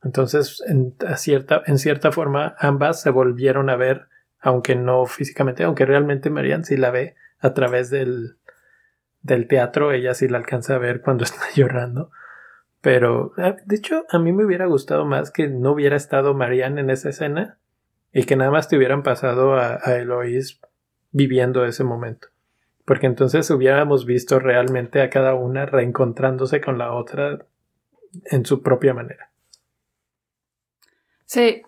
Entonces, 0.07 0.63
en, 0.65 0.95
cierta, 1.17 1.63
en 1.65 1.77
cierta 1.77 2.13
forma, 2.13 2.55
ambas 2.59 3.01
se 3.01 3.09
volvieron 3.09 3.69
a 3.69 3.75
ver, 3.75 4.07
aunque 4.39 4.73
no 4.73 5.05
físicamente, 5.05 5.65
aunque 5.65 5.85
realmente 5.85 6.29
Marianne 6.29 6.63
sí 6.63 6.77
la 6.77 6.91
ve 6.91 7.15
a 7.39 7.53
través 7.53 7.89
del, 7.89 8.37
del 9.21 9.49
teatro, 9.49 9.91
ella 9.91 10.13
sí 10.13 10.29
la 10.29 10.37
alcanza 10.37 10.75
a 10.75 10.77
ver 10.77 11.01
cuando 11.01 11.23
está 11.25 11.43
llorando. 11.53 12.09
Pero, 12.79 13.33
ah, 13.35 13.57
de 13.65 13.75
hecho, 13.75 14.05
a 14.09 14.17
mí 14.17 14.31
me 14.31 14.45
hubiera 14.45 14.65
gustado 14.65 15.05
más 15.05 15.29
que 15.29 15.49
no 15.49 15.73
hubiera 15.73 15.97
estado 15.97 16.33
Marianne 16.33 16.79
en 16.79 16.89
esa 16.89 17.09
escena 17.09 17.57
y 18.13 18.23
que 18.23 18.37
nada 18.37 18.49
más 18.49 18.69
te 18.69 18.77
hubieran 18.77 19.03
pasado 19.03 19.55
a, 19.55 19.81
a 19.83 19.97
Eloís 19.97 20.61
viviendo 21.11 21.65
ese 21.65 21.83
momento. 21.83 22.29
Porque 22.85 23.07
entonces 23.07 23.49
hubiéramos 23.51 24.05
visto 24.05 24.39
realmente 24.39 25.01
a 25.01 25.09
cada 25.09 25.35
una 25.35 25.65
reencontrándose 25.65 26.61
con 26.61 26.77
la 26.77 26.93
otra 26.93 27.39
en 28.31 28.45
su 28.45 28.63
propia 28.63 28.93
manera. 28.93 29.31
Sí, 31.27 31.61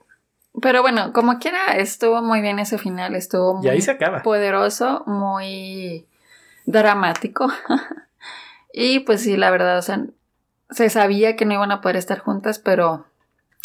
pero 0.61 0.81
bueno, 0.81 1.13
como 1.13 1.37
quiera, 1.37 1.77
estuvo 1.77 2.21
muy 2.21 2.41
bien 2.41 2.59
ese 2.59 2.77
final, 2.77 3.15
estuvo 3.15 3.55
muy 3.55 3.67
y 3.67 3.69
ahí 3.69 3.81
se 3.81 3.91
acaba. 3.91 4.23
poderoso, 4.23 5.03
muy 5.05 6.07
dramático. 6.65 7.51
y 8.73 9.01
pues 9.01 9.21
sí, 9.21 9.37
la 9.37 9.51
verdad, 9.51 9.77
o 9.77 9.81
sea, 9.81 10.05
se 10.71 10.89
sabía 10.89 11.35
que 11.35 11.45
no 11.45 11.53
iban 11.53 11.71
a 11.71 11.81
poder 11.81 11.97
estar 11.97 12.19
juntas, 12.19 12.57
pero 12.57 13.05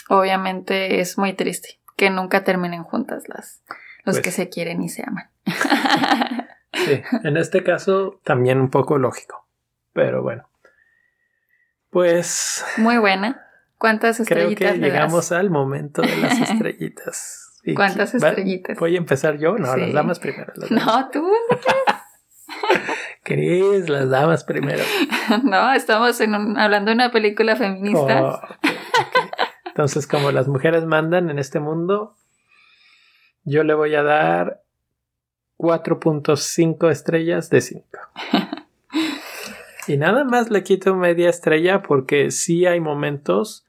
obviamente 0.09 1.01
es 1.01 1.17
muy 1.17 1.33
triste 1.33 1.79
que 1.97 2.11
nunca 2.11 2.45
terminen 2.45 2.83
juntas 2.83 3.25
las 3.29 3.63
los 4.05 4.17
que 4.17 4.25
pues 4.25 4.35
se 4.35 4.49
quieren 4.51 4.83
y 4.83 4.89
se 4.91 5.03
aman. 5.07 5.31
sí, 6.75 7.03
en 7.23 7.37
este 7.37 7.63
caso 7.63 8.21
también 8.23 8.61
un 8.61 8.69
poco 8.69 8.99
lógico, 8.99 9.47
pero 9.93 10.23
bueno. 10.23 10.49
Pues 11.89 12.65
muy 12.77 12.99
buena. 12.99 13.44
¿Cuántas 13.85 14.19
estrellitas? 14.19 14.57
Creo 14.57 14.73
que 14.73 14.79
llegamos 14.79 15.31
al 15.31 15.51
momento 15.51 16.01
de 16.01 16.17
las 16.17 16.41
estrellitas. 16.51 17.61
¿Cuántas 17.77 18.15
estrellitas? 18.15 18.79
Voy 18.79 18.95
a 18.95 18.97
empezar 18.97 19.37
yo, 19.37 19.59
no, 19.59 19.77
las 19.77 19.93
damas 19.93 20.21
primero. 20.21 20.55
No, 20.71 21.11
tú. 21.11 21.31
Cris, 23.25 23.91
las 23.91 24.09
damas 24.09 24.43
primero. 24.45 24.83
No, 25.43 25.71
estamos 25.75 26.19
hablando 26.19 26.93
de 26.93 26.95
una 26.95 27.13
película 27.13 27.57
feminista. 27.57 28.23
Oh, 28.25 28.41
Entonces, 29.67 30.07
como 30.07 30.33
las 30.33 30.49
mujeres 30.49 30.87
mandan 30.87 31.29
en 31.29 31.39
este 31.39 31.61
mundo, 31.61 32.17
yo 33.43 33.65
le 33.65 33.75
voy 33.75 33.95
a 33.97 34.03
dar 34.03 34.63
4.5 35.59 36.91
estrellas 36.91 37.51
de 37.51 37.61
5. 37.61 37.87
y 39.89 39.99
nada 39.99 40.25
más 40.25 40.51
le 40.51 40.63
quito 40.63 40.95
media 40.95 41.29
estrella 41.29 41.83
porque 41.83 42.31
sí 42.31 42.65
hay 42.65 42.81
momentos 42.81 43.64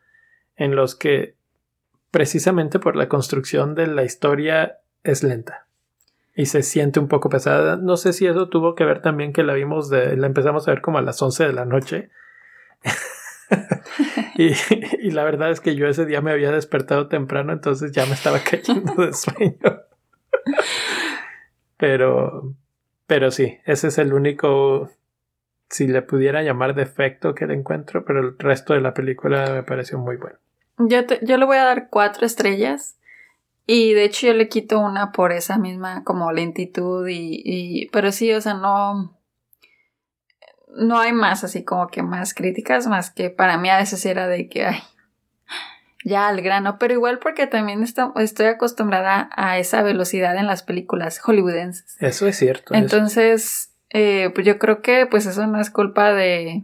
en 0.58 0.76
los 0.76 0.96
que 0.96 1.36
precisamente 2.12 2.80
por 2.80 2.96
la 2.96 3.10
construcción 3.10 3.76
de 3.76 3.88
la 3.88 4.04
historia 4.04 4.80
es 5.04 5.24
lenta 5.24 5.66
y 6.36 6.48
se 6.48 6.64
siente 6.64 7.00
un 7.00 7.08
poco 7.08 7.30
pesada. 7.30 7.78
No 7.78 7.98
sé 7.98 8.14
si 8.14 8.28
eso 8.28 8.50
tuvo 8.50 8.76
que 8.76 8.84
ver 8.84 9.02
también 9.02 9.32
que 9.32 9.44
la 9.44 9.54
vimos 9.54 9.90
de, 9.90 10.18
la 10.18 10.28
empezamos 10.28 10.68
a 10.68 10.72
ver 10.72 10.82
como 10.82 10.98
a 10.98 11.02
las 11.02 11.22
11 11.22 11.46
de 11.46 11.54
la 11.54 11.66
noche. 11.66 12.10
y, 14.36 14.52
y, 15.00 15.12
la 15.12 15.24
verdad 15.24 15.50
es 15.50 15.62
que 15.62 15.76
yo 15.76 15.88
ese 15.88 16.06
día 16.06 16.22
me 16.22 16.32
había 16.32 16.52
despertado 16.52 17.08
temprano, 17.08 17.54
entonces 17.54 17.92
ya 17.94 18.06
me 18.06 18.14
estaba 18.14 18.40
cayendo 18.40 18.94
de 18.94 19.14
sueño. 19.14 19.84
pero, 21.78 22.54
pero 23.08 23.32
sí, 23.32 23.58
ese 23.66 23.88
es 23.88 23.98
el 23.98 24.14
único, 24.14 24.90
si 25.70 25.88
le 25.88 26.02
pudiera 26.02 26.44
llamar 26.44 26.76
defecto 26.76 27.34
que 27.34 27.48
le 27.48 27.54
encuentro, 27.54 28.04
pero 28.04 28.20
el 28.20 28.38
resto 28.38 28.74
de 28.74 28.82
la 28.82 28.94
película 28.94 29.52
me 29.54 29.64
pareció 29.64 29.98
muy 30.00 30.18
bueno. 30.18 30.38
Yo, 30.78 31.00
yo 31.22 31.38
le 31.38 31.46
voy 31.46 31.58
a 31.58 31.66
dar 31.66 31.90
cuatro 31.90 32.26
estrellas. 32.26 32.98
Y 33.68 33.94
de 33.94 34.04
hecho 34.04 34.28
yo 34.28 34.34
le 34.34 34.48
quito 34.48 34.80
una 34.80 35.12
por 35.12 35.32
esa 35.32 35.58
misma 35.58 36.04
como 36.04 36.32
lentitud 36.32 37.08
y, 37.08 37.42
y 37.44 37.90
pero 37.90 38.12
sí, 38.12 38.32
o 38.32 38.40
sea, 38.40 38.54
no 38.54 39.18
no 40.76 41.00
hay 41.00 41.14
más 41.14 41.44
así 41.44 41.64
como 41.64 41.88
que 41.88 42.04
más 42.04 42.34
críticas, 42.34 42.86
más 42.88 43.10
que 43.10 43.30
para 43.30 43.58
mí 43.58 43.70
a 43.70 43.78
veces 43.78 44.06
era 44.06 44.28
de 44.28 44.50
que, 44.50 44.66
ay, 44.66 44.84
ya 46.04 46.28
al 46.28 46.42
grano, 46.42 46.78
pero 46.78 46.94
igual 46.94 47.20
porque 47.20 47.48
también 47.48 47.82
estoy 47.82 48.46
acostumbrada 48.46 49.30
a 49.36 49.58
esa 49.58 49.82
velocidad 49.82 50.36
en 50.36 50.48
las 50.48 50.64
películas 50.64 51.18
hollywoodenses. 51.20 51.96
Eso 52.02 52.28
es 52.28 52.38
cierto. 52.38 52.74
Entonces, 52.76 53.72
Eh, 53.92 54.32
pues 54.34 54.46
yo 54.46 54.60
creo 54.60 54.82
que 54.82 55.06
pues 55.06 55.26
eso 55.26 55.48
no 55.48 55.62
es 55.62 55.70
culpa 55.70 56.12
de, 56.12 56.64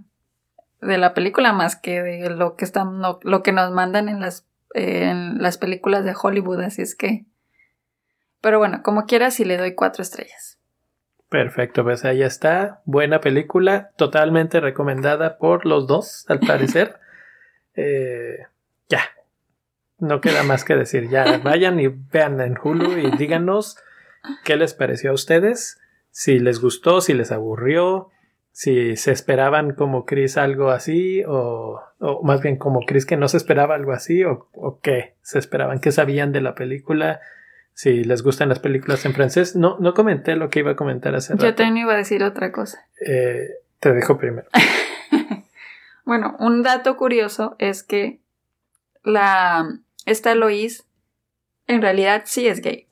de 0.81 0.97
la 0.97 1.13
película 1.13 1.53
más 1.53 1.75
que 1.75 2.01
de 2.01 2.29
lo 2.29 2.55
que 2.55 2.65
están, 2.65 3.01
lo 3.01 3.43
que 3.43 3.51
nos 3.51 3.71
mandan 3.71 4.09
en 4.09 4.19
las 4.19 4.45
en 4.73 5.41
las 5.41 5.57
películas 5.57 6.05
de 6.05 6.15
Hollywood, 6.19 6.61
así 6.61 6.81
es 6.81 6.95
que... 6.95 7.25
Pero 8.41 8.57
bueno, 8.57 8.81
como 8.83 9.05
quieras, 9.05 9.35
si 9.35 9.45
le 9.45 9.57
doy 9.57 9.75
cuatro 9.75 10.01
estrellas. 10.01 10.59
Perfecto, 11.29 11.83
pues 11.83 12.03
ahí 12.05 12.23
está. 12.23 12.81
Buena 12.85 13.21
película, 13.21 13.91
totalmente 13.95 14.59
recomendada 14.59 15.37
por 15.37 15.65
los 15.65 15.87
dos, 15.87 16.25
al 16.27 16.39
parecer. 16.47 16.99
Eh, 17.75 18.39
ya, 18.89 19.01
no 19.99 20.21
queda 20.21 20.43
más 20.43 20.65
que 20.65 20.75
decir. 20.75 21.09
Ya, 21.09 21.37
vayan 21.43 21.79
y 21.79 21.87
vean 21.87 22.41
en 22.41 22.57
Hulu 22.61 22.97
y 22.97 23.11
díganos 23.17 23.77
qué 24.43 24.55
les 24.55 24.73
pareció 24.73 25.11
a 25.11 25.13
ustedes, 25.13 25.79
si 26.09 26.39
les 26.39 26.59
gustó, 26.59 27.01
si 27.01 27.13
les 27.13 27.31
aburrió, 27.31 28.09
si 28.51 28.95
se 28.97 29.11
esperaban 29.11 29.73
como 29.73 30.05
Chris 30.05 30.37
algo 30.37 30.71
así 30.71 31.23
o, 31.25 31.81
o, 31.99 32.23
más 32.23 32.41
bien 32.41 32.57
como 32.57 32.81
Chris 32.85 33.05
que 33.05 33.17
no 33.17 33.27
se 33.27 33.37
esperaba 33.37 33.75
algo 33.75 33.93
así 33.93 34.23
o, 34.23 34.49
o 34.53 34.79
qué 34.81 35.15
se 35.21 35.39
esperaban, 35.39 35.79
qué 35.79 35.91
sabían 35.91 36.31
de 36.31 36.41
la 36.41 36.53
película, 36.55 37.21
si 37.73 38.03
les 38.03 38.21
gustan 38.21 38.49
las 38.49 38.59
películas 38.59 39.05
en 39.05 39.13
francés. 39.13 39.55
No, 39.55 39.77
no 39.79 39.93
comenté 39.93 40.35
lo 40.35 40.49
que 40.49 40.59
iba 40.59 40.71
a 40.71 40.75
comentar 40.75 41.15
hace 41.15 41.33
rato. 41.33 41.45
Yo 41.45 41.55
también 41.55 41.77
iba 41.77 41.93
a 41.93 41.97
decir 41.97 42.23
otra 42.23 42.51
cosa. 42.51 42.85
Eh, 43.05 43.47
te 43.79 43.93
dejo 43.93 44.17
primero. 44.17 44.47
bueno, 46.05 46.35
un 46.39 46.63
dato 46.63 46.97
curioso 46.97 47.55
es 47.57 47.83
que 47.83 48.19
la 49.03 49.67
esta 50.05 50.35
Lois 50.35 50.85
en 51.67 51.81
realidad 51.81 52.23
sí 52.25 52.47
es 52.47 52.61
gay. 52.61 52.87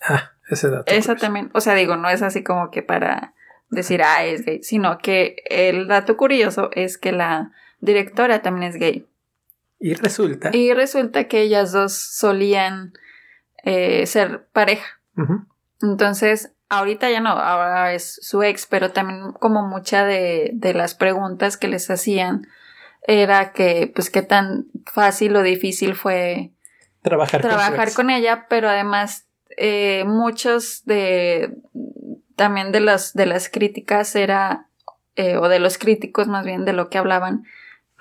Ah, 0.00 0.32
ese 0.48 0.70
dato. 0.70 0.92
Esa 0.92 1.16
también, 1.16 1.50
o 1.54 1.60
sea, 1.60 1.74
digo, 1.74 1.96
no 1.96 2.08
es 2.08 2.22
así 2.22 2.44
como 2.44 2.70
que 2.70 2.82
para 2.82 3.34
decir, 3.68 4.02
ah, 4.02 4.24
es 4.24 4.44
gay, 4.44 4.62
sino 4.62 4.98
que 4.98 5.42
el 5.48 5.88
dato 5.88 6.16
curioso 6.16 6.70
es 6.72 6.98
que 6.98 7.12
la 7.12 7.52
directora 7.80 8.42
también 8.42 8.70
es 8.70 8.76
gay. 8.78 9.06
Y 9.78 9.94
resulta. 9.94 10.50
Y 10.52 10.72
resulta 10.72 11.24
que 11.24 11.42
ellas 11.42 11.72
dos 11.72 11.92
solían 11.94 12.92
eh, 13.64 14.06
ser 14.06 14.46
pareja. 14.52 15.00
Entonces, 15.80 16.52
ahorita 16.68 17.10
ya 17.10 17.20
no, 17.20 17.30
ahora 17.30 17.94
es 17.94 18.18
su 18.22 18.42
ex, 18.42 18.66
pero 18.66 18.92
también 18.92 19.32
como 19.32 19.66
mucha 19.66 20.04
de, 20.04 20.50
de 20.54 20.74
las 20.74 20.94
preguntas 20.94 21.56
que 21.56 21.68
les 21.68 21.90
hacían 21.90 22.46
era 23.06 23.52
que, 23.52 23.90
pues, 23.94 24.10
qué 24.10 24.22
tan 24.22 24.66
fácil 24.84 25.36
o 25.36 25.42
difícil 25.42 25.94
fue 25.94 26.52
trabajar, 27.02 27.40
trabajar 27.40 27.92
con, 27.94 28.10
ella, 28.10 28.46
pero 28.48 28.68
además 28.68 29.28
eh, 29.56 30.04
muchos 30.06 30.84
de, 30.84 31.54
también 32.36 32.70
de 32.70 32.80
las, 32.80 33.14
de 33.14 33.26
las 33.26 33.48
críticas 33.48 34.14
era, 34.14 34.68
eh, 35.16 35.36
o 35.36 35.48
de 35.48 35.58
los 35.58 35.78
críticos 35.78 36.28
más 36.28 36.44
bien 36.44 36.64
de 36.64 36.72
lo 36.72 36.88
que 36.90 36.98
hablaban, 36.98 37.44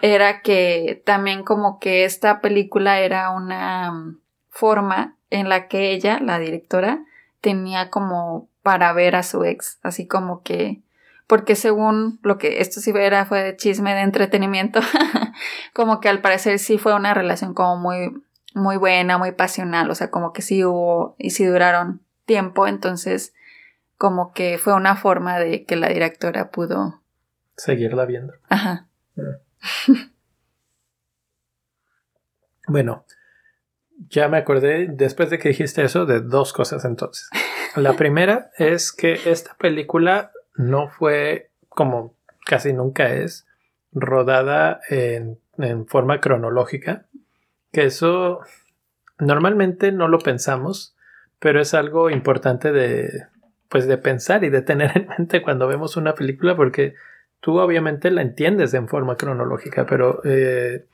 era 0.02 0.42
que 0.42 1.02
también 1.06 1.44
como 1.44 1.80
que 1.80 2.04
esta 2.04 2.42
película 2.42 3.00
era 3.00 3.32
una 3.32 3.92
mm, 3.92 4.20
forma 4.50 5.16
en 5.30 5.50
la 5.50 5.68
que 5.68 5.92
ella, 5.92 6.20
la 6.20 6.38
directora, 6.38 7.04
tenía 7.42 7.90
como 7.90 8.50
para 8.62 8.94
ver 8.94 9.16
a 9.16 9.24
su 9.24 9.44
ex, 9.44 9.80
así 9.82 10.08
como 10.08 10.44
que 10.44 10.82
porque 11.28 11.56
según 11.56 12.20
lo 12.22 12.38
que 12.38 12.62
esto 12.62 12.80
sí 12.80 12.92
era 12.96 13.26
fue 13.26 13.42
de 13.42 13.58
chisme 13.58 13.96
de 13.96 14.02
entretenimiento, 14.02 14.80
como 15.74 16.00
que 16.00 16.10
al 16.10 16.22
parecer 16.22 16.60
sí 16.60 16.78
fue 16.78 16.94
una 16.94 17.14
relación 17.14 17.54
como 17.54 17.78
muy 17.78 18.12
muy 18.54 18.78
buena, 18.78 19.18
muy 19.18 19.34
pasional, 19.34 19.92
o 19.92 19.96
sea, 19.96 20.10
como 20.10 20.32
que 20.32 20.42
sí 20.42 20.64
hubo 20.64 21.16
y 21.18 21.32
sí 21.32 21.46
duraron 21.46 22.02
tiempo, 22.26 22.68
entonces 22.68 23.34
como 23.98 24.34
que 24.34 24.58
fue 24.58 24.74
una 24.74 24.96
forma 24.96 25.40
de 25.40 25.66
que 25.66 25.76
la 25.76 25.90
directora 25.90 26.52
pudo 26.52 27.02
seguirla 27.56 28.06
viendo. 28.06 28.34
Ajá. 28.50 28.88
bueno, 32.68 33.06
ya 34.10 34.28
me 34.28 34.38
acordé 34.38 34.88
después 34.90 35.30
de 35.30 35.40
que 35.40 35.50
dijiste 35.50 35.84
eso 35.84 36.06
de 36.06 36.22
dos 36.22 36.54
cosas 36.54 36.86
entonces. 36.86 37.30
La 37.76 37.94
primera 37.98 38.52
es 38.58 38.92
que 38.92 39.20
esta 39.26 39.56
película 39.56 40.32
no 40.56 40.90
fue 40.90 41.52
como 41.70 42.16
casi 42.46 42.74
nunca 42.74 43.10
es 43.10 43.48
rodada 43.92 44.82
en, 44.90 45.40
en 45.58 45.88
forma 45.88 46.20
cronológica, 46.20 47.08
que 47.72 47.86
eso 47.86 48.42
normalmente 49.20 49.92
no 49.92 50.08
lo 50.08 50.20
pensamos, 50.20 50.96
pero 51.40 51.62
es 51.62 51.74
algo 51.74 52.10
importante 52.10 52.72
de 52.72 53.28
pues 53.76 53.88
de 53.88 53.98
pensar 53.98 54.46
y 54.46 54.50
de 54.50 54.62
tener 54.62 54.92
en 54.96 55.06
mente 55.06 55.42
cuando 55.42 55.68
vemos 55.68 55.98
una 55.98 56.16
película 56.16 56.56
porque 56.56 56.96
tú 57.42 57.60
obviamente 57.60 58.10
la 58.10 58.22
entiendes 58.22 58.74
en 58.74 58.88
forma 58.88 59.18
cronológica, 59.18 59.86
pero 59.86 60.22
eh, 60.24 60.86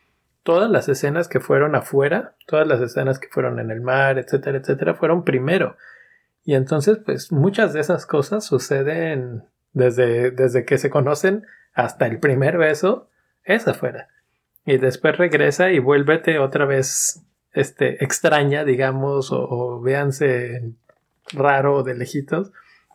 todas 0.42 0.68
las 0.72 0.90
escenas 0.90 1.28
que 1.28 1.40
fueron 1.40 1.76
afuera, 1.76 2.34
todas 2.48 2.66
las 2.66 2.82
escenas 2.82 3.20
que 3.20 3.28
fueron 3.28 3.60
en 3.60 3.70
el 3.70 3.82
mar, 3.82 4.18
etcétera, 4.18 4.58
etcétera, 4.58 4.96
fueron 4.96 5.24
primero. 5.24 5.78
Y 6.44 6.56
entonces, 6.56 6.98
pues 7.06 7.32
muchas 7.32 7.72
de 7.74 7.82
esas 7.82 8.08
cosas 8.08 8.48
suceden 8.48 9.44
desde, 9.74 10.32
desde 10.32 10.66
que 10.66 10.80
se 10.80 10.90
conocen 10.90 11.46
hasta 11.76 12.08
el 12.08 12.18
primer 12.18 12.58
beso, 12.58 13.10
es 13.44 13.68
afuera. 13.68 14.08
Y 14.66 14.80
después 14.80 15.20
regresa 15.20 15.70
y 15.70 15.78
vuélvete 15.78 16.40
otra 16.40 16.66
vez 16.66 17.22
este, 17.54 18.04
extraña, 18.04 18.64
digamos, 18.64 19.32
o, 19.32 19.48
o 19.48 19.82
véanse 19.82 20.64
raro 21.32 21.84
de 21.84 21.94
lejitos 21.94 22.52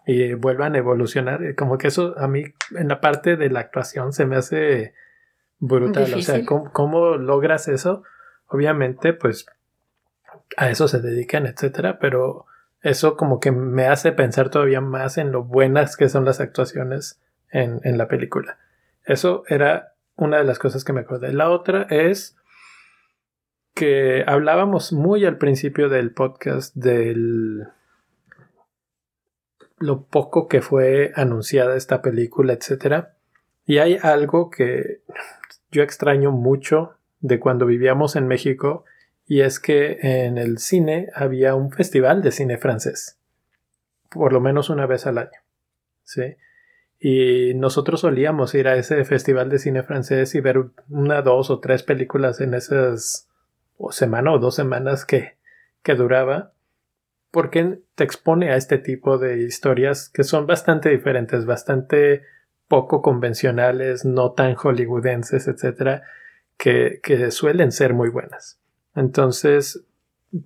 y 0.07 0.35
vuelvan 0.35 0.77
a 0.77 0.79
evolucionar. 0.79 1.55
Como 1.57 1.79
que 1.79 1.89
eso 1.89 2.15
a 2.17 2.29
mí 2.29 2.45
en 2.71 2.89
la 2.89 3.01
parte 3.01 3.37
de 3.37 3.51
la 3.51 3.61
actuación 3.61 4.13
se 4.13 4.25
me 4.25 4.37
hace 4.37 4.95
brutal. 5.59 6.15
O 6.15 6.23
sea, 6.23 6.47
¿cómo, 6.47 7.17
logras 7.17 7.67
eso? 7.67 8.05
Obviamente, 8.47 9.13
pues 9.13 9.47
a 10.57 10.71
eso 10.71 10.87
se 10.87 11.01
dedican, 11.01 11.47
etcétera, 11.47 11.99
pero 11.99 12.47
eso 12.83 13.17
como 13.17 13.41
que 13.41 13.51
me 13.51 13.89
hace 13.89 14.13
pensar 14.13 14.49
todavía 14.49 14.81
más 14.81 15.19
en 15.19 15.33
lo 15.33 15.43
buenas 15.43 15.97
que 15.97 16.09
son 16.09 16.25
las 16.25 16.41
actuaciones 16.41 17.21
en, 17.51 17.81
en 17.83 17.99
la 17.99 18.07
película. 18.07 18.59
Eso 19.05 19.43
era 19.49 19.95
una 20.15 20.39
de 20.39 20.45
las 20.45 20.61
cosas 20.61 20.85
que 20.85 20.93
me 20.93 21.01
acordé. 21.01 21.33
La 21.33 21.51
otra 21.51 21.83
es 21.91 22.37
que 23.75 24.25
hablábamos 24.27 24.93
muy 24.93 25.25
al 25.25 25.37
principio 25.37 25.89
del 25.89 26.13
podcast 26.13 26.77
del 26.77 27.67
lo 29.79 30.05
poco 30.05 30.49
que 30.49 30.63
fue 30.63 31.13
anunciada 31.15 31.77
esta 31.77 32.03
película, 32.03 32.53
etcétera. 32.53 33.15
Y 33.67 33.79
hay 33.79 33.99
algo 34.01 34.51
que 34.51 35.01
yo 35.71 35.83
extraño 35.83 36.31
mucho 36.33 36.95
de 37.21 37.41
cuando 37.41 37.67
vivíamos 37.67 38.17
en 38.17 38.27
México 38.27 38.85
y 39.27 39.41
es 39.41 39.59
que 39.59 39.99
en 40.01 40.39
el 40.39 40.59
cine 40.59 41.11
había 41.15 41.55
un 41.55 41.73
festival 41.73 42.23
de 42.23 42.31
cine 42.31 42.59
francés, 42.59 43.19
por 44.11 44.33
lo 44.33 44.41
menos 44.41 44.71
una 44.71 44.87
vez 44.87 45.07
al 45.07 45.19
año. 45.19 45.41
¿sí? 46.05 46.37
Y 46.99 47.55
nosotros 47.55 48.01
solíamos 48.01 48.55
ir 48.55 48.69
a 48.69 48.77
ese 48.77 49.05
festival 49.05 49.51
de 49.51 49.59
cine 49.59 49.83
francés 49.83 50.35
y 50.35 50.41
ver 50.41 50.71
una, 50.89 51.23
dos 51.23 51.51
o 51.51 51.61
tres 51.61 51.83
películas 51.83 52.41
en 52.41 52.55
esas 52.55 53.29
o 53.77 53.93
semana 53.93 54.33
o 54.33 54.39
dos 54.39 54.55
semanas 54.55 55.05
que, 55.05 55.37
que 55.83 55.95
duraba 55.95 56.53
porque 57.37 57.81
te 57.95 58.03
expone 58.03 58.51
a 58.51 58.57
este 58.57 58.79
tipo 58.79 59.19
de 59.19 59.43
historias 59.43 60.09
que 60.09 60.25
son 60.25 60.47
bastante 60.47 60.89
diferentes, 60.89 61.45
bastante 61.45 62.23
poco 62.67 63.03
convencionales, 63.03 64.07
no 64.07 64.33
tan 64.33 64.55
hollywoodenses, 64.55 65.47
etcétera, 65.47 66.01
que, 66.57 66.99
que 67.03 67.31
suelen 67.31 67.73
ser 67.73 67.93
muy 67.93 68.09
buenas. 68.09 68.59
Entonces, 68.95 69.85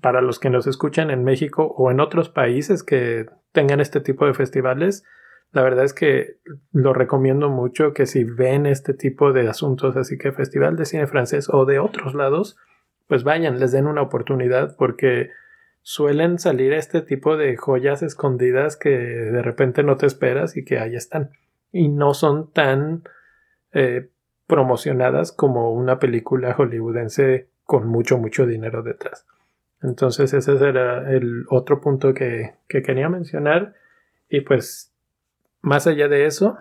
para 0.00 0.20
los 0.20 0.40
que 0.40 0.50
nos 0.50 0.66
escuchan 0.66 1.12
en 1.12 1.22
México 1.22 1.72
o 1.76 1.92
en 1.92 2.00
otros 2.00 2.28
países 2.28 2.82
que 2.82 3.26
tengan 3.52 3.78
este 3.78 4.00
tipo 4.00 4.26
de 4.26 4.34
festivales, 4.34 5.04
la 5.52 5.62
verdad 5.62 5.84
es 5.84 5.94
que 5.94 6.38
lo 6.72 6.92
recomiendo 6.92 7.50
mucho 7.50 7.94
que 7.94 8.06
si 8.06 8.24
ven 8.24 8.66
este 8.66 8.94
tipo 8.94 9.32
de 9.32 9.48
asuntos, 9.48 9.96
así 9.96 10.18
que 10.18 10.32
Festival 10.32 10.74
de 10.74 10.86
Cine 10.86 11.06
Francés 11.06 11.48
o 11.52 11.66
de 11.66 11.78
otros 11.78 12.16
lados, 12.16 12.56
pues 13.06 13.22
vayan, 13.22 13.60
les 13.60 13.70
den 13.70 13.86
una 13.86 14.02
oportunidad 14.02 14.74
porque 14.76 15.30
suelen 15.82 16.38
salir 16.38 16.72
este 16.72 17.00
tipo 17.00 17.36
de 17.36 17.56
joyas 17.56 18.02
escondidas 18.02 18.76
que 18.76 18.90
de 18.90 19.42
repente 19.42 19.82
no 19.82 19.96
te 19.96 20.06
esperas 20.06 20.56
y 20.56 20.64
que 20.64 20.78
ahí 20.78 20.94
están. 20.94 21.30
Y 21.72 21.88
no 21.88 22.14
son 22.14 22.52
tan 22.52 23.04
eh, 23.72 24.10
promocionadas 24.46 25.32
como 25.32 25.72
una 25.72 25.98
película 25.98 26.54
hollywoodense 26.54 27.48
con 27.64 27.86
mucho, 27.86 28.18
mucho 28.18 28.46
dinero 28.46 28.82
detrás. 28.82 29.26
Entonces 29.82 30.34
ese 30.34 30.52
era 30.56 31.10
el 31.12 31.44
otro 31.48 31.80
punto 31.80 32.12
que, 32.12 32.54
que 32.68 32.82
quería 32.82 33.08
mencionar. 33.08 33.74
Y 34.28 34.42
pues, 34.42 34.92
más 35.62 35.86
allá 35.86 36.08
de 36.08 36.26
eso, 36.26 36.58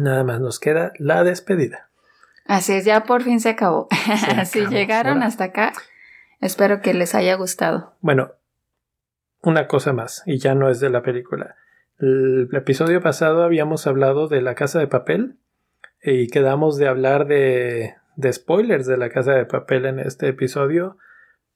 nada 0.00 0.24
más 0.24 0.40
nos 0.40 0.60
queda 0.60 0.92
la 0.98 1.24
despedida. 1.24 1.88
Así 2.44 2.74
es, 2.74 2.84
ya 2.84 3.04
por 3.04 3.22
fin 3.22 3.40
se 3.40 3.50
acabó. 3.50 3.88
si 4.44 4.66
llegaron 4.66 5.22
hasta 5.22 5.44
acá, 5.44 5.72
Espero 6.40 6.80
que 6.80 6.94
les 6.94 7.14
haya 7.14 7.34
gustado. 7.34 7.94
Bueno, 8.00 8.32
una 9.42 9.68
cosa 9.68 9.92
más, 9.92 10.22
y 10.26 10.38
ya 10.38 10.54
no 10.54 10.68
es 10.68 10.80
de 10.80 10.90
la 10.90 11.02
película. 11.02 11.56
El 11.98 12.48
episodio 12.52 13.00
pasado 13.00 13.42
habíamos 13.42 13.86
hablado 13.86 14.28
de 14.28 14.42
la 14.42 14.54
casa 14.54 14.78
de 14.78 14.86
papel 14.86 15.38
y 16.02 16.28
quedamos 16.28 16.76
de 16.76 16.88
hablar 16.88 17.26
de, 17.26 17.94
de 18.16 18.32
spoilers 18.32 18.86
de 18.86 18.96
la 18.98 19.08
casa 19.08 19.32
de 19.32 19.46
papel 19.46 19.86
en 19.86 19.98
este 19.98 20.28
episodio, 20.28 20.98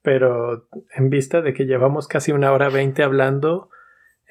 pero 0.01 0.67
en 0.95 1.09
vista 1.09 1.41
de 1.41 1.53
que 1.53 1.65
llevamos 1.65 2.07
casi 2.07 2.31
una 2.31 2.51
hora 2.51 2.69
veinte 2.69 3.03
hablando, 3.03 3.69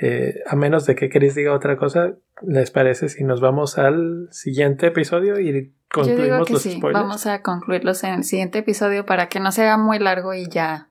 eh, 0.02 0.40
a 0.46 0.56
menos 0.56 0.86
de 0.86 0.94
que 0.94 1.10
Chris 1.10 1.34
diga 1.34 1.52
otra 1.52 1.76
cosa, 1.76 2.14
¿les 2.40 2.70
parece 2.70 3.10
si 3.10 3.22
nos 3.22 3.42
vamos 3.42 3.76
al 3.76 4.28
siguiente 4.30 4.86
episodio 4.86 5.38
y 5.38 5.74
concluimos 5.92 6.48
los 6.48 6.62
spoilers? 6.62 6.94
Vamos 6.94 7.26
a 7.26 7.42
concluirlos 7.42 8.02
en 8.04 8.14
el 8.14 8.24
siguiente 8.24 8.60
episodio 8.60 9.04
para 9.04 9.28
que 9.28 9.40
no 9.40 9.52
sea 9.52 9.76
muy 9.76 9.98
largo 9.98 10.32
y 10.32 10.48
ya. 10.48 10.88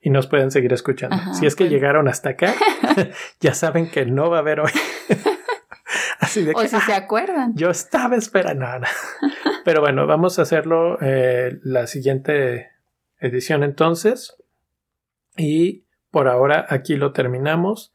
Y 0.00 0.10
nos 0.10 0.26
pueden 0.26 0.50
seguir 0.50 0.72
escuchando. 0.72 1.16
si 1.34 1.46
es 1.46 1.54
que 1.54 1.68
llegaron 1.68 2.08
hasta 2.08 2.30
acá, 2.30 2.52
ya 3.40 3.54
saben 3.54 3.90
que 3.90 4.06
no 4.06 4.28
va 4.28 4.38
a 4.38 4.40
haber 4.40 4.58
hoy. 4.58 4.72
Así 6.18 6.42
de 6.42 6.52
que, 6.52 6.60
o 6.60 6.62
si 6.66 6.80
se 6.80 6.94
acuerdan. 6.94 7.54
Yo 7.54 7.70
estaba 7.70 8.16
esperando. 8.16 8.66
Pero 9.64 9.80
bueno, 9.80 10.08
vamos 10.08 10.40
a 10.40 10.42
hacerlo 10.42 10.98
eh, 11.00 11.60
la 11.62 11.86
siguiente 11.86 12.72
edición 13.20 13.62
entonces. 13.62 14.36
Y 15.36 15.84
por 16.10 16.26
ahora 16.26 16.66
aquí 16.68 16.96
lo 16.96 17.12
terminamos. 17.12 17.92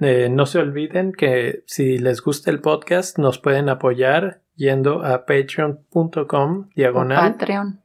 Eh, 0.00 0.28
no 0.30 0.46
se 0.46 0.58
olviden 0.58 1.12
que 1.12 1.62
si 1.66 1.98
les 1.98 2.22
gusta 2.22 2.50
el 2.50 2.60
podcast 2.60 3.18
nos 3.18 3.38
pueden 3.38 3.68
apoyar 3.68 4.42
yendo 4.56 5.04
a 5.04 5.26
patreon.com 5.26 6.70
diagonal. 6.74 7.32
Patreon. 7.32 7.82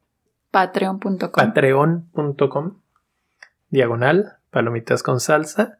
Patreon.com. 0.52 1.32
Patreon.com 1.32 2.82
diagonal 3.70 4.38
palomitas 4.50 5.04
con 5.04 5.20
salsa. 5.20 5.80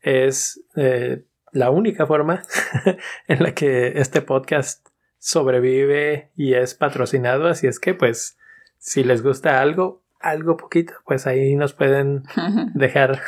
Es 0.00 0.64
eh, 0.76 1.24
la 1.52 1.70
única 1.70 2.06
forma 2.06 2.42
en 3.28 3.42
la 3.42 3.54
que 3.54 4.00
este 4.00 4.22
podcast 4.22 4.88
sobrevive 5.18 6.30
y 6.36 6.54
es 6.54 6.74
patrocinado. 6.74 7.48
Así 7.48 7.66
es 7.66 7.78
que 7.78 7.94
pues 7.94 8.36
si 8.78 9.04
les 9.04 9.22
gusta 9.22 9.60
algo, 9.60 10.02
algo 10.20 10.56
poquito, 10.56 10.94
pues 11.04 11.26
ahí 11.26 11.54
nos 11.56 11.74
pueden 11.74 12.24
dejar 12.74 13.20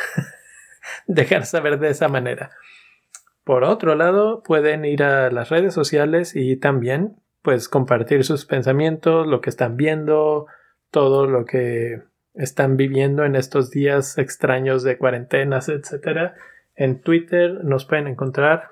dejar 1.06 1.46
saber 1.46 1.78
de 1.78 1.90
esa 1.90 2.08
manera. 2.08 2.50
Por 3.44 3.64
otro 3.64 3.94
lado, 3.94 4.42
pueden 4.42 4.84
ir 4.84 5.02
a 5.02 5.30
las 5.30 5.48
redes 5.48 5.74
sociales 5.74 6.36
y 6.36 6.56
también 6.56 7.16
pues 7.42 7.68
compartir 7.68 8.24
sus 8.24 8.44
pensamientos, 8.44 9.26
lo 9.26 9.40
que 9.40 9.50
están 9.50 9.76
viendo, 9.76 10.46
todo 10.90 11.26
lo 11.26 11.46
que 11.46 12.02
están 12.34 12.76
viviendo 12.76 13.24
en 13.24 13.34
estos 13.34 13.70
días 13.70 14.18
extraños 14.18 14.82
de 14.82 14.98
cuarentenas, 14.98 15.68
etcétera. 15.68 16.34
En 16.74 17.00
Twitter 17.00 17.64
nos 17.64 17.86
pueden 17.86 18.08
encontrar 18.08 18.70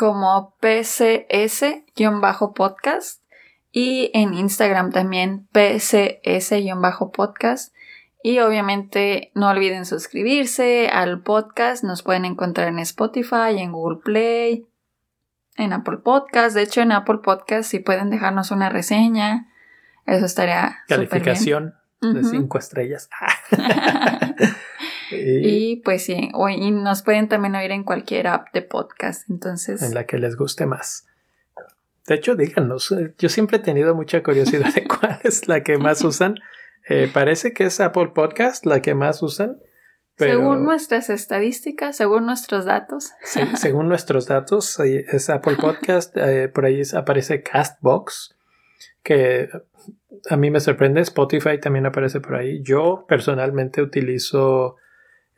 como 0.00 0.56
PCS-podcast 0.62 3.20
Y 3.70 4.10
en 4.14 4.32
Instagram 4.32 4.92
también 4.92 5.46
pcs-podcast. 5.52 7.74
Y 8.22 8.38
obviamente 8.40 9.30
no 9.34 9.48
olviden 9.48 9.86
suscribirse 9.86 10.88
al 10.88 11.22
podcast. 11.22 11.84
Nos 11.84 12.02
pueden 12.02 12.24
encontrar 12.24 12.68
en 12.68 12.78
Spotify, 12.78 13.58
en 13.58 13.72
Google 13.72 14.00
Play, 14.04 14.66
en 15.56 15.72
Apple 15.72 15.98
Podcast. 15.98 16.54
De 16.54 16.62
hecho, 16.62 16.82
en 16.82 16.92
Apple 16.92 17.18
Podcast, 17.22 17.70
si 17.70 17.78
pueden 17.78 18.10
dejarnos 18.10 18.50
una 18.50 18.68
reseña, 18.68 19.48
eso 20.06 20.26
estaría. 20.26 20.78
Calificación 20.88 21.74
de 22.00 22.24
cinco 22.24 22.58
estrellas. 22.58 23.08
y, 25.10 25.76
pues 25.76 26.04
sí, 26.04 26.30
y 26.58 26.70
nos 26.70 27.02
pueden 27.02 27.28
también 27.28 27.54
oír 27.54 27.70
en 27.70 27.84
cualquier 27.84 28.26
app 28.26 28.52
de 28.52 28.62
podcast. 28.62 29.28
Entonces. 29.30 29.82
En 29.82 29.94
la 29.94 30.04
que 30.06 30.18
les 30.18 30.36
guste 30.36 30.66
más. 30.66 31.06
De 32.06 32.16
hecho, 32.16 32.34
díganos, 32.34 32.90
eh, 32.92 33.14
yo 33.18 33.28
siempre 33.28 33.58
he 33.58 33.60
tenido 33.60 33.94
mucha 33.94 34.22
curiosidad 34.22 34.74
de 34.74 34.84
cuál 34.88 35.20
es 35.22 35.48
la 35.48 35.62
que 35.62 35.78
más 35.78 36.02
usan. 36.02 36.36
Eh, 36.90 37.08
parece 37.12 37.52
que 37.52 37.64
es 37.64 37.78
Apple 37.78 38.08
Podcast 38.12 38.66
la 38.66 38.82
que 38.82 38.96
más 38.96 39.22
usan. 39.22 39.60
Según 40.16 40.64
nuestras 40.64 41.08
estadísticas, 41.08 41.96
según 41.96 42.26
nuestros 42.26 42.64
datos. 42.64 43.12
según 43.56 43.88
nuestros 43.88 44.26
datos, 44.26 44.78
es 44.80 45.30
Apple 45.30 45.54
Podcast, 45.54 46.16
eh, 46.16 46.48
por 46.48 46.64
ahí 46.64 46.82
aparece 46.94 47.44
Castbox, 47.44 48.36
que 49.04 49.48
a 50.28 50.36
mí 50.36 50.50
me 50.50 50.58
sorprende, 50.58 51.00
Spotify 51.02 51.60
también 51.60 51.86
aparece 51.86 52.20
por 52.20 52.34
ahí. 52.34 52.60
Yo 52.62 53.06
personalmente 53.08 53.82
utilizo 53.82 54.74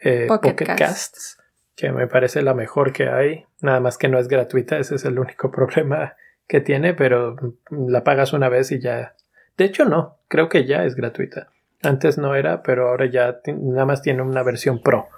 eh, 0.01 0.24
Pocket, 0.29 0.57
Casts, 0.57 1.37
que 1.77 1.93
me 1.93 2.07
parece 2.07 2.41
la 2.41 2.55
mejor 2.55 2.95
que 2.95 3.09
hay, 3.09 3.45
nada 3.61 3.79
más 3.79 3.99
que 3.99 4.09
no 4.09 4.19
es 4.19 4.27
gratuita, 4.27 4.79
ese 4.79 4.95
es 4.95 5.05
el 5.05 5.19
único 5.19 5.51
problema 5.53 6.16
que 6.49 6.62
tiene, 6.62 6.95
pero 6.95 7.37
la 7.70 8.05
pagas 8.05 8.33
una 8.33 8.49
vez 8.49 8.73
y 8.73 8.81
ya. 8.81 9.15
De 9.57 9.65
hecho, 9.65 9.85
no, 9.85 10.19
creo 10.29 10.49
que 10.49 10.65
ya 10.65 10.85
es 10.85 10.95
gratuita. 10.95 11.49
Antes 11.83 12.16
no 12.19 12.35
era, 12.35 12.62
pero 12.62 12.89
ahora 12.89 13.07
ya 13.07 13.41
nada 13.47 13.87
más 13.87 14.03
tiene 14.03 14.23
una 14.23 14.43
versión 14.43 14.81
pro 14.81 15.09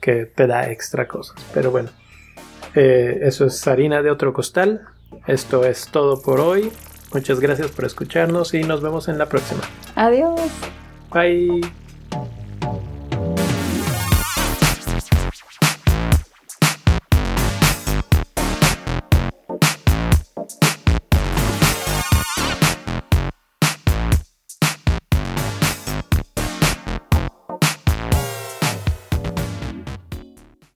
que 0.00 0.26
te 0.26 0.46
da 0.46 0.70
extra 0.70 1.08
cosas. 1.08 1.36
Pero 1.54 1.70
bueno, 1.70 1.90
eh, 2.74 3.20
eso 3.22 3.46
es 3.46 3.66
harina 3.66 4.02
de 4.02 4.10
otro 4.10 4.32
costal. 4.32 4.82
Esto 5.26 5.64
es 5.64 5.88
todo 5.88 6.20
por 6.20 6.40
hoy. 6.40 6.70
Muchas 7.12 7.40
gracias 7.40 7.70
por 7.70 7.84
escucharnos 7.84 8.54
y 8.54 8.62
nos 8.62 8.82
vemos 8.82 9.08
en 9.08 9.18
la 9.18 9.26
próxima. 9.26 9.62
Adiós. 9.94 10.40
Bye. 11.12 11.60